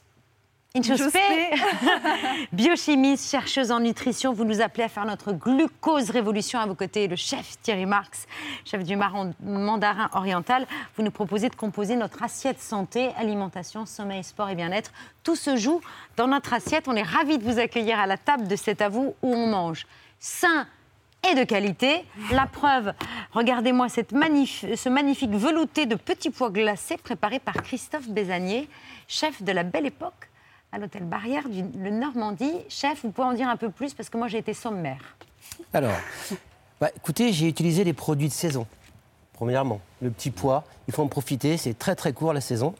Inchospé, 0.76 1.20
biochimiste, 2.52 3.30
chercheuse 3.30 3.70
en 3.70 3.78
nutrition. 3.78 4.32
Vous 4.32 4.44
nous 4.44 4.60
appelez 4.60 4.82
à 4.82 4.88
faire 4.88 5.04
notre 5.04 5.32
glucose 5.32 6.10
révolution 6.10 6.58
à 6.58 6.66
vos 6.66 6.74
côtés. 6.74 7.06
Le 7.06 7.14
chef 7.14 7.58
Thierry 7.62 7.86
Marx, 7.86 8.26
chef 8.64 8.82
du 8.82 8.96
mandarin 8.96 10.10
oriental. 10.14 10.66
Vous 10.96 11.04
nous 11.04 11.12
proposez 11.12 11.48
de 11.48 11.54
composer 11.54 11.94
notre 11.94 12.24
assiette 12.24 12.60
santé, 12.60 13.10
alimentation, 13.16 13.86
sommeil, 13.86 14.24
sport 14.24 14.48
et 14.50 14.56
bien-être. 14.56 14.90
Tout 15.22 15.36
se 15.36 15.54
joue 15.54 15.80
dans 16.16 16.26
notre 16.26 16.52
assiette. 16.52 16.88
On 16.88 16.96
est 16.96 17.02
ravis 17.02 17.38
de 17.38 17.44
vous 17.44 17.60
accueillir 17.60 18.00
à 18.00 18.08
la 18.08 18.16
table 18.16 18.48
de 18.48 18.56
cet 18.56 18.82
à 18.82 18.88
vous 18.88 19.14
où 19.22 19.32
on 19.32 19.46
mange 19.46 19.86
sain 20.18 20.66
et 21.30 21.36
de 21.36 21.44
qualité. 21.44 22.04
La 22.32 22.46
preuve, 22.46 22.92
regardez-moi 23.30 23.86
magnif- 24.12 24.74
ce 24.74 24.88
magnifique 24.88 25.30
velouté 25.30 25.86
de 25.86 25.94
petits 25.94 26.30
pois 26.30 26.50
glacés 26.50 26.96
préparé 26.96 27.38
par 27.38 27.54
Christophe 27.62 28.08
Bézanier, 28.08 28.68
chef 29.06 29.40
de 29.40 29.52
la 29.52 29.62
Belle 29.62 29.86
Époque 29.86 30.30
à 30.74 30.78
l'hôtel 30.78 31.04
Barrière 31.04 31.48
du 31.48 31.62
le 31.78 31.90
Normandie. 31.90 32.52
Chef, 32.68 33.04
vous 33.04 33.12
pouvez 33.12 33.28
en 33.28 33.32
dire 33.32 33.48
un 33.48 33.56
peu 33.56 33.70
plus 33.70 33.94
parce 33.94 34.10
que 34.10 34.18
moi 34.18 34.26
j'ai 34.26 34.38
été 34.38 34.52
sommaire. 34.54 35.16
Alors, 35.72 35.92
bah, 36.80 36.90
écoutez, 36.96 37.32
j'ai 37.32 37.46
utilisé 37.46 37.84
les 37.84 37.92
produits 37.92 38.26
de 38.26 38.32
saison. 38.32 38.66
Premièrement, 39.34 39.80
le 40.02 40.10
petit 40.10 40.30
pois, 40.30 40.64
il 40.88 40.94
faut 40.94 41.02
en 41.02 41.08
profiter, 41.08 41.56
c'est 41.58 41.78
très 41.78 41.94
très 41.94 42.12
court 42.12 42.32
la 42.32 42.40
saison. 42.40 42.74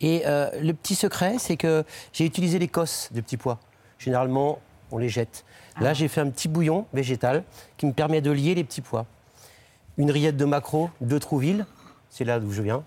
Et 0.00 0.22
euh, 0.26 0.50
le 0.60 0.72
petit 0.72 0.94
secret, 0.94 1.36
c'est 1.38 1.58
que 1.58 1.84
j'ai 2.14 2.24
utilisé 2.24 2.58
les 2.58 2.68
cosses 2.68 3.10
de 3.12 3.20
petits 3.20 3.36
pois. 3.36 3.58
Généralement, 3.98 4.58
on 4.90 4.96
les 4.96 5.10
jette. 5.10 5.44
Là, 5.80 5.92
j'ai 5.92 6.08
fait 6.08 6.22
un 6.22 6.30
petit 6.30 6.48
bouillon 6.48 6.86
végétal 6.94 7.44
qui 7.76 7.84
me 7.84 7.92
permet 7.92 8.22
de 8.22 8.30
lier 8.30 8.54
les 8.54 8.64
petits 8.64 8.80
pois. 8.80 9.04
Une 9.98 10.10
rillette 10.10 10.36
de 10.36 10.44
maquereau 10.46 10.88
de 11.02 11.18
Trouville, 11.18 11.66
c'est 12.08 12.24
là 12.24 12.40
d'où 12.40 12.52
je 12.52 12.62
viens, 12.62 12.84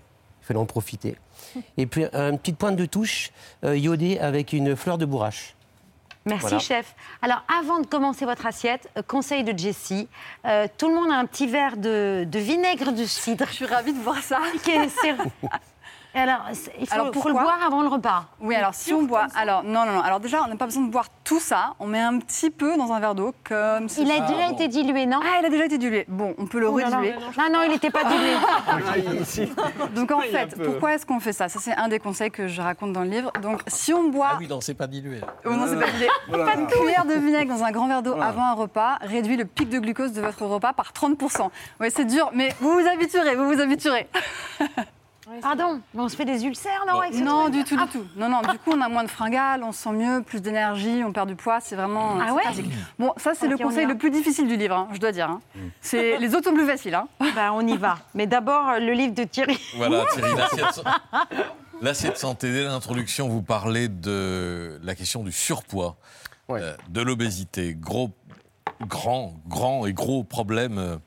fallait 0.48 0.60
en 0.60 0.66
profiter. 0.66 1.18
Et 1.78 1.86
puis 1.86 2.06
une 2.14 2.38
petite 2.40 2.58
pointe 2.58 2.76
de 2.76 2.86
touche 2.86 3.32
euh, 3.64 3.78
iodée 3.78 4.18
avec 4.20 4.54
une 4.54 4.76
fleur 4.76 4.98
de 4.98 5.06
bourrache. 5.06 5.54
Merci 6.26 6.42
Voilà. 6.42 6.60
chef. 6.60 6.96
Alors 7.22 7.44
avant 7.48 7.80
de 7.80 7.88
commencer 7.88 8.26
votre 8.26 8.46
assiette, 8.46 8.90
euh, 8.98 9.02
conseil 9.02 9.44
de 9.46 9.58
Jessie, 9.58 10.08
euh, 10.46 10.68
tout 10.78 10.90
le 10.90 10.96
monde 10.96 11.10
a 11.12 11.16
un 11.16 11.26
petit 11.26 11.48
verre 11.48 11.78
de, 11.78 12.26
de 12.30 12.40
vinaigre 12.40 12.92
de 12.92 13.06
cidre. 13.06 13.46
Je 13.50 13.54
suis 13.54 13.66
ravie 13.66 13.94
de 13.94 14.00
voir 14.00 14.22
ça. 14.22 14.40
alors 16.14 16.42
il 16.80 16.88
faut, 16.88 16.94
Alors, 16.94 17.14
faut 17.14 17.28
le 17.28 17.34
boire 17.34 17.60
avant 17.66 17.82
le 17.82 17.88
repas. 17.90 18.26
Oui, 18.40 18.56
alors 18.56 18.74
si 18.74 18.94
on 18.94 19.04
boit, 19.04 19.28
alors 19.36 19.64
non, 19.64 19.86
non, 19.86 19.94
non. 19.94 20.02
Alors 20.02 20.20
déjà, 20.20 20.42
on 20.44 20.48
n'a 20.48 20.56
pas 20.56 20.66
besoin 20.66 20.84
de 20.84 20.90
boire 20.92 21.08
tout 21.24 21.40
ça. 21.40 21.74
On 21.80 21.88
met 21.88 22.00
un 22.00 22.18
petit 22.20 22.50
peu 22.50 22.76
dans 22.78 22.92
un 22.92 23.00
verre 23.00 23.14
d'eau, 23.16 23.34
comme 23.44 23.88
Il 23.98 24.10
a 24.12 24.22
déjà 24.22 24.50
été 24.52 24.68
dilué, 24.68 25.06
non 25.06 25.20
Ah, 25.24 25.38
il 25.42 25.46
a 25.46 25.50
déjà 25.50 25.66
été 25.66 25.78
dilué. 25.78 26.06
Bon, 26.08 26.34
on 26.38 26.46
peut 26.48 26.60
le 26.60 26.68
Oh 26.70 26.74
rediluer. 26.74 27.14
Non, 27.38 27.50
non, 27.52 27.60
il 27.66 27.72
n'était 27.72 27.92
pas 27.92 28.04
dilué. 28.04 28.34
Donc 29.96 30.12
en 30.12 30.22
fait, 30.22 30.56
pourquoi 30.64 30.94
est-ce 30.96 31.06
qu'on 31.06 31.20
fait 31.20 31.34
ça? 31.34 31.50
Ça, 31.50 31.60
c'est 31.60 31.76
un 31.76 31.88
des 31.88 32.00
conseils 32.00 32.32
que 32.32 32.48
je 32.48 32.62
raconte 32.62 32.94
dans 32.94 33.02
le 33.04 33.10
livre. 33.10 33.32
Donc 33.42 33.62
si 33.68 33.94
on 33.94 34.10
boit 34.10 34.30
Ah 34.34 34.38
oui, 34.40 34.48
non, 34.48 34.62
c'est 34.62 34.74
pas 34.74 34.88
dilué. 34.88 35.22
Oh 35.46 35.50
non, 35.52 35.66
c'est 35.68 35.76
pas 35.80 35.86
là 36.38 36.46
Pas 36.46 36.56
de 36.58 36.66
cuillère 36.66 37.06
de 37.06 37.14
vinaigre 37.14 37.54
dans 37.56 37.64
un 37.64 37.72
grand 37.72 37.88
verre 37.88 38.02
d'eau 38.04 38.16
Voilà. 38.16 38.28
avant 38.30 38.44
un 38.44 38.54
repas 38.54 38.98
réduit 39.02 39.38
le 39.38 39.46
pic 39.46 39.70
de 39.70 39.80
glucose 39.80 40.14
de 40.14 40.22
votre 40.22 40.44
repas 40.46 40.74
par 40.74 40.92
30%. 40.94 41.50
Oui, 41.80 41.88
c'est 41.94 42.06
dur, 42.06 42.30
mais 42.34 42.54
vous 42.60 42.72
vous 42.74 42.88
habituerez, 42.88 43.36
vous 43.36 43.48
vous 43.54 43.62
habituerez. 43.62 44.08
Pardon, 45.42 45.82
mais 45.94 46.02
on 46.02 46.10
se 46.10 46.16
fait 46.16 46.26
des 46.26 46.46
ulcères, 46.46 46.86
non 46.88 47.00
avec 47.00 47.14
ce 47.14 47.20
Non, 47.20 47.44
truc 47.44 47.54
du 47.56 47.64
tout, 47.64 47.76
du 47.78 47.88
tout. 47.88 48.06
Non, 48.16 48.30
non, 48.30 48.42
du 48.42 48.58
coup, 48.60 48.72
on 48.76 48.82
a 48.82 48.88
moins 48.90 49.04
de 49.04 49.10
fringales, 49.10 49.64
on 49.64 49.72
se 49.72 49.84
sent 49.84 49.92
mieux, 49.92 50.22
plus 50.24 50.42
d'énergie, 50.42 51.04
on 51.06 51.12
perd 51.12 51.28
du 51.28 51.36
poids, 51.36 51.60
c'est 51.60 51.76
vraiment 51.76 52.18
Ah 52.26 52.34
ouais 52.34 52.44
pratique. 52.44 52.72
Bon, 52.98 53.14
ça, 53.18 53.34
c'est 53.36 53.48
le 53.48 53.58
conseil 53.58 53.86
le 53.86 53.98
plus 53.98 54.10
difficile 54.12 54.48
du 54.48 54.56
livre, 54.56 54.76
hein, 54.76 54.88
je 54.94 55.00
dois 55.00 55.12
dire. 55.12 55.30
hein. 55.30 55.42
C'est 55.82 56.18
Les 56.20 56.34
autres 56.36 56.50
sont 56.50 56.56
plus 56.56 56.66
faciles. 56.68 56.96
Hein. 56.96 57.08
Ben, 57.36 57.52
on 57.54 57.66
y 57.68 57.78
va. 57.78 57.98
Mais 58.14 58.26
d'abord, 58.28 58.70
euh, 58.70 58.80
le 58.80 58.94
livre 58.94 59.14
de 59.14 59.24
Thierry. 59.24 59.60
Voilà, 59.76 60.06
Thierry, 60.14 60.34
l'assiette 60.38 60.84
l'assiette 61.82 62.18
santé. 62.18 62.52
Dès 62.52 62.64
l'introduction, 62.64 63.28
vous 63.28 63.42
parlez 63.42 63.88
de 63.90 64.80
la 64.84 64.96
question 64.96 65.24
du 65.24 65.32
surpoids, 65.32 65.98
euh, 66.50 66.76
de 66.90 67.02
l'obésité. 67.02 67.76
Gros, 67.80 68.12
grand, 68.82 69.34
grand 69.48 69.86
et 69.86 69.94
gros 69.94 70.24
problème 70.24 70.78
euh, 70.78 70.98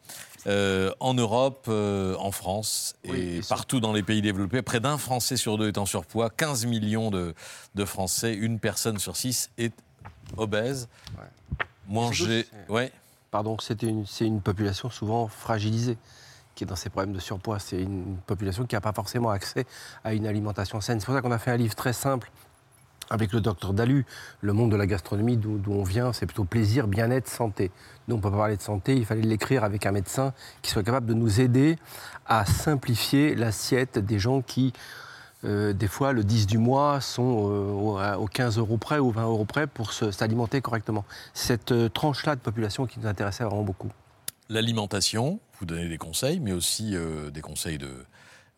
euh, 0.46 0.90
en 1.00 1.14
Europe, 1.14 1.66
euh, 1.68 2.14
en 2.18 2.30
France 2.32 2.96
et 3.04 3.40
partout 3.48 3.80
dans 3.80 3.92
les 3.92 4.02
pays 4.02 4.22
développés. 4.22 4.62
Près 4.62 4.80
d'un 4.80 4.98
Français 4.98 5.36
sur 5.36 5.58
deux 5.58 5.68
est 5.68 5.78
en 5.78 5.86
surpoids, 5.86 6.30
15 6.30 6.66
millions 6.66 7.10
de, 7.10 7.34
de 7.74 7.84
Français, 7.84 8.34
une 8.34 8.58
personne 8.58 8.98
sur 8.98 9.16
six 9.16 9.50
est 9.58 9.72
obèse. 10.36 10.88
Manger, 11.88 12.46
ouais. 12.68 12.92
Pardon, 13.30 13.56
c'était 13.60 13.86
une- 13.88 14.06
c'est 14.06 14.26
une 14.26 14.40
population 14.40 14.90
souvent 14.90 15.28
fragilisée 15.28 15.98
qui 16.54 16.64
est 16.64 16.66
dans 16.66 16.76
ces 16.76 16.90
problèmes 16.90 17.14
de 17.14 17.20
surpoids. 17.20 17.58
C'est 17.58 17.80
une 17.80 18.16
population 18.26 18.64
qui 18.66 18.74
n'a 18.74 18.80
pas 18.80 18.92
forcément 18.92 19.30
accès 19.30 19.66
à 20.04 20.14
une 20.14 20.26
alimentation 20.26 20.80
saine. 20.80 21.00
C'est 21.00 21.06
pour 21.06 21.14
ça 21.14 21.22
qu'on 21.22 21.30
a 21.32 21.38
fait 21.38 21.50
un 21.52 21.56
livre 21.56 21.74
très 21.74 21.92
simple 21.92 22.30
avec 23.10 23.32
le 23.32 23.40
docteur 23.40 23.74
Dalu, 23.74 24.06
le 24.40 24.52
monde 24.52 24.70
de 24.70 24.76
la 24.76 24.86
gastronomie 24.86 25.36
d'où 25.36 25.60
on 25.68 25.82
vient, 25.82 26.12
c'est 26.12 26.26
plutôt 26.26 26.44
plaisir, 26.44 26.86
bien-être, 26.86 27.28
santé. 27.28 27.72
Nous, 28.06 28.14
on 28.14 28.18
ne 28.18 28.22
peut 28.22 28.30
pas 28.30 28.36
parler 28.36 28.56
de 28.56 28.62
santé, 28.62 28.94
il 28.96 29.04
fallait 29.04 29.22
l'écrire 29.22 29.64
avec 29.64 29.84
un 29.84 29.92
médecin 29.92 30.32
qui 30.62 30.70
soit 30.70 30.84
capable 30.84 31.06
de 31.06 31.14
nous 31.14 31.40
aider 31.40 31.76
à 32.26 32.46
simplifier 32.46 33.34
l'assiette 33.34 33.98
des 33.98 34.20
gens 34.20 34.42
qui, 34.42 34.72
euh, 35.44 35.72
des 35.72 35.88
fois, 35.88 36.12
le 36.12 36.22
10 36.22 36.46
du 36.46 36.58
mois, 36.58 37.00
sont 37.00 37.50
euh, 37.50 38.14
aux 38.14 38.26
15 38.26 38.58
euros 38.58 38.78
près 38.78 39.00
ou 39.00 39.10
20 39.10 39.24
euros 39.24 39.44
près 39.44 39.66
pour 39.66 39.92
s'alimenter 39.92 40.60
correctement. 40.60 41.04
Cette 41.34 41.72
euh, 41.72 41.88
tranche-là 41.88 42.36
de 42.36 42.40
population 42.40 42.86
qui 42.86 43.00
nous 43.00 43.08
intéressait 43.08 43.42
vraiment 43.42 43.64
beaucoup. 43.64 43.90
L'alimentation, 44.48 45.40
vous 45.58 45.66
donnez 45.66 45.88
des 45.88 45.98
conseils, 45.98 46.38
mais 46.38 46.52
aussi 46.52 46.96
des 47.32 47.40
conseils 47.40 47.78
de, 47.78 48.04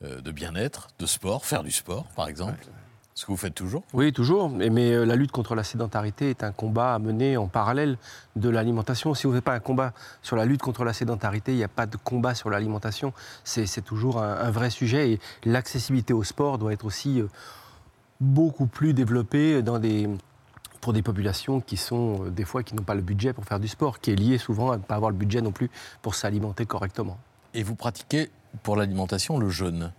de 0.00 0.30
bien-être, 0.30 0.88
de 0.98 1.04
sport, 1.04 1.44
faire 1.44 1.62
du 1.62 1.70
sport 1.70 2.06
par 2.16 2.28
exemple. 2.28 2.66
Ce 3.14 3.26
que 3.26 3.30
vous 3.30 3.36
faites 3.36 3.54
toujours. 3.54 3.82
Oui, 3.92 4.12
toujours. 4.12 4.48
Mais, 4.48 4.70
mais, 4.70 4.92
euh, 4.92 5.04
la 5.04 5.16
lutte 5.16 5.32
contre 5.32 5.54
la 5.54 5.64
sédentarité 5.64 6.30
est 6.30 6.42
un 6.42 6.52
combat 6.52 6.94
à 6.94 6.98
mener 6.98 7.36
en 7.36 7.46
parallèle 7.46 7.98
de 8.36 8.48
l'alimentation. 8.48 9.12
Si 9.14 9.26
vous 9.26 9.32
ne 9.32 9.36
faites 9.36 9.44
pas 9.44 9.54
un 9.54 9.60
combat 9.60 9.92
sur 10.22 10.34
la 10.36 10.46
lutte 10.46 10.62
contre 10.62 10.84
la 10.84 10.94
sédentarité, 10.94 11.52
il 11.52 11.58
n'y 11.58 11.64
a 11.64 11.68
pas 11.68 11.86
de 11.86 11.96
combat 11.96 12.34
sur 12.34 12.48
l'alimentation. 12.48 13.12
C'est 13.44 13.84
toujours 13.84 14.22
un, 14.22 14.32
un 14.36 14.50
vrai 14.50 14.70
sujet. 14.70 15.12
Et 15.12 15.20
l'accessibilité 15.44 16.14
au 16.14 16.24
sport 16.24 16.56
doit 16.56 16.72
être 16.72 16.86
aussi 16.86 17.20
euh, 17.20 17.28
beaucoup 18.20 18.66
plus 18.66 18.94
développée 18.94 19.62
dans 19.62 19.78
des, 19.78 20.08
pour 20.80 20.92
des 20.92 21.02
populations 21.02 21.60
qui 21.60 21.76
sont, 21.76 22.24
euh, 22.24 22.30
des 22.30 22.44
fois, 22.44 22.62
qui 22.62 22.74
n'ont 22.74 22.82
pas 22.82 22.94
le 22.94 23.02
budget 23.02 23.32
pour 23.32 23.44
faire 23.44 23.60
du 23.60 23.68
sport, 23.68 24.00
qui 24.00 24.10
est 24.10 24.16
lié 24.16 24.38
souvent 24.38 24.70
à 24.70 24.78
ne 24.78 24.82
pas 24.82 24.94
avoir 24.94 25.10
le 25.10 25.16
budget 25.16 25.42
non 25.42 25.52
plus 25.52 25.70
pour 26.00 26.14
s'alimenter 26.14 26.64
correctement. 26.64 27.18
Et 27.52 27.62
vous 27.62 27.74
pratiquez 27.74 28.30
pour 28.62 28.76
l'alimentation 28.76 29.38
le 29.38 29.50
jeûne? 29.50 29.92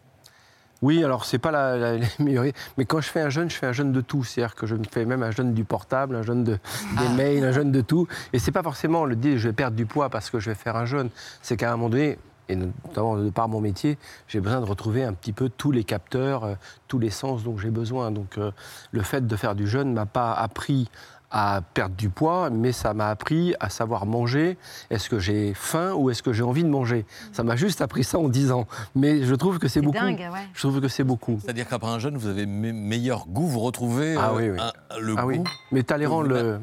Oui, 0.83 1.01
alors 1.03 1.23
c'est 1.23 1.39
pas 1.39 1.49
la, 1.51 1.77
la- 1.77 1.97
la 1.97 2.05
meilleure. 2.19 2.43
Mais 2.77 2.83
quand 2.85 2.99
je 2.99 3.07
fais 3.09 3.21
un 3.21 3.29
jeûne, 3.29 3.49
je 3.49 3.55
fais 3.55 3.67
un 3.67 3.71
jeûne 3.71 3.93
de 3.93 4.01
tout. 4.01 4.23
C'est-à-dire 4.25 4.53
que 4.53 4.67
je 4.67 4.75
me 4.75 4.83
fais 4.83 5.05
même 5.05 5.23
un 5.23 5.31
jeûne 5.31 5.53
du 5.53 5.63
portable, 5.63 6.15
un 6.17 6.23
jeûne 6.23 6.43
de, 6.43 6.59
des 6.99 7.09
mails, 7.15 7.43
un 7.45 7.53
jeûne 7.53 7.71
de 7.71 7.79
tout. 7.81 8.07
Et 8.33 8.39
c'est 8.39 8.51
pas 8.51 8.63
forcément 8.63 9.05
le 9.05 9.15
dire 9.15 9.37
je 9.37 9.47
vais 9.47 9.53
perdre 9.53 9.77
du 9.77 9.85
poids 9.85 10.09
parce 10.09 10.29
que 10.29 10.39
je 10.39 10.49
vais 10.49 10.55
faire 10.55 10.75
un 10.75 10.85
jeûne. 10.85 11.09
C'est 11.41 11.55
qu'à 11.55 11.69
un 11.71 11.77
moment 11.77 11.89
donné, 11.89 12.19
et 12.49 12.57
notamment 12.57 13.15
de 13.15 13.29
par 13.29 13.47
mon 13.47 13.61
métier, 13.61 13.97
j'ai 14.27 14.41
besoin 14.41 14.59
de 14.59 14.65
retrouver 14.65 15.05
un 15.05 15.13
petit 15.13 15.31
peu 15.31 15.47
tous 15.47 15.71
les 15.71 15.85
capteurs, 15.85 16.43
euh, 16.43 16.55
tous 16.89 16.99
les 16.99 17.09
sens 17.09 17.43
dont 17.43 17.57
j'ai 17.57 17.69
besoin. 17.71 18.11
Donc 18.11 18.37
euh, 18.37 18.51
le 18.91 19.01
fait 19.01 19.25
de 19.25 19.35
faire 19.37 19.55
du 19.55 19.65
jeûne 19.67 19.89
ne 19.91 19.93
m'a 19.95 20.05
pas 20.05 20.33
appris 20.33 20.89
à 21.35 21.61
perdre 21.73 21.95
du 21.95 22.09
poids, 22.09 22.49
mais 22.51 22.71
ça 22.71 22.93
m'a 22.93 23.09
appris 23.09 23.55
à 23.59 23.69
savoir 23.69 24.05
manger. 24.05 24.55
Est-ce 24.91 25.09
que 25.09 25.17
j'ai 25.17 25.53
faim 25.55 25.93
ou 25.95 26.11
est-ce 26.11 26.21
que 26.21 26.31
j'ai 26.31 26.43
envie 26.43 26.63
de 26.63 26.69
manger? 26.69 27.05
Ça 27.31 27.41
m'a 27.43 27.55
juste 27.55 27.81
appris 27.81 28.03
ça 28.03 28.19
en 28.19 28.29
10 28.29 28.51
ans. 28.51 28.67
Mais 28.95 29.23
je 29.23 29.33
trouve 29.33 29.57
que 29.57 29.67
c'est 29.67 29.81
beaucoup. 29.81 29.97
dingue, 29.97 30.19
ouais. 30.19 30.47
Je 30.53 30.59
trouve 30.59 30.79
que 30.79 30.87
c'est 30.87 31.03
beaucoup. 31.03 31.39
C'est-à-dire 31.43 31.67
qu'après 31.67 31.89
un 31.89 31.97
jeûne, 31.97 32.17
vous 32.17 32.27
avez 32.27 32.45
me- 32.45 32.71
meilleur 32.71 33.25
goût, 33.27 33.47
vous 33.47 33.59
retrouvez 33.61 34.15
Ah 34.15 34.29
euh, 34.29 34.37
oui, 34.37 34.49
oui. 34.51 34.59
un- 34.59 34.99
le 34.99 35.15
Ah 35.17 35.21
goût. 35.23 35.27
oui. 35.29 35.41
Mais 35.71 35.81
Talleyrand 35.81 36.21
le, 36.21 36.59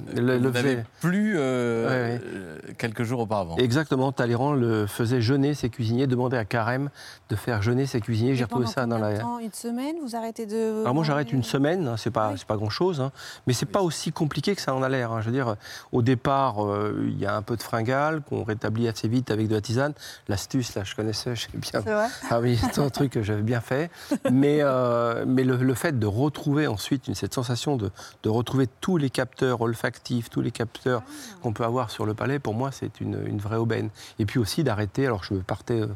faisait. 0.53 0.85
plus 1.01 1.35
euh, 1.37 1.87
Ouais, 1.89 2.12
ouais. 2.14 2.21
euh, 2.25 2.59
quelques 2.79 3.03
jours 3.03 3.18
auparavant. 3.21 3.57
Exactement, 3.57 4.12
Talleyrand 4.12 4.53
le 4.53 4.87
faisait 4.87 5.21
jeûner 5.21 5.55
ses 5.55 5.68
cuisiniers, 5.68 6.07
demandait 6.07 6.37
à 6.37 6.45
Carême 6.45 6.91
de 7.29 7.35
faire 7.35 7.61
jeûner 7.61 7.87
ses 7.87 8.01
cuisiniers. 8.01 8.37
J'ai 8.37 8.45
retrouvé 8.45 8.66
ça 8.66 8.87
dans 8.87 8.99
la. 8.99 9.18
temps? 9.18 9.41
Une 9.41 9.53
semaine? 9.53 9.97
Vous 10.05 10.14
arrêtez 10.14 10.47
de. 10.47 10.83
Alors 10.83 10.95
moi 10.95 11.03
j'arrête 11.03 11.33
une 11.33 11.43
semaine, 11.43 11.89
hein, 11.89 11.97
c'est 11.97 12.11
pas 12.12 12.35
c'est 12.37 12.47
pas 12.47 12.57
grand 12.57 12.71
chose, 12.71 13.11
mais 13.47 13.53
c'est 13.53 13.66
pas 13.66 13.83
aussi 13.83 14.12
compliqué 14.12 14.55
que 14.55 14.60
ça 14.61 14.75
en 14.75 14.83
a 14.83 14.89
l'air. 14.89 15.11
hein. 15.13 15.21
Je 15.21 15.27
veux 15.27 15.33
dire, 15.33 15.57
au 15.93 16.03
départ 16.03 16.65
euh, 16.65 17.05
il 17.09 17.19
y 17.19 17.27
a 17.27 17.35
un 17.35 17.43
peu 17.43 17.57
de 17.57 17.63
fringale 17.63 18.23
qu'on 18.23 18.45
rétablit 18.45 18.87
assez 18.89 19.09
vite 19.09 19.31
avec 19.31 19.49
de 19.49 19.55
la 19.55 19.61
tisane. 19.61 19.93
L'astuce 20.29 20.75
là 20.75 20.85
je 20.85 20.95
connaissais, 20.95 21.35
je 21.35 21.43
sais 21.43 21.49
bien. 21.55 21.81
Vrai 21.81 22.07
Ah 22.31 22.41
oui, 22.41 22.59
c'est 22.59 22.79
un 22.81 22.91
truc 22.91 23.13
que 23.13 23.23
j'avais 23.23 23.43
bien 23.43 23.61
fait. 23.61 23.91
Mais 24.31 24.59
euh, 24.61 25.25
mais 25.27 25.45
le, 25.45 25.57
le 25.57 25.75
fait 25.75 25.99
de 25.99 26.07
retrouver 26.07 26.67
ensuite 26.67 27.09
une, 27.09 27.15
cette 27.15 27.35
sensation 27.35 27.77
de, 27.77 27.91
de 28.23 28.29
retrouver 28.29 28.67
tous 28.81 28.97
les 28.97 29.11
capteurs 29.11 29.61
olfactifs, 29.61 30.31
tous 30.31 30.41
les 30.41 30.51
capteurs 30.51 31.03
qu'on 31.43 31.53
peut 31.53 31.65
avoir 31.65 31.91
sur 31.91 32.07
le 32.07 32.15
palais, 32.15 32.39
pour 32.39 32.55
moi 32.55 32.71
c'est 32.73 33.01
une, 33.01 33.19
une 33.27 33.39
vraie 33.39 33.57
aubaine. 33.57 33.91
Et 34.19 34.27
puis 34.27 34.39
aussi 34.39 34.63
d'arrêter. 34.65 35.07
Alors 35.07 35.25
je 35.25 35.35
partais 35.35 35.81
euh, 35.81 35.89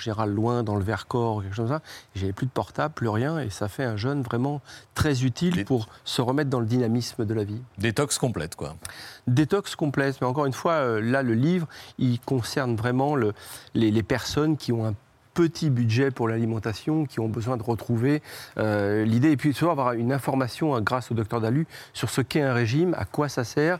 général 0.00 0.30
loin 0.30 0.62
dans 0.62 0.76
le 0.76 0.82
Vercors, 0.84 1.36
ou 1.36 1.40
quelque 1.42 1.54
chose 1.54 1.68
comme 1.68 1.78
ça. 1.78 1.82
J'avais 2.14 2.32
plus 2.32 2.46
de 2.46 2.50
portable, 2.50 2.94
plus 2.94 3.08
rien, 3.08 3.38
et 3.38 3.50
ça 3.50 3.68
fait 3.68 3.84
un 3.84 3.96
jeûne 3.96 4.22
vraiment 4.22 4.60
très 4.94 5.24
utile 5.24 5.64
pour 5.64 5.88
se 6.04 6.22
remettre 6.22 6.50
dans 6.50 6.60
le 6.60 6.66
dynamisme 6.66 7.24
de 7.24 7.34
la 7.34 7.44
vie. 7.44 7.60
Détox 7.78 8.18
complète, 8.18 8.56
quoi. 8.56 8.76
Détox 9.26 9.76
complète, 9.76 10.20
mais 10.20 10.26
encore 10.26 10.46
une 10.46 10.52
fois, 10.52 10.72
euh, 10.74 11.00
là, 11.00 11.22
le 11.22 11.34
livre, 11.34 11.66
il 11.98 12.20
concerne 12.20 12.76
vraiment 12.76 13.14
le- 13.14 13.32
les, 13.74 13.90
les 13.90 14.02
personnes 14.02 14.56
qui 14.56 14.72
ont 14.72 14.86
un 14.86 14.94
petit 15.32 15.70
budget 15.70 16.10
pour 16.10 16.28
l'alimentation, 16.28 17.06
qui 17.06 17.20
ont 17.20 17.28
besoin 17.28 17.56
de 17.56 17.62
retrouver 17.62 18.20
euh, 18.58 19.04
l'idée, 19.04 19.30
et 19.30 19.36
puis 19.36 19.54
surtout 19.54 19.70
avoir 19.70 19.92
une 19.92 20.12
information 20.12 20.74
euh, 20.74 20.80
grâce 20.80 21.10
au 21.12 21.14
docteur 21.14 21.40
Dalu 21.40 21.68
sur 21.92 22.10
ce 22.10 22.20
qu'est 22.20 22.42
un 22.42 22.52
régime, 22.52 22.94
à 22.98 23.04
quoi 23.04 23.28
ça 23.28 23.44
sert, 23.44 23.78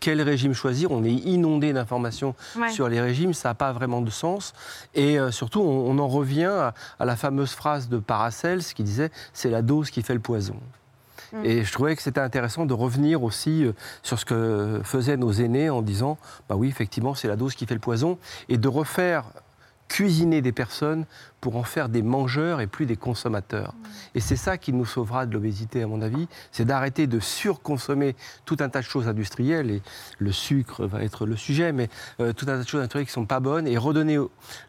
quel 0.00 0.22
régime 0.22 0.52
choisir. 0.54 0.90
On 0.90 1.04
est 1.04 1.12
inondé 1.12 1.72
d'informations 1.72 2.34
Ouais. 2.56 2.70
sur 2.70 2.88
les 2.88 3.00
régimes, 3.00 3.34
ça 3.34 3.50
n'a 3.50 3.54
pas 3.54 3.72
vraiment 3.72 4.00
de 4.00 4.10
sens. 4.10 4.52
Et 4.94 5.18
euh, 5.18 5.30
surtout, 5.30 5.60
on, 5.60 5.90
on 5.90 5.98
en 5.98 6.08
revient 6.08 6.44
à, 6.44 6.74
à 6.98 7.04
la 7.04 7.16
fameuse 7.16 7.52
phrase 7.52 7.88
de 7.88 7.98
Paracels 7.98 8.62
qui 8.62 8.82
disait 8.84 9.10
c'est 9.32 9.50
la 9.50 9.62
dose 9.62 9.90
qui 9.90 10.02
fait 10.02 10.14
le 10.14 10.20
poison. 10.20 10.56
Mm. 11.32 11.44
Et 11.44 11.64
je 11.64 11.72
trouvais 11.72 11.94
que 11.96 12.02
c'était 12.02 12.20
intéressant 12.20 12.64
de 12.64 12.74
revenir 12.74 13.22
aussi 13.22 13.64
euh, 13.64 13.72
sur 14.02 14.18
ce 14.18 14.24
que 14.24 14.80
faisaient 14.84 15.16
nos 15.16 15.32
aînés 15.32 15.68
en 15.70 15.82
disant 15.82 16.16
bah 16.48 16.54
oui, 16.56 16.68
effectivement, 16.68 17.14
c'est 17.14 17.28
la 17.28 17.36
dose 17.36 17.54
qui 17.54 17.66
fait 17.66 17.74
le 17.74 17.80
poison, 17.80 18.18
et 18.48 18.56
de 18.56 18.68
refaire 18.68 19.24
cuisiner 19.88 20.42
des 20.42 20.52
personnes 20.52 21.06
pour 21.40 21.56
en 21.56 21.62
faire 21.62 21.88
des 21.88 22.02
mangeurs 22.02 22.60
et 22.60 22.66
plus 22.66 22.84
des 22.86 22.96
consommateurs. 22.96 23.74
Et 24.14 24.20
c'est 24.20 24.36
ça 24.36 24.58
qui 24.58 24.72
nous 24.72 24.84
sauvera 24.84 25.24
de 25.26 25.32
l'obésité, 25.34 25.82
à 25.82 25.86
mon 25.86 26.02
avis, 26.02 26.26
c'est 26.50 26.64
d'arrêter 26.64 27.06
de 27.06 27.20
surconsommer 27.20 28.16
tout 28.44 28.56
un 28.60 28.68
tas 28.68 28.80
de 28.80 28.84
choses 28.84 29.06
industrielles, 29.08 29.70
et 29.70 29.82
le 30.18 30.32
sucre 30.32 30.84
va 30.86 31.02
être 31.04 31.26
le 31.26 31.36
sujet, 31.36 31.72
mais 31.72 31.88
euh, 32.20 32.32
tout 32.32 32.44
un 32.48 32.58
tas 32.58 32.62
de 32.64 32.68
choses 32.68 32.80
industrielles 32.80 33.06
qui 33.06 33.10
ne 33.10 33.22
sont 33.22 33.26
pas 33.26 33.40
bonnes, 33.40 33.66
et 33.68 33.78
redonner 33.78 34.18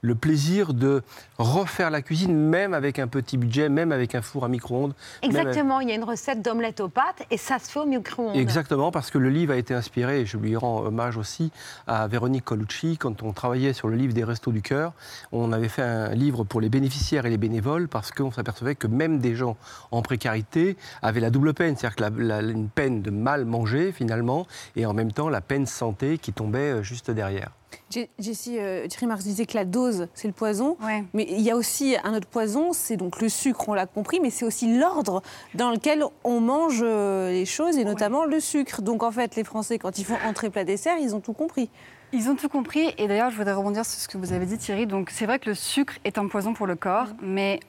le 0.02 0.16
plaisir 0.16 0.74
de 0.74 1.02
refaire 1.40 1.90
la 1.90 2.02
cuisine, 2.02 2.36
même 2.36 2.74
avec 2.74 3.00
un 3.00 3.08
petit 3.08 3.38
budget, 3.38 3.70
même 3.70 3.92
avec 3.92 4.14
un 4.14 4.22
four 4.22 4.46
à 4.46 4.48
micro-ondes. 4.48 4.94
avec- 5.24 5.36
Exactement, 5.36 5.80
il 5.80 5.90
y 5.90 5.92
a 5.92 5.96
une 5.96 6.04
recette 6.04 6.42
d'omelette 6.44 6.82
aux 6.82 6.90
pâtes 6.90 7.24
et 7.32 7.38
ça 7.38 7.58
se 7.60 7.70
fait 7.72 7.80
au 7.80 7.86
micro-ondes. 7.86 8.36
Exactement, 8.36 8.92
parce 8.92 9.10
que 9.10 9.18
le 9.18 9.30
livre 9.30 9.54
a 9.54 9.58
été 9.58 9.74
inspiré, 9.74 10.22
et 10.22 10.26
je 10.26 10.38
lui 10.38 10.56
rends 10.56 10.82
hommage 10.84 11.18
aussi, 11.18 11.52
à 11.88 12.08
Véronique 12.08 12.46
Colucci. 12.46 12.98
Quand 13.00 13.24
on 13.24 13.34
travaillait 13.34 13.74
sur 13.74 13.88
le 13.88 13.96
livre 13.96 14.14
des 14.14 14.24
Restos 14.24 14.52
du 14.52 14.62
Cœur, 14.62 14.94
on 15.32 15.52
avait 15.52 15.70
fait 15.70 15.82
un 15.82 16.10
livre 16.14 16.44
pour 16.44 16.59
les 16.62 16.70
bénéficiaires 16.70 17.26
et 17.26 17.30
les 17.30 17.38
bénévoles, 17.38 17.88
parce 17.88 18.12
qu'on 18.12 18.32
s'apercevait 18.32 18.76
que 18.76 18.88
même 18.88 19.20
des 19.20 19.36
gens 19.36 19.58
en 19.92 20.02
précarité 20.02 20.78
avaient 21.02 21.20
la 21.22 21.30
double 21.30 21.54
peine, 21.54 21.76
c'est-à-dire 21.78 21.96
que 21.96 22.02
la- 22.24 22.40
la- 22.42 22.52
une 22.52 22.70
peine 22.70 23.02
de 23.02 23.12
mal 23.12 23.46
manger 23.46 23.92
finalement, 23.92 24.46
et 24.76 24.86
en 24.86 24.94
même 24.94 25.12
temps 25.12 25.30
la 25.30 25.42
peine 25.42 25.66
santé 25.66 26.18
qui 26.18 26.34
tombait 26.34 26.60
euh, 26.80 26.84
juste 26.84 27.12
derrière. 27.12 27.52
Je- 27.94 28.02
Jessie 28.20 28.58
euh, 28.60 28.88
Thierry 28.88 29.06
Marx 29.08 29.24
disait 29.24 29.46
que 29.46 29.56
la 29.56 29.66
dose, 29.66 30.08
c'est 30.16 30.28
le 30.28 30.34
poison. 30.34 30.76
Mais 31.14 31.28
il 31.30 31.42
y 31.42 31.52
a 31.52 31.56
aussi 31.56 31.96
un 32.04 32.16
autre 32.16 32.28
poison, 32.28 32.74
c'est 32.74 32.98
donc 32.98 33.22
le 33.22 33.30
sucre, 33.30 33.70
on 33.70 33.74
l'a 33.74 33.86
compris, 33.86 34.20
mais 34.20 34.30
c'est 34.32 34.46
aussi 34.46 34.78
l'ordre 34.78 35.22
dans 35.56 35.72
lequel 35.72 36.04
on 36.24 36.40
mange 36.40 36.82
euh, 36.84 37.30
les 37.32 37.46
choses, 37.46 37.78
et 37.78 37.86
notamment 37.86 38.26
le 38.26 38.40
sucre. 38.40 38.82
Donc 38.82 39.04
en 39.04 39.12
fait, 39.12 39.36
les 39.36 39.44
Français, 39.44 39.78
quand 39.80 39.98
ils 40.00 40.06
font 40.06 40.18
entrée 40.28 40.50
plat 40.50 40.64
dessert, 40.64 40.98
ils 41.00 41.16
ont 41.16 41.20
tout 41.20 41.34
compris. 41.34 41.70
Ils 42.12 42.30
ont 42.30 42.36
tout 42.36 42.50
compris. 42.50 42.94
Et 42.98 43.08
d'ailleurs, 43.08 43.30
je 43.30 43.38
voudrais 43.38 43.54
rebondir 43.54 43.86
sur 43.86 44.00
ce 44.00 44.08
que 44.08 44.18
vous 44.18 44.34
avez 44.34 44.46
dit, 44.46 44.58
Thierry. 44.58 44.88
Donc, 44.88 45.10
c'est 45.12 45.26
vrai 45.26 45.40
que 45.40 45.50
le 45.50 45.56
sucre 45.56 45.94
est 46.04 46.18
un 46.18 46.28
poison 46.28 46.54
pour 46.54 46.68
le 46.68 46.76
corps, 46.76 47.08
mais 47.22 47.60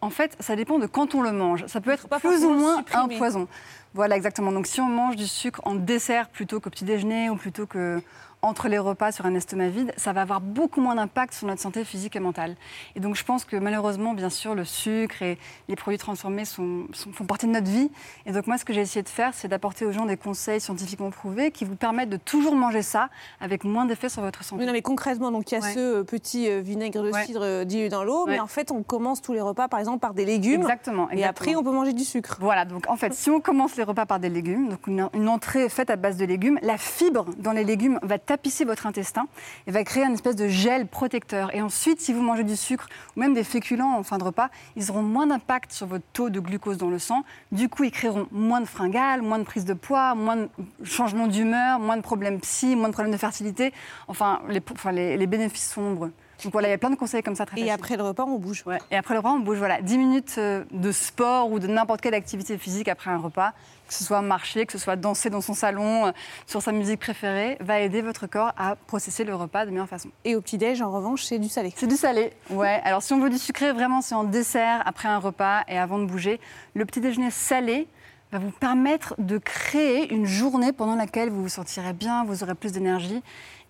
en 0.00 0.10
fait, 0.10 0.36
ça 0.40 0.56
dépend 0.56 0.78
de 0.78 0.86
quand 0.86 1.14
on 1.14 1.22
le 1.22 1.32
mange. 1.32 1.64
Ça 1.66 1.80
peut 1.80 1.92
être 1.92 2.08
plus 2.08 2.44
ou 2.44 2.50
moins 2.50 2.84
un 2.92 3.08
poison. 3.08 3.48
Voilà, 3.94 4.16
exactement. 4.16 4.52
Donc, 4.52 4.66
si 4.66 4.80
on 4.80 4.88
mange 4.88 5.16
du 5.16 5.26
sucre 5.26 5.60
en 5.64 5.74
dessert 5.74 6.28
plutôt 6.28 6.60
qu'au 6.60 6.70
petit 6.70 6.84
déjeuner 6.84 7.30
ou 7.30 7.36
plutôt 7.36 7.66
que 7.66 8.02
entre 8.44 8.66
les 8.68 8.78
repas 8.78 9.12
sur 9.12 9.24
un 9.24 9.34
estomac 9.34 9.68
vide, 9.68 9.92
ça 9.96 10.12
va 10.12 10.22
avoir 10.22 10.40
beaucoup 10.40 10.80
moins 10.80 10.96
d'impact 10.96 11.32
sur 11.32 11.46
notre 11.46 11.60
santé 11.60 11.84
physique 11.84 12.16
et 12.16 12.20
mentale. 12.20 12.56
Et 12.96 13.00
donc, 13.00 13.14
je 13.14 13.24
pense 13.24 13.44
que 13.44 13.54
malheureusement, 13.56 14.14
bien 14.14 14.30
sûr, 14.30 14.56
le 14.56 14.64
sucre 14.64 15.22
et 15.22 15.38
les 15.68 15.76
produits 15.76 15.98
transformés 15.98 16.44
sont, 16.44 16.86
sont- 16.92 17.12
font 17.12 17.24
partie 17.24 17.46
de 17.46 17.52
notre 17.52 17.70
vie. 17.70 17.88
Et 18.26 18.32
donc, 18.32 18.48
moi, 18.48 18.58
ce 18.58 18.64
que 18.64 18.72
j'ai 18.72 18.80
essayé 18.80 19.04
de 19.04 19.08
faire, 19.08 19.32
c'est 19.32 19.46
d'apporter 19.46 19.84
aux 19.86 19.92
gens 19.92 20.06
des 20.06 20.16
conseils 20.16 20.60
scientifiquement 20.60 21.10
prouvés 21.10 21.52
qui 21.52 21.64
vous 21.64 21.76
permettent 21.76 22.08
de 22.10 22.16
toujours 22.16 22.56
manger 22.56 22.82
ça 22.82 23.10
avec 23.40 23.62
moins 23.62 23.84
d'effets 23.84 24.08
sur 24.08 24.22
votre 24.22 24.42
santé. 24.42 24.60
Mais 24.60 24.66
non, 24.66 24.72
mais 24.72 24.82
concrètement, 24.82 25.30
donc 25.30 25.50
il 25.52 25.54
y 25.54 25.58
a 25.58 25.60
Ouais. 25.60 25.72
ce 25.74 25.78
euh, 26.00 26.02
petit 26.02 26.48
euh, 26.50 26.60
vinaigre 26.60 27.00
de 27.02 27.12
cidre 27.24 27.42
euh, 27.44 27.64
dilué 27.64 27.88
dans 27.88 28.02
l'eau, 28.02 28.26
mais 28.26 28.40
en 28.40 28.48
fait, 28.48 28.72
on 28.72 28.82
commence 28.82 29.22
tous 29.22 29.32
les 29.34 29.40
repas, 29.40 29.68
par 29.68 29.78
exemple, 29.78 30.00
par 30.00 30.14
des 30.14 30.24
légumes. 30.24 30.62
Exactement. 30.62 31.08
Et 31.12 31.24
après, 31.24 31.54
on 31.54 31.62
peut 31.62 31.70
manger 31.70 31.92
du 31.92 32.02
sucre. 32.04 32.38
Voilà, 32.40 32.64
donc 32.64 32.90
en 32.90 32.96
fait, 32.96 33.14
si 33.14 33.30
on 33.30 33.40
commence 33.40 33.76
les 33.76 33.84
repas 33.84 34.04
par 34.06 34.18
des 34.18 34.28
légumes, 34.30 34.68
donc 34.70 34.86
une, 34.88 35.08
une 35.14 35.28
entrée 35.28 35.68
faite 35.68 35.90
à 35.90 35.96
base 35.96 36.16
de 36.16 36.24
légumes, 36.24 36.58
la 36.62 36.76
fibre 36.76 37.26
dans 37.38 37.52
les 37.52 37.62
légumes 37.62 38.00
va 38.02 38.18
tapisser 38.32 38.64
votre 38.64 38.86
intestin 38.86 39.26
et 39.66 39.70
va 39.72 39.84
créer 39.84 40.04
une 40.04 40.14
espèce 40.14 40.36
de 40.36 40.48
gel 40.48 40.86
protecteur. 40.86 41.54
Et 41.54 41.60
ensuite, 41.60 42.00
si 42.00 42.14
vous 42.14 42.22
mangez 42.22 42.44
du 42.44 42.56
sucre 42.56 42.88
ou 43.14 43.20
même 43.20 43.34
des 43.34 43.44
féculents 43.44 43.94
en 43.98 44.02
fin 44.02 44.16
de 44.16 44.24
repas, 44.24 44.48
ils 44.74 44.90
auront 44.90 45.02
moins 45.02 45.26
d'impact 45.26 45.70
sur 45.70 45.86
votre 45.86 46.04
taux 46.14 46.30
de 46.30 46.40
glucose 46.40 46.78
dans 46.78 46.88
le 46.88 46.98
sang. 46.98 47.24
Du 47.50 47.68
coup, 47.68 47.84
ils 47.84 47.90
créeront 47.90 48.26
moins 48.32 48.62
de 48.62 48.66
fringales, 48.66 49.20
moins 49.20 49.38
de 49.38 49.44
prise 49.44 49.66
de 49.66 49.74
poids, 49.74 50.14
moins 50.14 50.36
de 50.36 50.48
changements 50.82 51.26
d'humeur, 51.26 51.78
moins 51.78 51.98
de 51.98 52.02
problèmes 52.02 52.40
psy, 52.40 52.74
moins 52.74 52.88
de 52.88 52.94
problèmes 52.94 53.12
de 53.12 53.18
fertilité. 53.18 53.74
Enfin, 54.08 54.40
les, 54.48 54.62
enfin, 54.72 54.92
les, 54.92 55.18
les 55.18 55.26
bénéfices 55.26 55.70
sont 55.70 55.82
nombreux. 55.82 56.12
Donc 56.44 56.52
voilà, 56.52 56.68
il 56.68 56.70
y 56.72 56.74
a 56.74 56.78
plein 56.78 56.90
de 56.90 56.96
conseils 56.96 57.22
comme 57.22 57.34
ça 57.34 57.46
très 57.46 57.56
Et 57.56 57.60
faciles. 57.60 57.72
après 57.74 57.96
le 57.96 58.02
repas, 58.02 58.24
on 58.24 58.38
bouge. 58.38 58.62
Ouais. 58.66 58.78
Et 58.90 58.96
après 58.96 59.14
le 59.14 59.20
repas, 59.20 59.30
on 59.30 59.38
bouge. 59.38 59.58
Voilà, 59.58 59.80
10 59.80 59.98
minutes 59.98 60.34
euh, 60.38 60.64
de 60.72 60.90
sport 60.92 61.50
ou 61.50 61.58
de 61.58 61.66
n'importe 61.66 62.00
quelle 62.00 62.14
activité 62.14 62.58
physique 62.58 62.88
après 62.88 63.10
un 63.10 63.18
repas, 63.18 63.52
que 63.86 63.94
ce 63.94 64.02
soit 64.04 64.22
marcher, 64.22 64.66
que 64.66 64.72
ce 64.72 64.78
soit 64.78 64.96
danser 64.96 65.30
dans 65.30 65.40
son 65.40 65.54
salon, 65.54 66.06
euh, 66.06 66.12
sur 66.46 66.60
sa 66.62 66.72
musique 66.72 67.00
préférée, 67.00 67.56
va 67.60 67.80
aider 67.80 68.02
votre 68.02 68.26
corps 68.26 68.52
à 68.56 68.76
processer 68.76 69.24
le 69.24 69.34
repas 69.34 69.66
de 69.66 69.70
meilleure 69.70 69.88
façon. 69.88 70.08
Et 70.24 70.34
au 70.34 70.40
petit-déj, 70.40 70.82
en 70.82 70.90
revanche, 70.90 71.24
c'est 71.24 71.38
du 71.38 71.48
salé. 71.48 71.72
C'est 71.76 71.86
du 71.86 71.96
salé, 71.96 72.32
ouais. 72.50 72.80
Alors 72.84 73.02
si 73.02 73.12
on 73.12 73.20
veut 73.20 73.30
du 73.30 73.38
sucré, 73.38 73.72
vraiment, 73.72 74.00
c'est 74.00 74.14
en 74.14 74.24
dessert, 74.24 74.82
après 74.86 75.08
un 75.08 75.18
repas 75.18 75.62
et 75.68 75.78
avant 75.78 75.98
de 75.98 76.06
bouger. 76.06 76.40
Le 76.74 76.84
petit 76.84 77.00
déjeuner 77.00 77.30
salé 77.30 77.86
va 78.32 78.38
vous 78.38 78.50
permettre 78.50 79.14
de 79.18 79.36
créer 79.36 80.12
une 80.12 80.24
journée 80.24 80.72
pendant 80.72 80.96
laquelle 80.96 81.28
vous 81.28 81.42
vous 81.42 81.48
sentirez 81.50 81.92
bien, 81.92 82.24
vous 82.24 82.42
aurez 82.42 82.54
plus 82.54 82.72
d'énergie. 82.72 83.22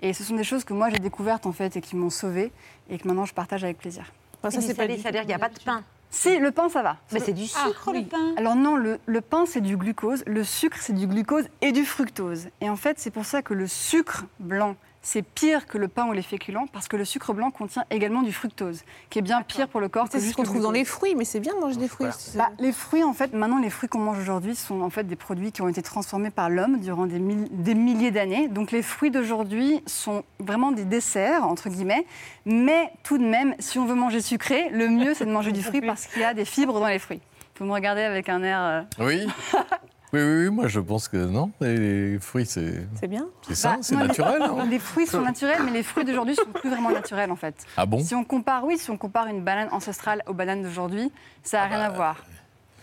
Et 0.03 0.13
ce 0.13 0.25
sont 0.25 0.35
des 0.37 0.45
choses 0.45 0.65
que 0.65 0.75
moi 0.75 0.91
j'ai 0.91 0.99
découvertes 0.99 1.47
en 1.47 1.53
fait 1.53 1.77
et 1.77 1.81
qui 1.81 1.97
m'ont 1.97 2.11
sauvée 2.11 2.53
et 2.91 2.99
que 2.99 3.07
maintenant 3.07 3.25
je 3.25 3.33
partage 3.35 3.63
avec 3.65 3.79
plaisir. 3.79 4.13
ça, 4.43 4.51
c'est 4.51 4.75
salé, 4.75 4.99
c'est-à-dire 4.99 5.21
qu'il 5.21 5.29
n'y 5.29 5.35
a 5.35 5.39
pas 5.39 5.49
de 5.49 5.59
pain. 5.65 5.83
Si, 6.11 6.37
le 6.39 6.51
pain, 6.51 6.69
ça 6.69 6.83
va. 6.83 6.99
Mais 7.13 7.21
c'est 7.21 7.33
du 7.33 7.47
sucre, 7.47 7.85
Ah, 7.87 7.93
le 7.93 7.99
oui. 8.01 8.05
pain. 8.05 8.35
Alors 8.37 8.55
non, 8.55 8.77
le, 8.77 8.99
le 9.07 9.21
pain, 9.23 9.47
c'est 9.47 9.63
du 9.63 9.79
glucose. 9.79 10.23
Le 10.27 10.45
sucre, 10.45 10.77
c'est 10.79 10.93
du 10.93 11.07
glucose 11.07 11.49
et 11.63 11.73
du 11.73 11.87
fructose. 11.87 12.49
Et 12.61 12.69
en 12.69 12.77
fait, 12.77 12.99
c'est 12.99 13.11
pour 13.11 13.25
ça 13.25 13.41
que 13.41 13.55
le 13.55 13.67
sucre 13.67 14.27
blanc, 14.39 14.77
c'est 15.03 15.23
pire 15.23 15.67
que 15.67 15.79
le 15.79 15.89
pain 15.89 16.07
ou 16.07 16.13
les 16.13 16.23
féculents, 16.23 16.67
parce 16.73 16.87
que 16.89 16.97
le 16.97 17.05
sucre 17.05 17.33
blanc 17.35 17.51
contient 17.51 17.85
également 17.91 18.23
du 18.23 18.33
fructose, 18.33 18.83
qui 19.11 19.19
est 19.19 19.23
bien 19.23 19.43
pire 19.43 19.67
pour 19.69 19.81
le 19.81 19.89
corps 19.89 20.07
C'est 20.11 20.19
ce 20.21 20.25
juste 20.25 20.37
qu'on 20.37 20.45
trouve 20.45 20.63
dans 20.63 20.71
les 20.71 20.85
fruits, 20.85 21.15
mais 21.17 21.25
c'est 21.25 21.41
bien 21.41 21.55
de 21.55 21.61
manger 21.61 21.77
des 21.77 21.89
fruits. 21.89 22.07
Bah, 22.37 22.51
les 22.61 22.71
fruits, 22.73 23.03
en 23.03 23.13
fait, 23.13 23.33
maintenant, 23.33 23.59
les 23.59 23.69
fruits 23.71 23.89
qu'on 23.89 23.99
mange 23.99 24.19
aujourd'hui 24.21 24.55
sont 24.55 24.81
en 24.81 24.91
fait 24.91 25.05
des 25.05 25.17
produits 25.17 25.51
qui 25.53 25.61
ont 25.63 25.69
été 25.69 25.83
transformés 25.83 26.31
par 26.31 26.49
l'homme 26.51 26.79
durant 26.81 27.07
des, 27.07 27.19
mille- 27.19 27.49
des 27.51 27.75
milliers 27.75 28.11
d'années. 28.13 28.47
Donc, 28.49 28.71
les 28.71 28.83
fruits 28.83 29.11
d'aujourd'hui 29.11 29.83
sont 29.87 30.23
vraiment 30.39 30.71
des 30.73 30.85
desserts, 30.85 31.45
entre 31.47 31.69
guillemets. 31.69 32.07
Mais 32.47 32.93
tout 33.03 33.19
de 33.19 33.25
même, 33.25 33.55
si 33.59 33.79
on 33.79 33.87
veut 33.87 33.95
manger 33.97 34.21
sucré, 34.21 34.69
le 34.71 34.89
mieux, 34.89 35.15
c'est 35.15 35.27
de 35.27 35.33
manger 35.33 35.53
du 35.53 35.63
fruit 35.63 35.81
parce 35.87 36.07
qu'il 36.07 36.23
y 36.23 36.25
a 36.25 36.33
des 36.35 36.45
fibres 36.45 36.79
dans 36.79 36.87
les 36.87 36.99
fruits. 37.01 37.21
Vous 37.59 37.67
me 37.67 37.73
regardez 37.73 38.03
avec 38.03 38.29
un 38.29 38.43
air. 38.43 38.61
euh, 38.63 38.83
Oui. 39.01 39.27
Oui, 40.13 40.21
oui, 40.21 40.45
oui, 40.45 40.51
moi 40.51 40.69
je 40.69 40.79
pense 40.81 41.09
que 41.09 41.17
non. 41.17 41.51
Les 41.61 42.19
fruits, 42.19 42.45
c'est. 42.45 42.87
C'est 43.01 43.07
bien. 43.09 43.27
C'est 43.49 43.55
ça, 43.55 43.71
Bah, 43.71 43.79
c'est 43.81 43.97
naturel. 43.97 44.43
hein. 44.43 44.67
Les 44.71 44.79
fruits 44.79 45.07
sont 45.07 45.21
naturels, 45.33 45.63
mais 45.65 45.71
les 45.71 45.83
fruits 45.83 46.05
d'aujourd'hui 46.05 46.35
sont 46.37 46.45
plus 46.53 46.69
vraiment 46.69 46.91
naturels 46.91 47.31
en 47.31 47.37
fait. 47.37 47.55
Ah 47.79 47.87
bon? 47.87 47.99
Si 48.05 48.15
on 48.15 48.25
compare, 48.25 48.65
oui, 48.65 48.77
si 48.77 48.91
on 48.91 48.99
compare 48.99 49.29
une 49.29 49.43
banane 49.43 49.69
ancestrale 49.73 50.23
aux 50.27 50.35
bananes 50.35 50.63
d'aujourd'hui, 50.63 51.11
ça 51.43 51.59
n'a 51.61 51.67
rien 51.67 51.79
bah, 51.79 51.87
à 51.87 51.91
voir. 51.91 52.25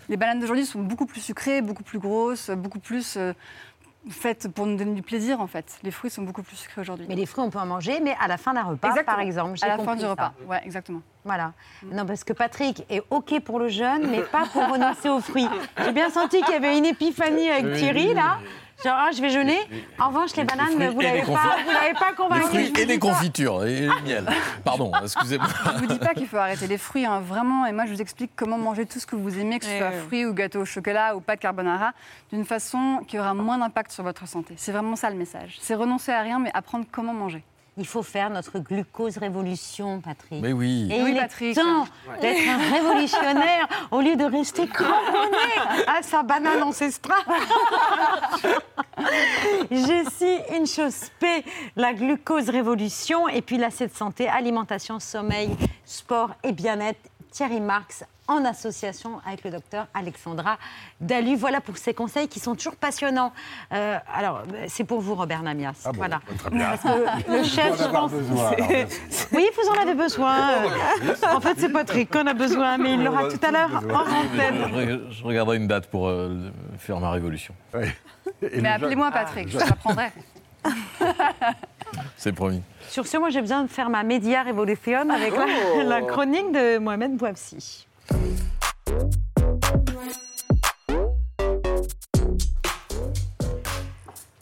Les 0.09 0.17
bananes 0.17 0.39
d'aujourd'hui 0.39 0.65
sont 0.65 0.81
beaucoup 0.81 1.05
plus 1.05 1.21
sucrées, 1.21 1.61
beaucoup 1.61 1.83
plus 1.83 1.99
grosses, 1.99 2.49
beaucoup 2.49 2.79
plus 2.79 3.15
euh, 3.15 3.33
faites 4.09 4.47
pour 4.47 4.65
nous 4.65 4.77
donner 4.77 4.93
du 4.93 5.01
plaisir 5.01 5.41
en 5.41 5.47
fait. 5.47 5.77
Les 5.83 5.91
fruits 5.91 6.09
sont 6.09 6.23
beaucoup 6.23 6.43
plus 6.43 6.55
sucrés 6.55 6.81
aujourd'hui. 6.81 7.05
Mais 7.09 7.15
les 7.15 7.25
fruits, 7.25 7.43
on 7.43 7.49
peut 7.49 7.59
en 7.59 7.65
manger, 7.65 7.99
mais 7.99 8.15
à 8.19 8.27
la 8.27 8.37
fin 8.37 8.53
d'un 8.53 8.63
repas, 8.63 9.03
par 9.03 9.19
exemple. 9.19 9.57
À 9.61 9.67
la 9.67 9.77
fin 9.79 9.95
du 9.95 10.01
ça. 10.01 10.11
repas, 10.11 10.33
ouais, 10.47 10.61
exactement. 10.63 11.01
Voilà. 11.25 11.53
Non, 11.83 12.05
parce 12.05 12.23
que 12.23 12.33
Patrick 12.33 12.85
est 12.89 13.03
OK 13.09 13.39
pour 13.41 13.59
le 13.59 13.67
jeûne, 13.67 14.07
mais 14.09 14.21
pas 14.21 14.45
pour 14.51 14.67
renoncer 14.67 15.09
aux 15.09 15.19
fruits. 15.19 15.49
J'ai 15.83 15.91
bien 15.91 16.09
senti 16.09 16.41
qu'il 16.41 16.53
y 16.53 16.57
avait 16.57 16.77
une 16.77 16.85
épiphanie 16.85 17.49
avec 17.49 17.75
Thierry, 17.75 18.13
là. 18.13 18.39
Genre, 18.83 18.95
ah, 18.97 19.09
je 19.13 19.21
vais 19.21 19.29
jeûner. 19.29 19.57
En 19.99 20.07
revanche, 20.07 20.35
les 20.37 20.45
bananes, 20.45 20.67
fruits 20.71 20.87
vous 20.87 21.01
l'avez 21.01 21.19
les 21.19 21.25
pas, 21.25 21.57
vous 21.65 21.71
l'avez 21.71 21.93
pas 21.93 22.09
Les 22.11 22.15
convaincu. 22.15 22.43
fruits 22.47 22.65
je 22.67 22.71
vous 22.71 22.79
et 22.79 22.85
les 22.85 22.99
confitures 22.99 23.65
et 23.65 23.81
le 23.87 24.01
miel. 24.05 24.25
Pardon, 24.63 24.91
excusez-moi. 25.03 25.47
Je 25.75 25.79
vous 25.79 25.85
dis 25.87 25.99
pas 25.99 26.13
qu'il 26.13 26.27
faut 26.27 26.37
arrêter 26.37 26.65
les 26.67 26.77
fruits, 26.77 27.05
hein, 27.05 27.19
vraiment. 27.19 27.65
Et 27.65 27.73
moi, 27.73 27.85
je 27.85 27.91
vous 27.93 28.01
explique 28.01 28.31
comment 28.37 28.57
manger 28.57 28.85
tout 28.85 28.99
ce 28.99 29.05
que 29.05 29.17
vous 29.17 29.37
aimez, 29.37 29.59
que 29.59 29.65
ce 29.65 29.77
soit 29.77 29.91
fruits 29.91 30.25
ou 30.25 30.33
gâteaux 30.33 30.61
au 30.61 30.65
chocolat 30.65 31.15
ou 31.15 31.19
pâte 31.19 31.39
carbonara, 31.41 31.91
d'une 32.31 32.45
façon 32.45 33.01
qui 33.07 33.19
aura 33.19 33.33
moins 33.33 33.57
d'impact 33.57 33.91
sur 33.91 34.03
votre 34.03 34.27
santé. 34.27 34.53
C'est 34.57 34.71
vraiment 34.71 34.95
ça 34.95 35.09
le 35.09 35.17
message. 35.17 35.57
C'est 35.61 35.75
renoncer 35.75 36.11
à 36.13 36.21
rien, 36.21 36.39
mais 36.39 36.51
apprendre 36.53 36.85
comment 36.89 37.13
manger. 37.13 37.43
Il 37.79 37.87
faut 37.87 38.03
faire 38.03 38.29
notre 38.29 38.59
glucose 38.59 39.17
révolution, 39.17 40.01
Patrick. 40.01 40.41
Mais 40.41 40.51
oui. 40.51 40.89
Et 40.91 41.01
Oui, 41.01 41.11
il 41.13 41.17
Patrick. 41.17 41.57
est 41.57 41.61
temps 41.61 41.85
Ouais. 42.09 42.19
d'être 42.21 42.47
un 42.49 42.57
révolutionnaire 42.73 43.67
au 43.91 44.01
lieu 44.01 44.17
de 44.17 44.25
rester 44.25 44.67
cramponné 44.67 45.37
à 45.87 46.01
sa 46.03 46.21
banane 46.21 46.61
ancestrale. 46.61 47.23
Jessie, 49.71 50.39
une 50.55 50.67
chose 50.67 51.09
P, 51.19 51.45
la 51.77 51.93
glucose 51.93 52.49
révolution, 52.49 53.29
et 53.29 53.41
puis 53.41 53.57
la 53.57 53.69
de 53.69 53.95
santé, 53.95 54.27
alimentation, 54.27 54.99
sommeil, 54.99 55.49
sport 55.85 56.31
et 56.43 56.51
bien-être. 56.51 56.99
Thierry 57.31 57.61
Marx 57.61 58.03
en 58.29 58.45
association 58.45 59.19
avec 59.25 59.43
le 59.43 59.51
docteur 59.51 59.87
Alexandra 59.93 60.57
Dalu. 61.01 61.35
Voilà 61.35 61.59
pour 61.59 61.77
ces 61.77 61.93
conseils 61.93 62.27
qui 62.27 62.39
sont 62.39 62.55
toujours 62.55 62.75
passionnants. 62.75 63.33
Euh, 63.73 63.97
alors, 64.13 64.43
c'est 64.67 64.83
pour 64.85 65.01
vous, 65.01 65.15
Robert 65.15 65.41
Namias. 65.43 65.81
Ah 65.83 65.91
bon, 65.91 65.97
voilà. 65.97 66.21
très 66.37 66.49
bien. 66.51 66.67
Parce 66.69 66.83
que 66.83 67.31
le 67.31 67.43
chef, 67.55 67.73
On 67.73 67.83
je 67.83 67.89
pense. 67.89 68.11
besoin, 68.11 68.47
alors, 68.51 68.87
oui, 69.33 69.45
vous 69.55 69.69
en 69.69 69.81
avez 69.81 69.93
besoin. 69.95 70.37
En 71.35 71.41
fait, 71.41 71.55
c'est 71.59 71.69
Patrick 71.69 72.09
qu'on 72.11 72.27
a 72.27 72.33
besoin, 72.33 72.77
mais 72.77 72.93
il 72.93 73.03
l'aura 73.03 73.27
tout 73.29 73.39
à 73.45 73.51
l'heure 73.51 73.69
en 73.89 74.01
antenne. 74.01 74.99
Je, 75.09 75.13
je 75.15 75.23
regarderai 75.23 75.57
une 75.57 75.67
date 75.67 75.87
pour 75.87 76.07
euh, 76.07 76.51
faire 76.77 76.99
ma 76.99 77.11
révolution. 77.11 77.53
mais 78.41 78.69
appelez-moi 78.69 79.09
Patrick, 79.11 79.49
je 79.49 79.57
vous 79.57 79.63
apprendrai. 79.63 80.11
C'est 82.17 82.33
promis. 82.33 82.61
Sur 82.89 83.07
ce, 83.07 83.17
moi, 83.17 83.29
j'ai 83.29 83.41
besoin 83.41 83.63
de 83.63 83.67
faire 83.69 83.89
ma 83.89 84.03
média 84.03 84.43
révolution 84.43 85.09
avec 85.09 85.35
la, 85.35 85.45
Oh. 85.75 85.81
la 85.83 86.01
chronique 86.01 86.51
de 86.51 86.77
Mohamed 86.77 87.15
Bouabsi. 87.15 87.87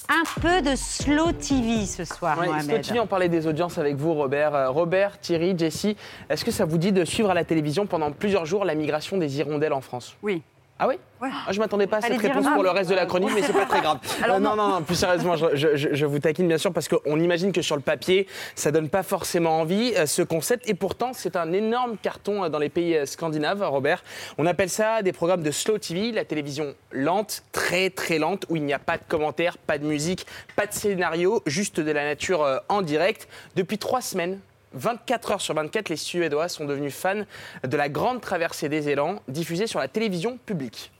Un 0.09 0.23
peu 0.41 0.61
de 0.61 0.75
slow 0.75 1.33
TV 1.33 1.85
ce 1.85 2.05
soir, 2.05 2.39
Ouais, 2.39 2.45
Mohamed. 2.47 2.65
Slow 2.65 2.77
TV, 2.79 2.99
on 3.01 3.07
parlait 3.07 3.27
des 3.27 3.45
audiences 3.45 3.77
avec 3.77 3.95
vous, 3.95 4.13
Robert. 4.13 4.55
Euh, 4.55 4.69
Robert, 4.69 5.19
Thierry, 5.19 5.53
Jessie, 5.57 5.97
est-ce 6.29 6.45
que 6.45 6.51
ça 6.51 6.63
vous 6.63 6.77
dit 6.77 6.93
de 6.93 7.03
suivre 7.03 7.29
à 7.29 7.33
la 7.33 7.43
télévision 7.43 7.85
pendant 7.85 8.11
plusieurs 8.11 8.45
jours 8.45 8.63
la 8.63 8.73
migration 8.75 9.17
des 9.17 9.39
hirondelles 9.39 9.73
en 9.73 9.81
France? 9.81 10.15
Oui. 10.23 10.41
Ah 10.79 10.87
oui 10.87 10.95
Ah, 11.21 11.51
Je 11.51 11.59
m'attendais 11.59 11.87
pas 11.87 11.97
à 11.97 12.05
Allez 12.05 12.15
cette 12.15 12.27
réponse 12.27 12.45
non. 12.45 12.53
pour 12.53 12.61
le 12.63 12.69
reste 12.69 12.89
de 12.91 12.95
la 12.95 13.07
chronique, 13.07 13.31
mais 13.33 13.41
c'est 13.41 13.51
pas 13.53 13.65
très 13.65 13.81
grave. 13.81 13.97
Alors 14.23 14.35
Euh, 14.35 14.39
non, 14.39 14.55
non, 14.55 14.67
non, 14.67 14.81
plus 14.83 14.95
sérieusement, 14.95 15.35
je, 15.35 15.55
je- 15.55 15.75
je- 15.75 15.93
je 15.95 16.05
vous 16.05 16.19
taquine 16.19 16.47
bien 16.47 16.59
sûr 16.59 16.71
parce 16.71 16.87
qu'on 16.87 17.19
imagine 17.19 17.51
que 17.51 17.63
sur 17.63 17.75
le 17.75 17.81
papier, 17.81 18.27
ça 18.53 18.71
donne 18.71 18.87
pas 18.87 19.01
forcément 19.01 19.59
envie 19.59 19.93
euh, 19.97 20.05
ce 20.05 20.21
concept, 20.21 20.69
et 20.69 20.75
pourtant 20.75 21.13
c'est 21.13 21.35
un 21.35 21.51
énorme 21.53 21.97
carton 21.97 22.43
euh, 22.43 22.49
dans 22.49 22.59
les 22.59 22.69
pays 22.69 22.95
scandinaves, 23.07 23.63
Robert. 23.63 24.03
On 24.37 24.45
appelle 24.45 24.69
ça 24.69 25.01
des 25.01 25.13
programmes 25.13 25.41
de 25.41 25.51
slow 25.51 25.79
TV, 25.79 26.11
la 26.11 26.25
télévision 26.25 26.75
lente, 26.91 27.43
très 27.51 27.89
très 27.89 28.19
lente, 28.19 28.45
où 28.49 28.55
il 28.55 28.63
n'y 28.63 28.73
a 28.73 28.79
pas 28.79 28.97
de 28.97 29.03
commentaires, 29.07 29.57
pas 29.57 29.79
de 29.79 29.85
musique, 29.85 30.27
pas 30.55 30.67
de 30.67 30.73
scénario, 30.73 31.41
juste 31.47 31.79
de 31.79 31.91
la 31.91 32.03
nature 32.03 32.45
en 32.69 32.83
direct. 32.83 33.27
Depuis 33.55 33.77
trois 33.79 34.01
semaines. 34.01 34.39
24 34.77 35.31
heures 35.31 35.41
sur 35.41 35.53
24, 35.55 35.89
les 35.89 35.97
Suédois 35.97 36.47
sont 36.47 36.65
devenus 36.65 36.93
fans 36.93 37.23
de 37.63 37.77
la 37.77 37.89
grande 37.89 38.21
traversée 38.21 38.69
des 38.69 38.89
élans 38.89 39.21
diffusée 39.27 39.67
sur 39.67 39.79
la 39.79 39.87
télévision 39.87 40.37
publique. 40.45 40.91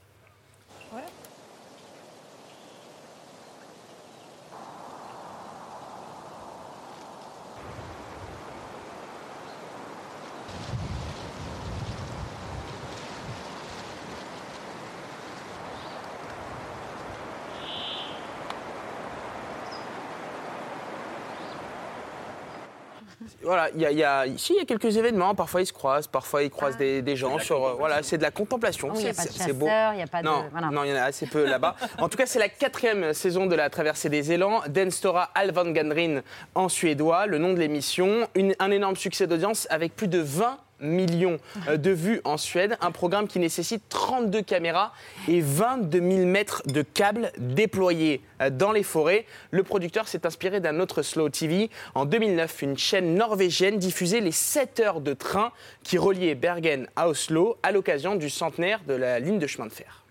Voilà, 23.42 23.68
il 23.74 23.80
y 23.80 23.86
a, 23.86 23.90
il 23.90 23.98
y 23.98 24.04
a- 24.04 24.24
si, 24.36 24.52
il 24.52 24.58
y 24.58 24.60
a 24.60 24.64
quelques 24.64 24.96
événements. 24.96 25.34
Parfois, 25.34 25.60
ils 25.60 25.66
se 25.66 25.72
croisent, 25.72 26.06
parfois, 26.06 26.42
ils 26.42 26.50
croisent 26.50 26.76
des, 26.76 27.02
des 27.02 27.16
gens. 27.16 27.38
Sur, 27.38 27.64
euh, 27.66 27.72
voilà, 27.78 28.02
c'est 28.02 28.16
de 28.18 28.22
la 28.22 28.30
contemplation. 28.30 28.90
Ah 28.92 28.96
il 28.98 29.04
y 29.04 29.08
a 29.08 29.10
Oh, 29.12 29.16
pas 29.16 29.24
de 29.24 29.28
C'est- 29.28 29.42
c'est 29.42 29.52
beau. 29.52 29.66
chasseurs, 29.66 29.92
il 29.94 29.96
n'y 29.96 30.02
a 30.02 30.06
pas 30.06 30.20
de- 30.22 30.26
Non, 30.26 30.44
voilà. 30.52 30.70
non, 30.70 30.84
il 30.84 30.90
y 30.90 30.92
en 30.92 30.96
a 30.96 31.02
assez 31.02 31.26
peu 31.26 31.44
là-bas. 31.44 31.74
En 31.98 32.08
tout 32.08 32.16
cas, 32.16 32.26
c'est 32.26 32.38
la 32.38 32.48
quatrième 32.48 33.12
saison 33.14 33.46
de 33.46 33.54
la 33.56 33.70
traversée 33.70 34.08
des 34.08 34.30
élans. 34.32 34.62
Den 34.68 34.90
Stora 34.90 35.30
Alvangandrin 35.34 36.20
en 36.54 36.68
suédois, 36.68 37.26
le 37.26 37.38
nom 37.38 37.52
de 37.52 37.58
l'émission. 37.58 38.28
Un 38.60 38.70
énorme 38.70 38.96
succès 38.96 39.26
d'audience 39.26 39.66
avec 39.70 39.96
plus 39.96 40.08
de 40.08 40.18
20 40.20 40.58
millions 40.80 41.38
euh, 41.68 41.76
de 41.76 41.90
vues 41.90 42.20
en 42.24 42.36
Suède. 42.36 42.76
Un 42.80 42.90
programme 42.90 43.28
qui 43.28 43.38
nécessite 43.38 43.82
32 43.88 44.42
caméras 44.42 44.92
et 45.28 45.40
22 45.40 45.98
000 45.98 46.26
mètres 46.26 46.62
de 46.66 46.82
câbles 46.82 47.32
déployés 47.38 48.22
euh, 48.40 48.50
dans 48.50 48.72
les 48.72 48.82
forêts. 48.82 49.26
Le 49.50 49.62
producteur 49.62 50.08
s'est 50.08 50.26
inspiré 50.26 50.60
d'un 50.60 50.80
autre 50.80 51.02
slow 51.02 51.28
TV. 51.28 51.70
En 51.94 52.04
2009, 52.04 52.62
une 52.62 52.78
chaîne 52.78 53.14
norvégienne 53.14 53.78
diffusait 53.78 54.20
les 54.20 54.32
7 54.32 54.80
heures 54.80 55.00
de 55.00 55.14
train 55.14 55.52
qui 55.82 55.98
reliaient 55.98 56.34
Bergen 56.34 56.88
à 56.96 57.08
Oslo 57.08 57.56
à 57.62 57.72
l'occasion 57.72 58.16
du 58.16 58.30
centenaire 58.30 58.80
de 58.86 58.94
la 58.94 59.18
ligne 59.18 59.38
de 59.38 59.46
chemin 59.46 59.66
de 59.66 59.72
fer. 59.72 60.04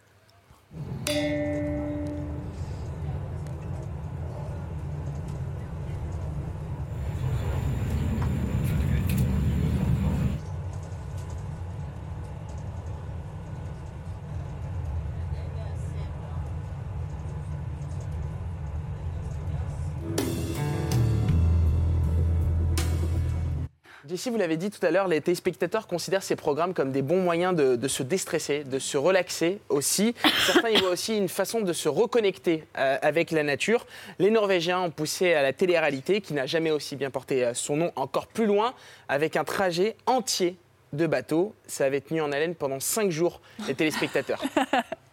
Jessie, 24.18 24.32
vous 24.32 24.38
l'avez 24.40 24.58
dit 24.58 24.72
tout 24.72 24.84
à 24.84 24.90
l'heure, 24.90 25.08
les 25.08 25.22
téléspectateurs 25.22 25.86
considèrent 25.86 26.24
ces 26.24 26.36
programmes 26.36 26.74
comme 26.74 26.92
des 26.92 27.04
bons 27.04 27.22
moyens 27.22 27.56
de, 27.56 27.76
de 27.76 27.88
se 27.88 28.02
déstresser, 28.02 28.64
de 28.64 28.80
se 28.80 28.98
relaxer 28.98 29.60
aussi. 29.70 30.16
Certains 30.48 30.70
y 30.70 30.78
voient 30.78 30.90
aussi 30.90 31.16
une 31.16 31.30
façon 31.30 31.62
de 31.62 31.72
se 31.72 31.88
reconnecter 31.88 32.64
euh, 32.80 32.98
avec 33.04 33.30
la 33.30 33.44
nature. 33.44 33.86
Les 34.18 34.32
Norvégiens 34.32 34.82
ont 34.82 34.90
poussé 34.90 35.36
à 35.36 35.44
la 35.44 35.54
télé-réalité, 35.54 36.22
qui 36.22 36.34
n'a 36.34 36.48
jamais 36.48 36.72
aussi 36.72 36.96
bien 36.96 37.12
porté 37.12 37.46
euh, 37.46 37.54
son 37.54 37.78
nom, 37.78 37.92
encore 37.96 38.26
plus 38.26 38.48
loin, 38.48 38.74
avec 39.08 39.36
un 39.36 39.44
trajet 39.44 39.96
entier 40.08 40.56
de 40.94 41.06
bateau. 41.06 41.54
Ça 41.68 41.86
avait 41.86 42.02
tenu 42.02 42.20
en 42.20 42.32
haleine 42.32 42.56
pendant 42.56 42.80
cinq 42.80 43.12
jours 43.12 43.40
les 43.68 43.76
téléspectateurs. 43.76 44.42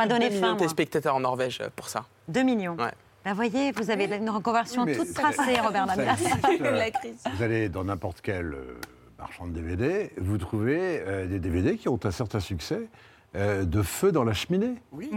m'a 0.00 0.06
donné 0.06 0.28
Deux 0.28 0.34
millions 0.34 0.40
faim, 0.40 0.46
de 0.46 0.50
moi. 0.52 0.58
téléspectateurs 0.58 1.14
en 1.16 1.20
Norvège 1.20 1.58
euh, 1.60 1.68
pour 1.74 1.88
ça. 1.88 2.04
2 2.28 2.42
millions. 2.42 2.76
Ouais. 2.78 2.92
Bah, 3.24 3.32
voyez, 3.34 3.72
vous 3.72 3.90
avez 3.90 4.04
une 4.16 4.30
reconversion 4.30 4.84
Oui, 4.84 4.96
toute 4.96 5.12
tracée, 5.12 5.60
Robert 5.60 5.86
euh, 5.98 6.60
Vous 7.36 7.42
allez 7.42 7.68
dans 7.68 7.84
n'importe 7.84 8.20
quel 8.22 8.54
euh, 8.54 8.78
marchand 9.18 9.46
de 9.46 9.52
DVD, 9.52 10.10
vous 10.18 10.38
trouvez 10.38 11.02
euh, 11.06 11.26
des 11.26 11.38
DVD 11.38 11.76
qui 11.76 11.88
ont 11.88 12.00
un 12.02 12.10
certain 12.10 12.40
succès 12.40 12.88
euh, 13.36 13.64
de 13.64 13.82
feu 13.82 14.10
dans 14.10 14.24
la 14.24 14.32
cheminée. 14.32 14.74
Oui. 14.92 15.08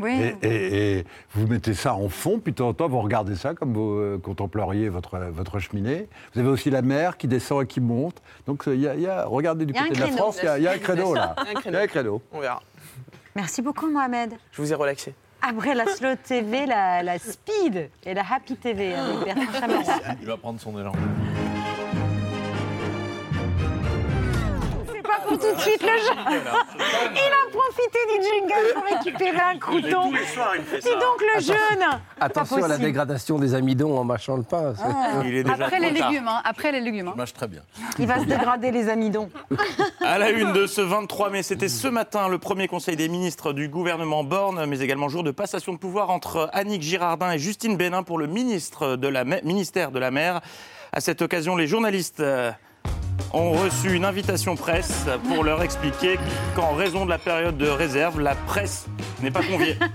Et, 0.44 0.48
et- 0.48 0.98
et 1.00 1.06
vous 1.34 1.48
mettez 1.48 1.74
ça 1.74 1.96
en 1.96 2.10
fond, 2.10 2.40
puis 2.40 2.52
de 2.52 2.58
temps 2.58 2.68
en 2.68 2.74
temps, 2.74 2.88
vous 2.90 3.00
regardez 3.02 3.36
ça 3.36 3.54
comme 3.56 3.74
vous 3.74 3.94
euh, 3.94 4.20
contempleriez 4.22 4.90
votre, 4.90 5.18
votre 5.32 5.58
cheminée. 5.60 6.08
Vous 6.34 6.42
avez 6.42 6.50
aussi 6.50 6.70
la 6.70 6.82
mer 6.84 7.18
qui 7.18 7.28
descend 7.28 7.64
et 7.64 7.68
qui 7.68 7.80
monte. 7.80 8.22
Donc, 8.46 8.64
il 8.68 8.82
y 8.82 8.88
a, 8.88 8.96
il 8.96 9.02
y 9.02 9.08
a- 9.08 9.26
regardez 9.26 9.66
du 9.66 9.74
Il 9.74 9.78
y 9.78 9.80
a 9.80 9.88
côté 9.88 9.96
de 9.96 10.06
la. 10.06 10.12
France, 10.12 10.40
il 10.44 10.60
y 10.60 10.64
y 10.64 10.68
a 10.68 10.72
un 10.74 10.78
créneau 10.78 11.14
là. 11.16 11.36
Il 11.66 11.72
y 11.72 11.76
a 11.76 11.80
un 11.80 11.88
créneau. 11.88 12.22
On 12.34 12.40
verra. 12.42 12.62
Merci 13.36 13.62
beaucoup, 13.62 13.90
Mohamed. 13.90 14.34
Je 14.52 14.62
vous 14.62 14.72
ai 14.72 14.76
relaxé. 14.76 15.14
Après 15.42 15.74
la 15.76 15.86
Slow 15.88 16.16
TV, 16.24 16.66
la, 16.66 17.04
la 17.04 17.20
Speed 17.20 17.90
et 18.06 18.14
la 18.14 18.24
Happy 18.32 18.56
TV 18.56 18.94
avec 18.94 19.26
Bertrand 19.26 19.60
Chameroy. 19.60 19.94
Il 20.22 20.28
va 20.28 20.38
prendre 20.38 20.60
son 20.60 20.80
élan. 20.80 20.94
Pas 25.18 25.28
pour 25.28 25.38
tout 25.40 25.56
de 25.56 25.60
suite 25.60 25.82
le 25.82 25.88
jeu. 25.88 26.14
Il 26.76 27.18
a 27.18 27.52
profité 27.52 28.00
du 28.14 28.24
jingle 28.24 28.74
pour 28.74 28.84
récupérer 28.98 29.40
un 29.54 29.58
crouton. 29.58 30.12
Dis 30.12 30.90
donc 30.96 31.22
le 31.36 31.42
jeune. 31.42 32.00
Attention 32.20 32.64
à 32.64 32.68
la 32.68 32.78
dégradation 32.78 33.40
des 33.40 33.54
amidons 33.56 33.98
en 33.98 34.04
mâchant 34.04 34.38
le 34.38 34.44
pain. 34.44 34.74
Ah. 34.84 35.20
Après 35.54 35.80
les 35.80 35.92
légumes, 35.92 36.28
hein, 36.28 36.42
après 36.44 36.72
les 36.72 36.80
légumes. 36.82 37.08
hein. 37.10 37.14
Mâche 37.16 37.34
très 37.34 37.48
bien. 37.48 37.62
Il 38.00 38.08
va 38.08 38.20
se 38.20 38.26
dégrader 38.26 38.72
les 38.72 38.90
amidons. 38.90 39.30
À 40.02 40.18
la 40.18 40.30
une 40.32 40.52
de 40.54 40.68
ce 40.68 40.82
23 40.82 41.30
mai, 41.30 41.44
c'était 41.44 41.70
ce 41.70 41.88
matin 41.88 42.28
le 42.28 42.38
premier 42.38 42.68
conseil 42.68 42.96
des 42.96 43.08
ministres 43.10 43.54
du 43.54 43.70
gouvernement 43.70 44.24
Borne, 44.24 44.66
mais 44.66 44.80
également 44.80 45.08
jour 45.10 45.24
de 45.24 45.32
passation 45.32 45.74
de 45.74 45.78
pouvoir 45.78 46.10
entre 46.10 46.50
Annick 46.54 46.82
Girardin 46.82 47.32
et 47.32 47.40
Justine 47.40 47.78
Bénin 47.78 48.04
pour 48.04 48.18
le 48.18 48.28
ministre 48.28 48.96
de 48.96 49.08
la, 49.08 49.24
mer- 49.24 49.42
ministère 49.44 49.92
de 49.92 50.00
la 50.00 50.12
Mer. 50.12 50.42
À 50.92 51.00
cette 51.02 51.22
occasion, 51.22 51.56
les 51.56 51.68
journalistes 51.68 52.20
euh, 52.20 52.52
ont 53.34 53.52
reçu 53.52 53.94
une 53.94 54.06
invitation 54.06 54.56
presse 54.56 55.06
pour 55.28 55.44
leur 55.44 55.62
expliquer 55.64 56.18
qu'en 56.56 56.74
raison 56.74 57.06
de 57.06 57.10
la 57.10 57.18
période 57.18 57.58
de 57.58 57.68
réserve, 57.68 58.20
la 58.20 58.36
presse 58.36 58.88
n'est 59.22 59.32
pas 59.32 59.44
conviée. 59.44 59.78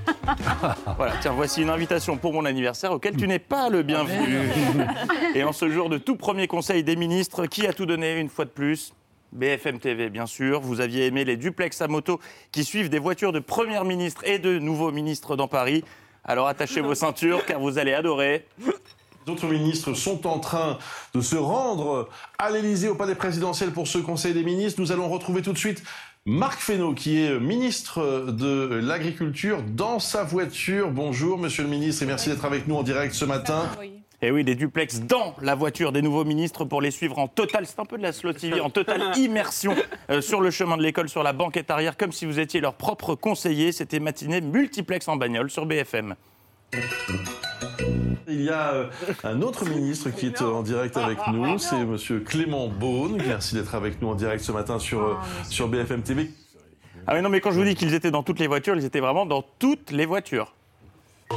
Voilà, 0.96 1.14
tiens, 1.20 1.32
voici 1.32 1.62
une 1.62 1.70
invitation 1.70 2.16
pour 2.18 2.32
mon 2.32 2.44
anniversaire 2.44 2.92
auquel 2.92 3.16
tu 3.16 3.26
n'es 3.26 3.38
pas 3.38 3.70
le 3.70 3.82
bienvenu. 3.82 4.50
Et 5.34 5.42
en 5.42 5.52
ce 5.52 5.70
jour 5.70 5.88
de 5.88 5.96
tout 5.96 6.16
premier 6.16 6.46
conseil 6.46 6.84
des 6.84 6.96
ministres, 6.96 7.46
qui 7.46 7.66
a 7.66 7.72
tout 7.72 7.86
donné 7.86 8.18
une 8.18 8.28
fois 8.28 8.44
de 8.44 8.50
plus? 8.50 8.92
BFM 9.32 9.78
TV, 9.78 10.10
bien 10.10 10.26
sûr. 10.26 10.60
Vous 10.60 10.80
aviez 10.80 11.06
aimé 11.06 11.24
les 11.24 11.36
duplex 11.36 11.80
à 11.80 11.88
moto 11.88 12.20
qui 12.52 12.64
suivent 12.64 12.88
des 12.88 12.98
voitures 12.98 13.32
de 13.32 13.40
première 13.40 13.84
ministre 13.84 14.22
et 14.26 14.38
de 14.38 14.58
nouveaux 14.58 14.90
ministres 14.90 15.36
dans 15.36 15.48
Paris. 15.48 15.84
Alors 16.24 16.46
attachez 16.46 16.80
vos 16.80 16.94
ceintures 16.94 17.44
car 17.46 17.60
vous 17.60 17.78
allez 17.78 17.94
adorer. 17.94 18.46
D'autres 19.28 19.48
ministres 19.48 19.92
sont 19.92 20.26
en 20.26 20.38
train 20.38 20.78
de 21.14 21.20
se 21.20 21.36
rendre 21.36 22.08
à 22.38 22.50
l'Élysée 22.50 22.88
au 22.88 22.94
palais 22.94 23.14
présidentiel 23.14 23.72
pour 23.72 23.86
ce 23.86 23.98
Conseil 23.98 24.32
des 24.32 24.42
ministres. 24.42 24.80
Nous 24.80 24.90
allons 24.90 25.06
retrouver 25.06 25.42
tout 25.42 25.52
de 25.52 25.58
suite 25.58 25.82
Marc 26.24 26.60
Fesneau, 26.60 26.94
qui 26.94 27.22
est 27.22 27.38
ministre 27.38 28.32
de 28.32 28.80
l'Agriculture, 28.82 29.62
dans 29.62 29.98
sa 29.98 30.24
voiture. 30.24 30.90
Bonjour, 30.90 31.36
monsieur 31.36 31.62
le 31.62 31.68
ministre, 31.68 32.02
et 32.04 32.06
merci 32.06 32.30
d'être 32.30 32.46
avec 32.46 32.66
nous 32.66 32.76
en 32.76 32.82
direct 32.82 33.12
ce 33.12 33.26
matin. 33.26 33.68
Et 34.22 34.30
oui, 34.30 34.44
des 34.44 34.54
duplex 34.54 35.00
dans 35.00 35.34
la 35.42 35.54
voiture 35.54 35.92
des 35.92 36.00
nouveaux 36.00 36.24
ministres 36.24 36.64
pour 36.64 36.80
les 36.80 36.90
suivre 36.90 37.18
en 37.18 37.28
total, 37.28 37.66
c'est 37.66 37.80
un 37.80 37.84
peu 37.84 37.98
de 37.98 38.02
la 38.02 38.14
slow 38.14 38.32
TV, 38.32 38.60
en 38.60 38.70
totale 38.70 39.12
immersion 39.18 39.76
euh, 40.08 40.22
sur 40.22 40.40
le 40.40 40.50
chemin 40.50 40.78
de 40.78 40.82
l'école, 40.82 41.10
sur 41.10 41.22
la 41.22 41.34
banquette 41.34 41.70
arrière, 41.70 41.98
comme 41.98 42.12
si 42.12 42.24
vous 42.24 42.40
étiez 42.40 42.62
leur 42.62 42.72
propre 42.72 43.14
conseiller. 43.14 43.72
C'était 43.72 44.00
matinée 44.00 44.40
multiplex 44.40 45.06
en 45.06 45.16
bagnole 45.16 45.50
sur 45.50 45.66
BFM. 45.66 46.14
Il 48.26 48.42
y 48.42 48.50
a 48.50 48.72
euh, 48.72 48.86
un 49.24 49.42
autre 49.42 49.64
ministre 49.68 50.10
qui 50.10 50.26
est 50.26 50.42
euh, 50.42 50.52
en 50.52 50.62
direct 50.62 50.96
avec 50.96 51.18
nous, 51.28 51.58
c'est 51.58 51.84
monsieur 51.84 52.20
Clément 52.20 52.68
Beaune. 52.68 53.18
Merci 53.26 53.54
d'être 53.54 53.74
avec 53.74 54.00
nous 54.02 54.08
en 54.08 54.14
direct 54.14 54.42
ce 54.42 54.52
matin 54.52 54.78
sur, 54.78 55.02
euh, 55.02 55.14
sur 55.48 55.68
BFM 55.68 56.02
TV. 56.02 56.30
Ah 57.06 57.14
mais 57.14 57.22
non, 57.22 57.28
mais 57.28 57.40
quand 57.40 57.50
je 57.52 57.58
vous 57.58 57.64
dis 57.64 57.74
qu'ils 57.74 57.94
étaient 57.94 58.10
dans 58.10 58.22
toutes 58.22 58.38
les 58.38 58.46
voitures, 58.46 58.76
ils 58.76 58.84
étaient 58.84 59.00
vraiment 59.00 59.26
dans 59.26 59.42
toutes 59.58 59.90
les 59.90 60.06
voitures. 60.06 60.54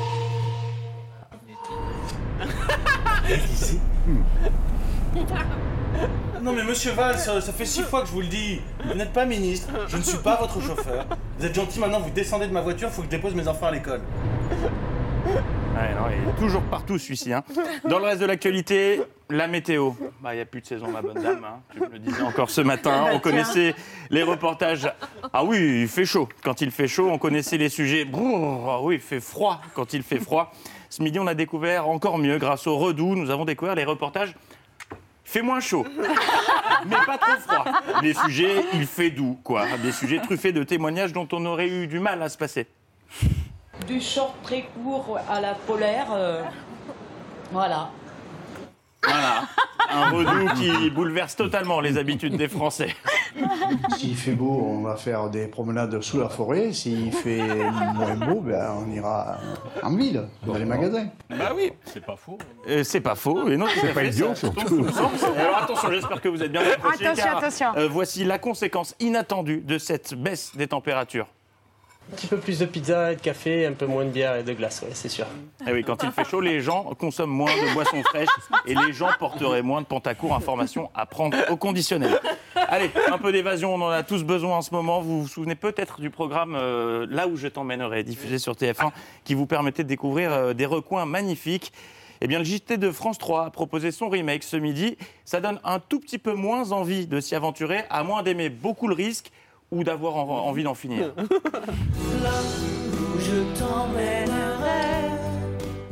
Non 6.42 6.54
mais 6.54 6.64
monsieur 6.64 6.92
Valls, 6.94 7.20
ça, 7.20 7.40
ça 7.40 7.54
fait 7.54 7.66
six 7.66 7.84
fois 7.84 8.02
que 8.02 8.08
je 8.08 8.14
vous 8.14 8.22
le 8.22 8.28
dis. 8.28 8.60
Vous 8.84 8.96
n'êtes 8.96 9.14
pas 9.14 9.26
ministre, 9.26 9.70
je 9.88 9.98
ne 9.98 10.02
suis 10.02 10.18
pas 10.18 10.38
votre 10.38 10.60
chauffeur. 10.60 11.06
Vous 11.38 11.46
êtes 11.46 11.54
gentil 11.54 11.80
maintenant, 11.80 12.00
vous 12.00 12.10
descendez 12.10 12.48
de 12.48 12.52
ma 12.52 12.62
voiture, 12.62 12.88
il 12.88 12.94
faut 12.94 13.02
que 13.04 13.08
je 13.08 13.12
dépose 13.12 13.36
mes 13.36 13.48
enfants 13.48 13.68
à 13.68 13.72
l'école. 13.72 14.02
Ouais, 15.74 15.94
non, 15.96 16.06
il 16.12 16.30
est 16.30 16.40
toujours 16.40 16.62
partout 16.64 16.98
celui-ci. 16.98 17.32
hein. 17.34 17.44
Dans 17.86 17.98
le 18.00 18.06
reste 18.06 18.22
de 18.22 18.26
l'actualité, 18.26 19.02
la 19.30 19.48
météo. 19.48 19.92
Bah, 20.22 20.34
Il 20.34 20.38
n'y 20.38 20.42
a 20.42 20.46
plus 20.46 20.62
de 20.62 20.66
saison, 20.66 20.88
ma 20.90 21.02
bonne 21.02 21.22
dame. 21.22 21.44
hein. 21.46 21.60
Tu 21.74 21.80
me 21.80 21.88
le 21.88 22.00
disais 22.00 22.22
encore 22.22 22.50
ce 22.50 22.62
matin. 22.62 23.06
On 23.14 23.20
connaissait 23.20 23.74
les 24.10 24.24
reportages. 24.24 24.92
Ah 25.34 25.44
oui, 25.44 25.82
il 25.84 25.88
fait 25.88 26.06
chaud. 26.06 26.28
Quand 26.44 26.62
il 26.62 26.72
fait 26.72 26.88
chaud, 26.88 27.10
on 27.10 27.18
connaissait 27.18 27.58
les 27.58 27.70
sujets. 27.70 28.06
Ah 28.14 28.82
oui, 28.82 28.96
il 28.96 29.02
fait 29.02 29.22
froid 29.22 29.62
quand 29.74 29.94
il 29.94 30.04
fait 30.04 30.20
froid. 30.20 30.52
Ce 30.90 31.02
midi, 31.02 31.20
on 31.20 31.28
a 31.28 31.34
découvert 31.36 31.88
encore 31.88 32.18
mieux, 32.18 32.38
grâce 32.38 32.68
au 32.68 32.78
Redoux, 32.78 33.16
nous 33.16 33.30
avons 33.30 33.46
découvert 33.46 33.76
les 33.76 33.86
reportages. 33.86 34.36
Fait 35.24 35.42
moins 35.42 35.62
chaud, 35.62 35.86
mais 36.86 36.98
pas 37.06 37.18
trop 37.18 37.40
froid. 37.40 37.64
Les 38.02 38.14
sujets, 38.14 38.66
il 38.74 38.86
fait 38.86 39.10
doux, 39.12 39.40
quoi. 39.46 39.66
Des 39.82 39.94
sujets 39.94 40.20
truffés 40.20 40.52
de 40.52 40.64
témoignages 40.64 41.14
dont 41.14 41.28
on 41.32 41.46
aurait 41.46 41.70
eu 41.70 41.88
du 41.88 42.00
mal 42.00 42.22
à 42.22 42.28
se 42.28 42.38
passer. 42.38 42.68
Du 43.88 44.00
short 44.00 44.34
très 44.44 44.64
court 44.84 45.20
à 45.30 45.42
la 45.42 45.54
polaire. 45.54 46.08
euh, 46.14 46.42
voilà. 47.52 47.90
Voilà, 49.04 49.42
un 49.90 50.12
Redoux 50.12 50.48
qui 50.60 50.92
bouleverse 50.92 51.36
totalement 51.36 51.82
les 51.82 51.98
habitudes 51.98 52.38
des 52.38 52.48
Français. 52.48 52.96
S'il 53.98 54.16
fait 54.16 54.34
beau, 54.34 54.62
on 54.64 54.84
va 54.84 54.96
faire 54.96 55.28
des 55.32 55.48
promenades 55.48 56.00
sous 56.02 56.20
la 56.20 56.30
forêt. 56.30 56.72
S'il 56.72 57.12
fait 57.12 57.42
moins 57.96 58.14
beau, 58.16 58.42
ben, 58.42 58.76
on 58.78 58.92
ira 58.92 59.38
en 59.82 59.96
ville, 59.96 60.28
dans 60.46 60.54
les 60.54 60.66
magasins. 60.66 61.08
Bah 61.32 61.52
oui. 61.56 61.74
C'est 61.86 62.06
pas 62.06 62.16
faux. 62.16 62.38
Euh, 62.70 62.84
c'est 62.84 63.02
pas 63.02 63.16
faux, 63.16 63.48
et 63.50 63.58
non, 63.58 63.66
tout 63.66 63.72
C'est 63.82 63.90
à 63.90 63.94
pas 63.94 64.02
fait, 64.02 64.10
idiot, 64.10 64.36
ça 64.36 64.48
tombe 64.50 64.60
surtout. 64.60 64.76
sous 64.78 64.84
le 64.84 64.92
sens. 64.92 65.24
Alors 65.36 65.58
attention, 65.64 65.90
j'espère 65.92 66.22
que 66.22 66.30
vous 66.30 66.44
êtes 66.44 66.52
bien 66.52 66.62
Attention, 66.62 67.14
car, 67.16 67.38
attention. 67.40 67.68
euh, 67.78 67.88
voici 67.90 68.24
la 68.24 68.38
conséquence 68.38 68.96
inattendue 69.00 69.62
de 69.62 69.80
cette 69.80 70.14
baisse 70.14 70.56
des 70.56 70.68
températures. 70.68 71.26
Un 72.12 72.16
petit 72.16 72.28
peu 72.28 72.38
plus 72.38 72.60
de 72.60 72.66
pizza 72.66 73.14
et 73.14 73.16
de 73.16 73.22
café, 73.22 73.66
un 73.66 73.72
peu 73.72 73.86
moins 73.86 74.04
de 74.04 74.10
bière 74.10 74.36
et 74.36 74.44
de 74.44 74.52
glace, 74.52 74.82
ouais, 74.82 74.90
c'est 74.94 75.08
sûr. 75.08 75.26
Eh 75.66 75.72
oui, 75.72 75.82
quand 75.82 76.04
il 76.04 76.12
fait 76.12 76.26
chaud, 76.26 76.42
les 76.42 76.60
gens 76.60 76.84
consomment 77.00 77.32
moins 77.32 77.56
de 77.56 77.74
boissons 77.74 78.04
fraîches 78.04 78.28
et 78.68 78.76
les 78.76 78.92
gens 78.92 79.12
porteraient 79.18 79.62
moins 79.62 79.80
de 79.80 79.86
pantacourt. 79.86 80.36
Information 80.36 80.90
à 80.94 81.06
prendre 81.06 81.38
au 81.50 81.56
conditionnel. 81.56 82.20
Allez, 82.56 82.92
un 83.10 83.18
peu 83.18 83.32
d'évasion, 83.32 83.74
on 83.74 83.82
en 83.82 83.90
a 83.90 84.04
tous 84.04 84.26
besoin 84.26 84.58
en 84.58 84.62
ce 84.62 84.74
moment. 84.74 85.00
Vous 85.00 85.22
vous 85.22 85.28
souvenez 85.30 85.56
peut-être 85.56 86.02
du 86.02 86.10
programme 86.10 86.56
euh, 86.56 87.08
Là 87.10 87.28
où 87.28 87.38
je 87.38 87.48
t'emmènerai, 87.48 88.04
diffusé 88.04 88.40
sur 88.40 88.56
TF1, 88.56 88.92
qui 89.24 89.34
vous 89.34 89.46
permettait 89.46 89.84
de 89.84 89.88
découvrir 89.88 90.34
euh, 90.34 90.54
des 90.54 90.66
recoins 90.66 91.06
magnifiques. 91.06 91.72
Eh 92.20 92.28
bien, 92.28 92.40
le 92.40 92.46
JT 92.46 92.78
de 92.78 92.92
France 92.92 93.20
3 93.20 93.46
a 93.46 93.50
proposé 93.52 93.92
son 93.92 94.10
remake 94.10 94.44
ce 94.44 94.58
midi. 94.58 94.98
Ça 95.24 95.40
donne 95.40 95.62
un 95.64 95.80
tout 95.80 96.02
petit 96.02 96.18
peu 96.18 96.34
moins 96.34 96.74
envie 96.74 97.08
de 97.08 97.22
s'y 97.22 97.36
aventurer, 97.36 97.86
à 97.90 98.04
moins 98.04 98.22
d'aimer 98.22 98.50
beaucoup 98.50 98.90
le 98.90 98.96
risque 98.96 99.32
ou 99.72 99.84
d'avoir 99.84 100.16
en- 100.18 100.48
envie 100.48 100.64
d'en 100.64 100.74
finir. 100.76 101.14
Je 103.20 103.60
t'emmènerai. 103.60 105.10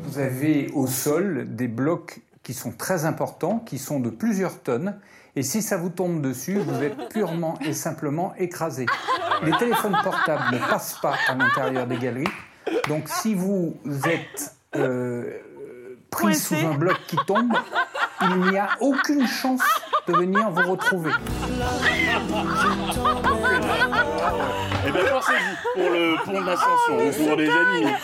Vous 0.04 0.20
avez 0.20 0.70
au 0.74 0.88
sol 0.88 1.46
des 1.50 1.68
blocs 1.68 2.20
qui 2.44 2.54
sont 2.54 2.72
très 2.72 3.06
importants, 3.06 3.60
qui 3.60 3.78
sont 3.78 4.00
de 4.00 4.10
plusieurs 4.10 4.60
tonnes. 4.60 5.00
Et 5.36 5.44
si 5.44 5.62
ça 5.62 5.78
vous 5.78 5.90
tombe 5.90 6.22
dessus, 6.22 6.58
vous 6.58 6.84
êtes 6.84 7.10
purement 7.10 7.58
et 7.62 7.74
simplement 7.74 8.34
écrasé. 8.38 8.88
Les 9.44 9.52
téléphones 9.58 9.96
portables 10.04 10.44
ne 10.56 10.58
passent 10.58 10.98
pas 11.02 11.14
à 11.28 11.36
l'intérieur 11.36 11.86
des 11.88 11.98
galeries. 11.98 12.26
Donc 12.88 13.08
si 13.08 13.36
vous 13.36 13.78
êtes 14.06 14.56
euh, 14.76 15.38
pris 16.10 16.36
sous 16.36 16.56
un 16.56 16.74
bloc 16.76 16.98
qui 17.08 17.18
tombe, 17.28 17.54
il 18.22 18.38
n'y 18.52 18.58
a 18.58 18.70
aucune 18.82 19.26
chance 19.28 19.62
de 20.10 20.18
venir 20.18 20.50
vous 20.50 20.72
retrouver. 20.72 21.12
Eh 24.88 24.92
bien, 24.92 25.02
pensez-y 25.12 25.56
pour 25.76 25.90
le 25.90 26.26
pont 26.26 26.42
de 26.42 26.46
l'Ascension 26.46 26.98
ou 26.98 27.28
pour 27.28 27.36
les 27.38 27.50
animaux. 27.50 27.96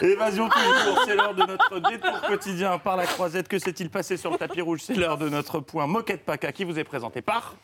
Évasion 0.00 0.48
toujours, 0.48 1.02
c'est 1.04 1.14
l'heure 1.14 1.34
de 1.34 1.42
notre 1.42 1.90
détour 1.90 2.20
quotidien 2.22 2.78
par 2.78 2.96
la 2.96 3.06
croisette. 3.06 3.48
Que 3.48 3.58
s'est-il 3.58 3.90
passé 3.90 4.16
sur 4.16 4.30
le 4.30 4.38
tapis 4.38 4.60
rouge? 4.60 4.80
C'est 4.82 4.94
l'heure 4.94 5.18
de 5.18 5.28
notre 5.28 5.60
point 5.60 5.86
Moquette 5.86 6.24
Paca 6.24 6.52
qui 6.52 6.64
vous 6.64 6.78
est 6.78 6.84
présenté 6.84 7.22
par. 7.22 7.54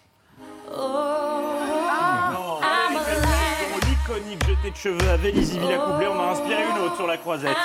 L'iconique 4.09 4.45
jeté 4.47 4.71
de 4.71 4.77
cheveux 4.77 5.11
à 5.11 5.17
Vélizy 5.17 5.59
Villacoublé, 5.59 6.07
on 6.09 6.21
a 6.21 6.33
inspiré 6.33 6.63
une 6.71 6.79
autre 6.85 6.97
sur 6.97 7.07
la 7.07 7.17
croisette. 7.19 7.57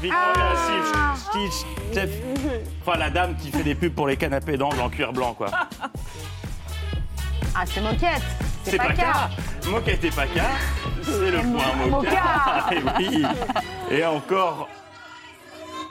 Victoria 0.00 0.54
Stitch, 1.16 1.66
Steph. 1.92 2.08
Enfin, 2.84 2.98
la 2.98 3.10
dame 3.10 3.36
qui 3.36 3.50
fait 3.50 3.62
des 3.62 3.74
pubs 3.74 3.94
pour 3.94 4.06
les 4.06 4.16
canapés 4.16 4.56
d'angle 4.56 4.80
en 4.80 4.88
cuir 4.88 5.12
blanc, 5.12 5.34
quoi. 5.34 5.48
Ah, 7.54 7.64
c'est 7.66 7.80
moquette. 7.82 8.22
C'est 8.64 8.78
pas 8.78 8.86
Paca. 8.88 9.30
Moquette 9.68 10.04
et 10.04 10.10
Paca, 10.10 10.44
c'est 11.02 11.30
le 11.30 11.38
point 11.40 11.86
Moca. 11.88 11.90
Moca. 11.90 12.64
Et 12.72 12.82
oui. 12.98 13.22
Et 13.90 14.04
encore. 14.06 14.68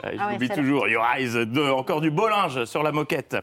Je 0.02 0.08
Ah 0.18 0.26
ouais, 0.28 0.38
celle-là. 0.40 0.54
toujours, 0.56 0.88
Your 0.88 1.04
Eyes, 1.16 1.46
de- 1.46 1.70
encore 1.70 2.00
du 2.00 2.10
beau 2.10 2.28
linge 2.28 2.64
sur 2.64 2.82
la 2.82 2.90
moquette. 2.90 3.36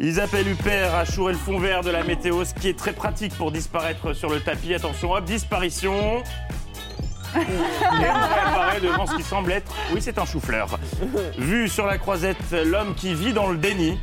Ils 0.00 0.20
appellent 0.20 0.48
Huppert 0.48 0.94
à 0.94 1.04
chourer 1.04 1.32
le 1.34 1.38
fond 1.38 1.58
vert 1.58 1.82
de 1.82 1.90
la 1.90 2.02
météo, 2.02 2.44
ce 2.44 2.52
qui 2.52 2.68
est 2.68 2.76
très 2.78 2.92
pratique 2.92 3.32
pour 3.36 3.52
disparaître 3.52 4.12
sur 4.12 4.28
le 4.28 4.40
tapis. 4.40 4.74
Attention, 4.74 5.12
hop, 5.12 5.24
disparition. 5.24 6.22
Et 7.36 7.38
on 7.38 7.98
réapparaît 8.00 8.80
devant 8.80 9.06
ce 9.06 9.16
qui 9.16 9.22
semble 9.22 9.52
être, 9.52 9.72
oui, 9.92 10.00
c'est 10.00 10.18
un 10.18 10.24
chou-fleur. 10.24 10.78
Vu 11.38 11.68
sur 11.68 11.86
la 11.86 11.98
croisette, 11.98 12.52
l'homme 12.64 12.94
qui 12.94 13.14
vit 13.14 13.32
dans 13.32 13.48
le 13.48 13.56
déni. 13.56 13.98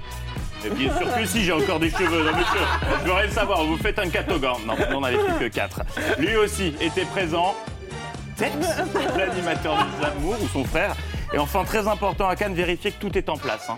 Et 0.65 0.69
bien 0.69 0.95
sûr 0.97 1.13
que 1.13 1.25
si, 1.25 1.43
j'ai 1.43 1.51
encore 1.53 1.79
des 1.79 1.89
cheveux. 1.89 2.23
Non, 2.23 2.37
monsieur, 2.37 2.59
je 3.01 3.07
veux 3.07 3.13
rien 3.13 3.29
savoir, 3.31 3.63
vous 3.63 3.77
faites 3.77 3.99
un 3.99 4.09
catogan. 4.09 4.57
Non, 4.65 4.75
on 4.89 4.93
n'en 4.93 5.03
avait 5.03 5.17
plus 5.17 5.49
que 5.49 5.53
quatre. 5.53 5.81
Lui 6.19 6.35
aussi 6.37 6.73
était 6.79 7.05
présent. 7.05 7.55
L'animateur 9.17 9.75
des 9.99 10.05
amours 10.05 10.41
ou 10.41 10.47
son 10.47 10.63
frère. 10.63 10.95
Et 11.33 11.37
enfin, 11.37 11.63
très 11.63 11.87
important 11.87 12.27
à 12.27 12.35
Cannes, 12.35 12.53
vérifier 12.53 12.91
que 12.91 12.99
tout 12.99 13.17
est 13.17 13.29
en 13.29 13.37
place. 13.37 13.69
hein. 13.69 13.77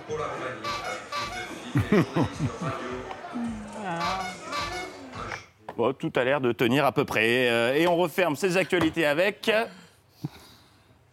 Bon, 5.76 5.92
tout 5.94 6.12
a 6.16 6.24
l'air 6.24 6.40
de 6.40 6.52
tenir 6.52 6.86
à 6.86 6.92
peu 6.92 7.04
près. 7.06 7.50
Euh, 7.50 7.74
Et 7.76 7.88
on 7.88 7.96
referme 7.98 8.36
ces 8.36 8.58
actualités 8.58 9.06
avec. 9.06 9.52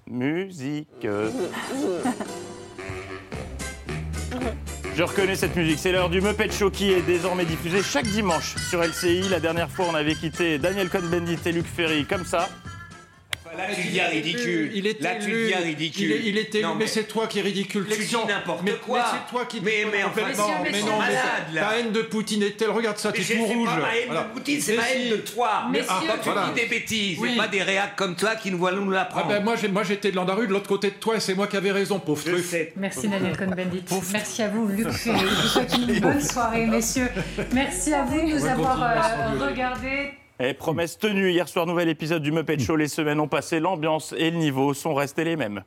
Musique. 0.07 1.07
Je 4.97 5.03
reconnais 5.03 5.37
cette 5.37 5.57
musique, 5.57 5.79
c'est 5.79 5.93
l'heure 5.93 6.11
du 6.11 6.21
Muppet 6.21 6.51
Show 6.51 6.71
qui 6.71 6.91
est 6.93 7.01
désormais 7.01 7.45
diffusé 7.47 7.83
chaque 7.83 8.07
dimanche 8.07 8.57
sur 8.69 8.83
LCI. 8.83 9.29
La 9.31 9.41
dernière 9.41 9.71
fois, 9.71 9.87
on 9.91 9.95
avait 9.95 10.15
quitté 10.15 10.59
Daniel 10.59 10.91
Cohn-Bendit 10.91 11.39
et 11.47 11.53
Luc 11.53 11.67
Ferry 11.67 12.05
comme 12.05 12.25
ça. 12.27 12.49
Là, 13.57 13.65
tu 13.75 13.83
deviens 13.89 14.07
ridicule. 14.09 14.71
Il 14.75 14.87
est 14.87 15.01
Là, 15.01 15.17
tu 15.17 15.31
deviens 15.31 15.59
ridicule. 15.59 16.05
Il 16.05 16.13
est, 16.13 16.29
il 16.31 16.39
est 16.39 16.55
élu, 16.55 16.65
Non, 16.65 16.75
mais, 16.77 16.87
c'est 16.87 17.05
toi 17.05 17.27
qui 17.27 17.39
es 17.41 17.43
ridicule. 17.43 17.85
Mais 17.89 17.97
Tu 17.97 18.05
dis 18.05 18.17
n'importe 18.29 18.63
mais, 18.65 18.73
quoi. 18.85 18.99
Mais 18.99 19.05
c'est 19.13 19.31
toi 19.31 19.45
qui. 19.47 19.61
Mais- 19.61 19.85
mais 19.91 19.99
mais 20.15 20.33
non, 20.81 20.99
ta- 20.99 21.53
là. 21.53 21.61
ta 21.69 21.79
haine 21.79 21.93
de 21.93 22.03
Poutine 22.03 22.43
est 22.45 22.57
telle. 22.57 22.71
Regarde 22.71 22.99
ça, 22.99 23.11
t'es 23.13 23.23
c'est 23.23 23.35
tout 23.35 23.45
c'est 23.47 23.55
rouge. 23.55 23.69
pas 23.69 23.77
ma 23.77 23.97
haine 23.97 24.05
Voilà. 24.07 24.23
de 24.23 24.29
Poutine, 24.29 24.61
c'est 24.61 24.77
ma 24.77 24.89
haine 24.91 25.11
de 25.11 25.17
toi. 25.17 25.65
Mais 25.71 25.81
Ah, 25.89 26.01
quand 26.07 26.19
tu 26.23 26.31
voilà. 26.31 26.51
dis 26.55 26.61
des 26.61 26.67
bêtises, 26.69 27.19
Oui. 27.21 27.31
c'est 27.33 27.37
pas 27.39 27.49
des 27.49 27.63
réacs 27.63 27.97
comme 27.97 28.15
toi 28.15 28.37
qui 28.37 28.51
nous 28.51 28.59
voient 28.59 28.73
nous 28.73 28.91
Ah 28.93 28.95
l'apprendre. 28.95 29.29
ben 29.29 29.43
moi, 29.43 29.57
j'ai- 29.57 29.69
moi 29.69 29.83
j'étais 29.83 30.11
de 30.13 30.17
l'Andaru 30.17 30.47
de 30.47 30.53
l'autre 30.53 30.69
côté 30.69 30.89
de 30.91 30.95
toi 30.97 31.17
et 31.17 31.21
c'est 31.21 31.35
moi 31.35 31.47
qui 31.47 31.57
avais 31.57 31.73
raison, 31.73 31.99
pauvre 31.99 32.23
truffe. 32.25 32.51
sais. 32.51 32.73
Merci 32.77 33.09
Daniel 33.09 33.37
Cohn-Bendit. 33.37 33.83
Merci 34.13 34.43
à 34.43 34.49
vous, 34.49 34.69
Luc 34.69 34.89
Ferry. 34.93 35.19
Je 35.21 35.25
vous 35.43 35.49
souhaite 35.49 35.75
une 35.77 36.01
bonne 36.01 36.21
soirée, 36.21 36.67
messieurs. 36.67 37.09
Merci 37.53 37.93
à 37.95 38.05
vous 38.05 38.21
de 38.21 38.27
nous 38.35 38.47
avoir 38.47 38.81
euh, 38.83 39.47
regardés. 39.49 40.11
Et 40.43 40.55
promesse 40.55 40.97
tenue, 40.99 41.31
hier 41.31 41.47
soir, 41.49 41.67
nouvel 41.67 41.89
épisode 41.91 42.23
du 42.23 42.33
Muppet 42.33 42.59
Show. 42.59 42.77
Les 42.77 42.89
semaines 42.89 43.21
ont 43.21 43.29
passé, 43.29 43.61
l'ambiance 43.61 44.15
et 44.17 44.31
le 44.31 44.39
niveau 44.39 44.73
sont 44.73 44.95
restés 44.95 45.25
les 45.25 45.37
mêmes. 45.37 45.63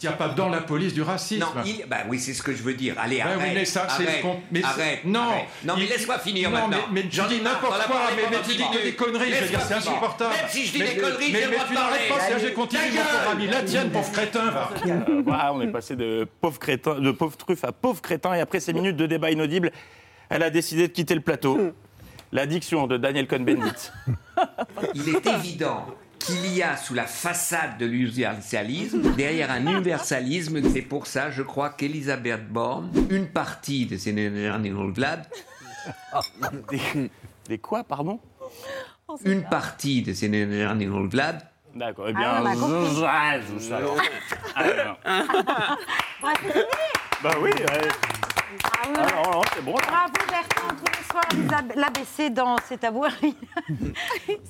Il 0.00 0.06
n'y 0.08 0.14
a 0.14 0.16
pas 0.16 0.28
dans 0.28 0.48
la 0.48 0.60
police 0.60 0.94
du 0.94 1.02
racisme. 1.02 1.40
Non, 1.40 1.62
il... 1.66 1.84
bah 1.88 1.98
oui, 2.08 2.18
c'est 2.20 2.32
ce 2.32 2.40
que 2.42 2.54
je 2.54 2.62
veux 2.62 2.72
dire. 2.74 2.94
Allez, 2.98 3.16
Ben 3.18 3.26
arrête. 3.26 3.38
oui, 3.42 3.48
mais 3.52 3.64
ça, 3.64 3.86
c'est 3.90 4.04
arrête, 4.04 4.16
ce 4.18 4.22
qu'on- 4.22 4.40
mais 4.52 4.62
arrête, 4.62 5.00
non. 5.04 5.20
arrête. 5.20 5.44
Non, 5.64 5.74
mais 5.76 5.82
Il- 5.82 5.88
laisse-moi 5.90 6.18
finir 6.20 6.50
non, 6.50 6.56
maintenant. 6.56 6.78
mais- 6.92 7.02
mais 7.02 7.08
tu 7.08 7.20
dis 7.28 7.42
n'importe 7.42 7.82
quoi, 7.86 8.00
mais- 8.16 8.22
mais 8.30 8.36
tu 8.48 8.56
dis 8.56 8.62
que 8.72 8.82
des 8.82 8.94
conneries, 8.94 9.32
je 9.32 9.42
veux 9.42 9.48
dire, 9.48 9.60
c'est 9.60 9.74
insupportable. 9.74 10.34
Même 10.40 10.48
si 10.48 10.66
je 10.66 10.72
dis 10.72 10.78
Mais- 10.78 10.94
des 10.94 11.00
conneries, 11.00 11.32
mais- 11.32 11.38
j'ai 11.40 11.44
le 11.44 11.50
mais 11.50 11.56
droit 11.56 11.66
tu 11.68 11.74
n'arrêtes 11.74 12.08
pas, 12.08 12.20
c'est- 12.20 12.38
j'ai 12.46 12.52
continué, 12.54 12.82
Ta 12.82 12.88
mon 12.88 12.94
pauvre 12.94 13.22
gueule. 13.24 13.32
ami. 13.32 13.46
La 13.48 13.62
tienne, 13.62 13.90
pauvre 13.90 14.12
crétin, 14.12 14.50
va. 14.52 14.70
Voilà, 15.26 15.52
on 15.52 15.60
est 15.62 15.66
passé 15.72 15.96
de 15.96 16.26
pauvre 16.40 16.58
crétin, 16.60 17.00
de 17.00 17.10
pauvre 17.10 17.36
truffe 17.36 17.64
à 17.64 17.72
pauvre 17.72 18.00
crétin. 18.00 18.32
Et 18.34 18.40
après 18.40 18.60
ces 18.60 18.72
minutes 18.72 18.96
de 18.96 19.06
débat 19.06 19.32
inaudible, 19.32 19.72
elle 20.30 20.44
a 20.44 20.50
décidé 20.50 20.86
de 20.86 20.92
quitter 20.92 21.16
le 21.16 21.20
plateau. 21.22 21.72
L'addiction 22.32 22.86
de 22.86 22.96
Daniel 22.96 23.26
Cohn-Bendit. 23.26 23.90
Il 24.94 25.08
est 25.08 25.26
évident 25.26 25.86
qu'il 26.18 26.46
y 26.54 26.62
a 26.62 26.76
sous 26.76 26.94
la 26.94 27.06
façade 27.06 27.78
de 27.78 27.86
l'universalisme, 27.86 29.14
derrière 29.14 29.50
un 29.50 29.62
universalisme, 29.66 30.60
c'est 30.70 30.82
pour 30.82 31.06
ça, 31.06 31.30
je 31.30 31.42
crois, 31.42 31.70
qu'Elisabeth 31.70 32.48
Borne, 32.48 32.90
une 33.08 33.28
partie 33.28 33.86
de 33.86 33.96
ses 33.96 34.12
Vlad, 34.12 35.26
des, 36.70 37.10
des 37.48 37.58
quoi, 37.58 37.84
pardon? 37.84 38.20
Une 39.24 39.44
partie 39.44 40.02
de 40.02 40.12
ces 40.12 40.28
Vlad, 40.28 41.42
D'accord, 41.74 42.06
eh 42.08 42.14
Ah, 42.16 42.18
bien, 42.18 42.42
on 42.42 42.46
a 42.46 42.54
compris. 42.56 42.94
je- 42.96 43.00
je- 43.68 43.72
alors. 43.74 43.96
Alors. 44.56 44.98
Bah 47.22 47.30
oui, 47.40 47.50
ouais. 47.50 47.88
Ah 48.48 48.54
oui. 48.88 48.94
Ah 48.96 49.22
non, 49.24 49.32
non, 49.32 49.40
c'est 49.54 49.64
bon. 49.64 49.72
Bravo 49.72 50.12
Bertrand, 50.30 50.68
tous 50.68 50.92
les 50.98 51.04
soirs, 51.10 51.72
l'ABC 51.76 52.32
dans 52.32 52.56
C'est 52.66 52.82
à 52.84 52.90
vous. 52.90 53.04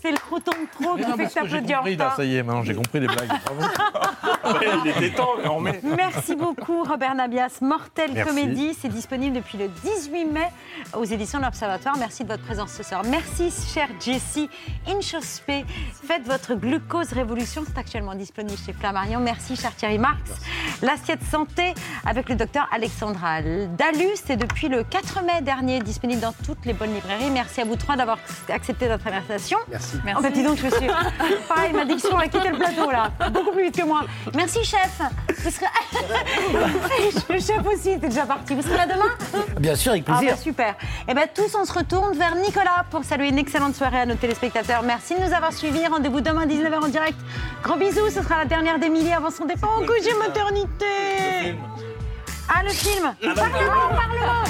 C'est 0.01 0.11
le 0.11 0.17
croton 0.19 0.53
de 0.53 0.85
trop 0.85 0.97
qui 0.97 1.03
fait 1.03 1.27
que 1.27 1.35
t'applaudis 1.35 1.75
en 1.75 1.83
retard. 1.83 2.17
ça 2.17 2.25
y 2.25 2.37
est, 2.37 2.43
maintenant 2.43 2.63
j'ai 2.63 2.75
compris 2.75 3.01
les 3.01 3.07
blagues. 3.07 3.29
Il 4.85 4.91
était 4.91 5.11
temps, 5.17 5.33
mais 5.43 5.49
on 5.49 5.61
met. 5.61 5.81
Merci 5.83 6.37
beaucoup 6.37 6.85
Robert 6.85 7.15
Nabias. 7.15 7.59
Mortel 7.61 8.13
Merci. 8.13 8.29
Comédie, 8.29 8.75
c'est 8.81 8.89
disponible 8.89 9.37
depuis 9.37 9.59
le 9.59 9.69
18 9.69 10.25
mai 10.27 10.49
aux 10.95 11.05
éditions 11.05 11.39
de 11.39 11.45
l'Observatoire. 11.45 11.97
Merci 11.99 12.25
de 12.25 12.29
votre 12.29 12.45
présence 12.45 12.73
ce 12.73 12.83
soir. 12.83 13.03
Merci 13.05 13.53
chère 13.73 13.89
Jessie 14.01 14.49
Inchospé. 14.87 15.65
Faites 16.07 16.27
votre 16.27 16.55
glucose 16.55 17.13
révolution, 17.13 17.65
c'est 17.67 17.79
actuellement 17.79 18.15
disponible 18.15 18.59
chez 18.65 18.73
Flammarion. 18.73 19.21
Merci 19.21 19.57
cher 19.57 19.75
Thierry 19.75 19.99
Marx. 19.99 20.31
L'assiette 20.83 21.23
santé 21.25 21.75
avec 22.07 22.29
le 22.29 22.37
docteur 22.37 22.69
Alexandra 22.73 23.41
Dalu, 23.93 24.09
c'est 24.23 24.37
depuis 24.37 24.69
le 24.69 24.83
4 24.85 25.23
mai 25.25 25.41
dernier 25.41 25.81
disponible 25.81 26.21
dans 26.21 26.35
toutes 26.45 26.67
les 26.67 26.75
bonnes 26.75 26.93
librairies. 26.93 27.31
Merci 27.31 27.63
à 27.63 27.65
vous 27.65 27.77
trois 27.77 27.97
d'avoir 27.97 28.19
accepté 28.51 28.87
notre 28.87 29.07
invitation. 29.07 29.57
Merci. 29.71 29.97
En 30.15 30.21
fait, 30.21 30.31
dis 30.31 30.43
donc, 30.43 30.59
je 30.59 30.69
suis. 30.69 30.87
Pareil, 31.49 31.73
ma 31.73 31.87
diction 31.87 32.17
a 32.19 32.25
quitté 32.29 32.49
le 32.51 32.59
plateau 32.59 32.91
là, 32.91 33.11
beaucoup 33.31 33.53
plus 33.53 33.65
vite 33.65 33.77
que 33.79 33.87
moi. 33.87 34.03
Merci 34.35 34.63
chef. 34.63 35.01
Vous 35.43 35.51
serez... 35.51 35.67
le 37.31 37.41
chef 37.41 37.67
aussi, 37.67 37.99
t'es 37.99 38.09
déjà 38.09 38.27
parti. 38.27 38.55
Vous 38.55 38.63
serez 38.63 38.77
là 38.77 38.87
demain 38.87 39.43
Bien 39.59 39.75
sûr, 39.75 39.93
avec 39.93 40.05
Ah 40.09 40.19
plaisir. 40.19 40.35
bah 40.37 40.43
super. 40.43 40.75
Et 41.09 41.15
bien 41.15 41.27
tous, 41.35 41.55
on 41.59 41.65
se 41.65 41.73
retourne 41.73 42.15
vers 42.17 42.35
Nicolas 42.37 42.85
pour 42.91 43.05
saluer 43.05 43.29
une 43.29 43.39
excellente 43.39 43.75
soirée 43.75 44.01
à 44.01 44.07
nos 44.07 44.17
téléspectateurs. 44.17 44.83
Merci 44.83 45.15
de 45.15 45.21
nous 45.21 45.33
avoir 45.33 45.53
suivis. 45.53 45.87
Rendez-vous 45.87 46.21
demain 46.21 46.47
19h 46.47 46.85
en 46.85 46.89
direct. 46.89 47.17
Gros 47.63 47.77
bisous, 47.77 48.11
ce 48.11 48.23
sera 48.23 48.39
la 48.39 48.45
dernière 48.45 48.79
d'Emilie 48.79 49.13
avant 49.13 49.31
son 49.31 49.47
départ 49.47 49.71
en 49.79 49.87
congé 49.87 50.13
maternité. 50.19 51.57
Ah, 52.49 52.63
le 52.63 52.71
film. 52.71 53.15
Parlement, 53.21 53.89
Parlement 53.97 54.43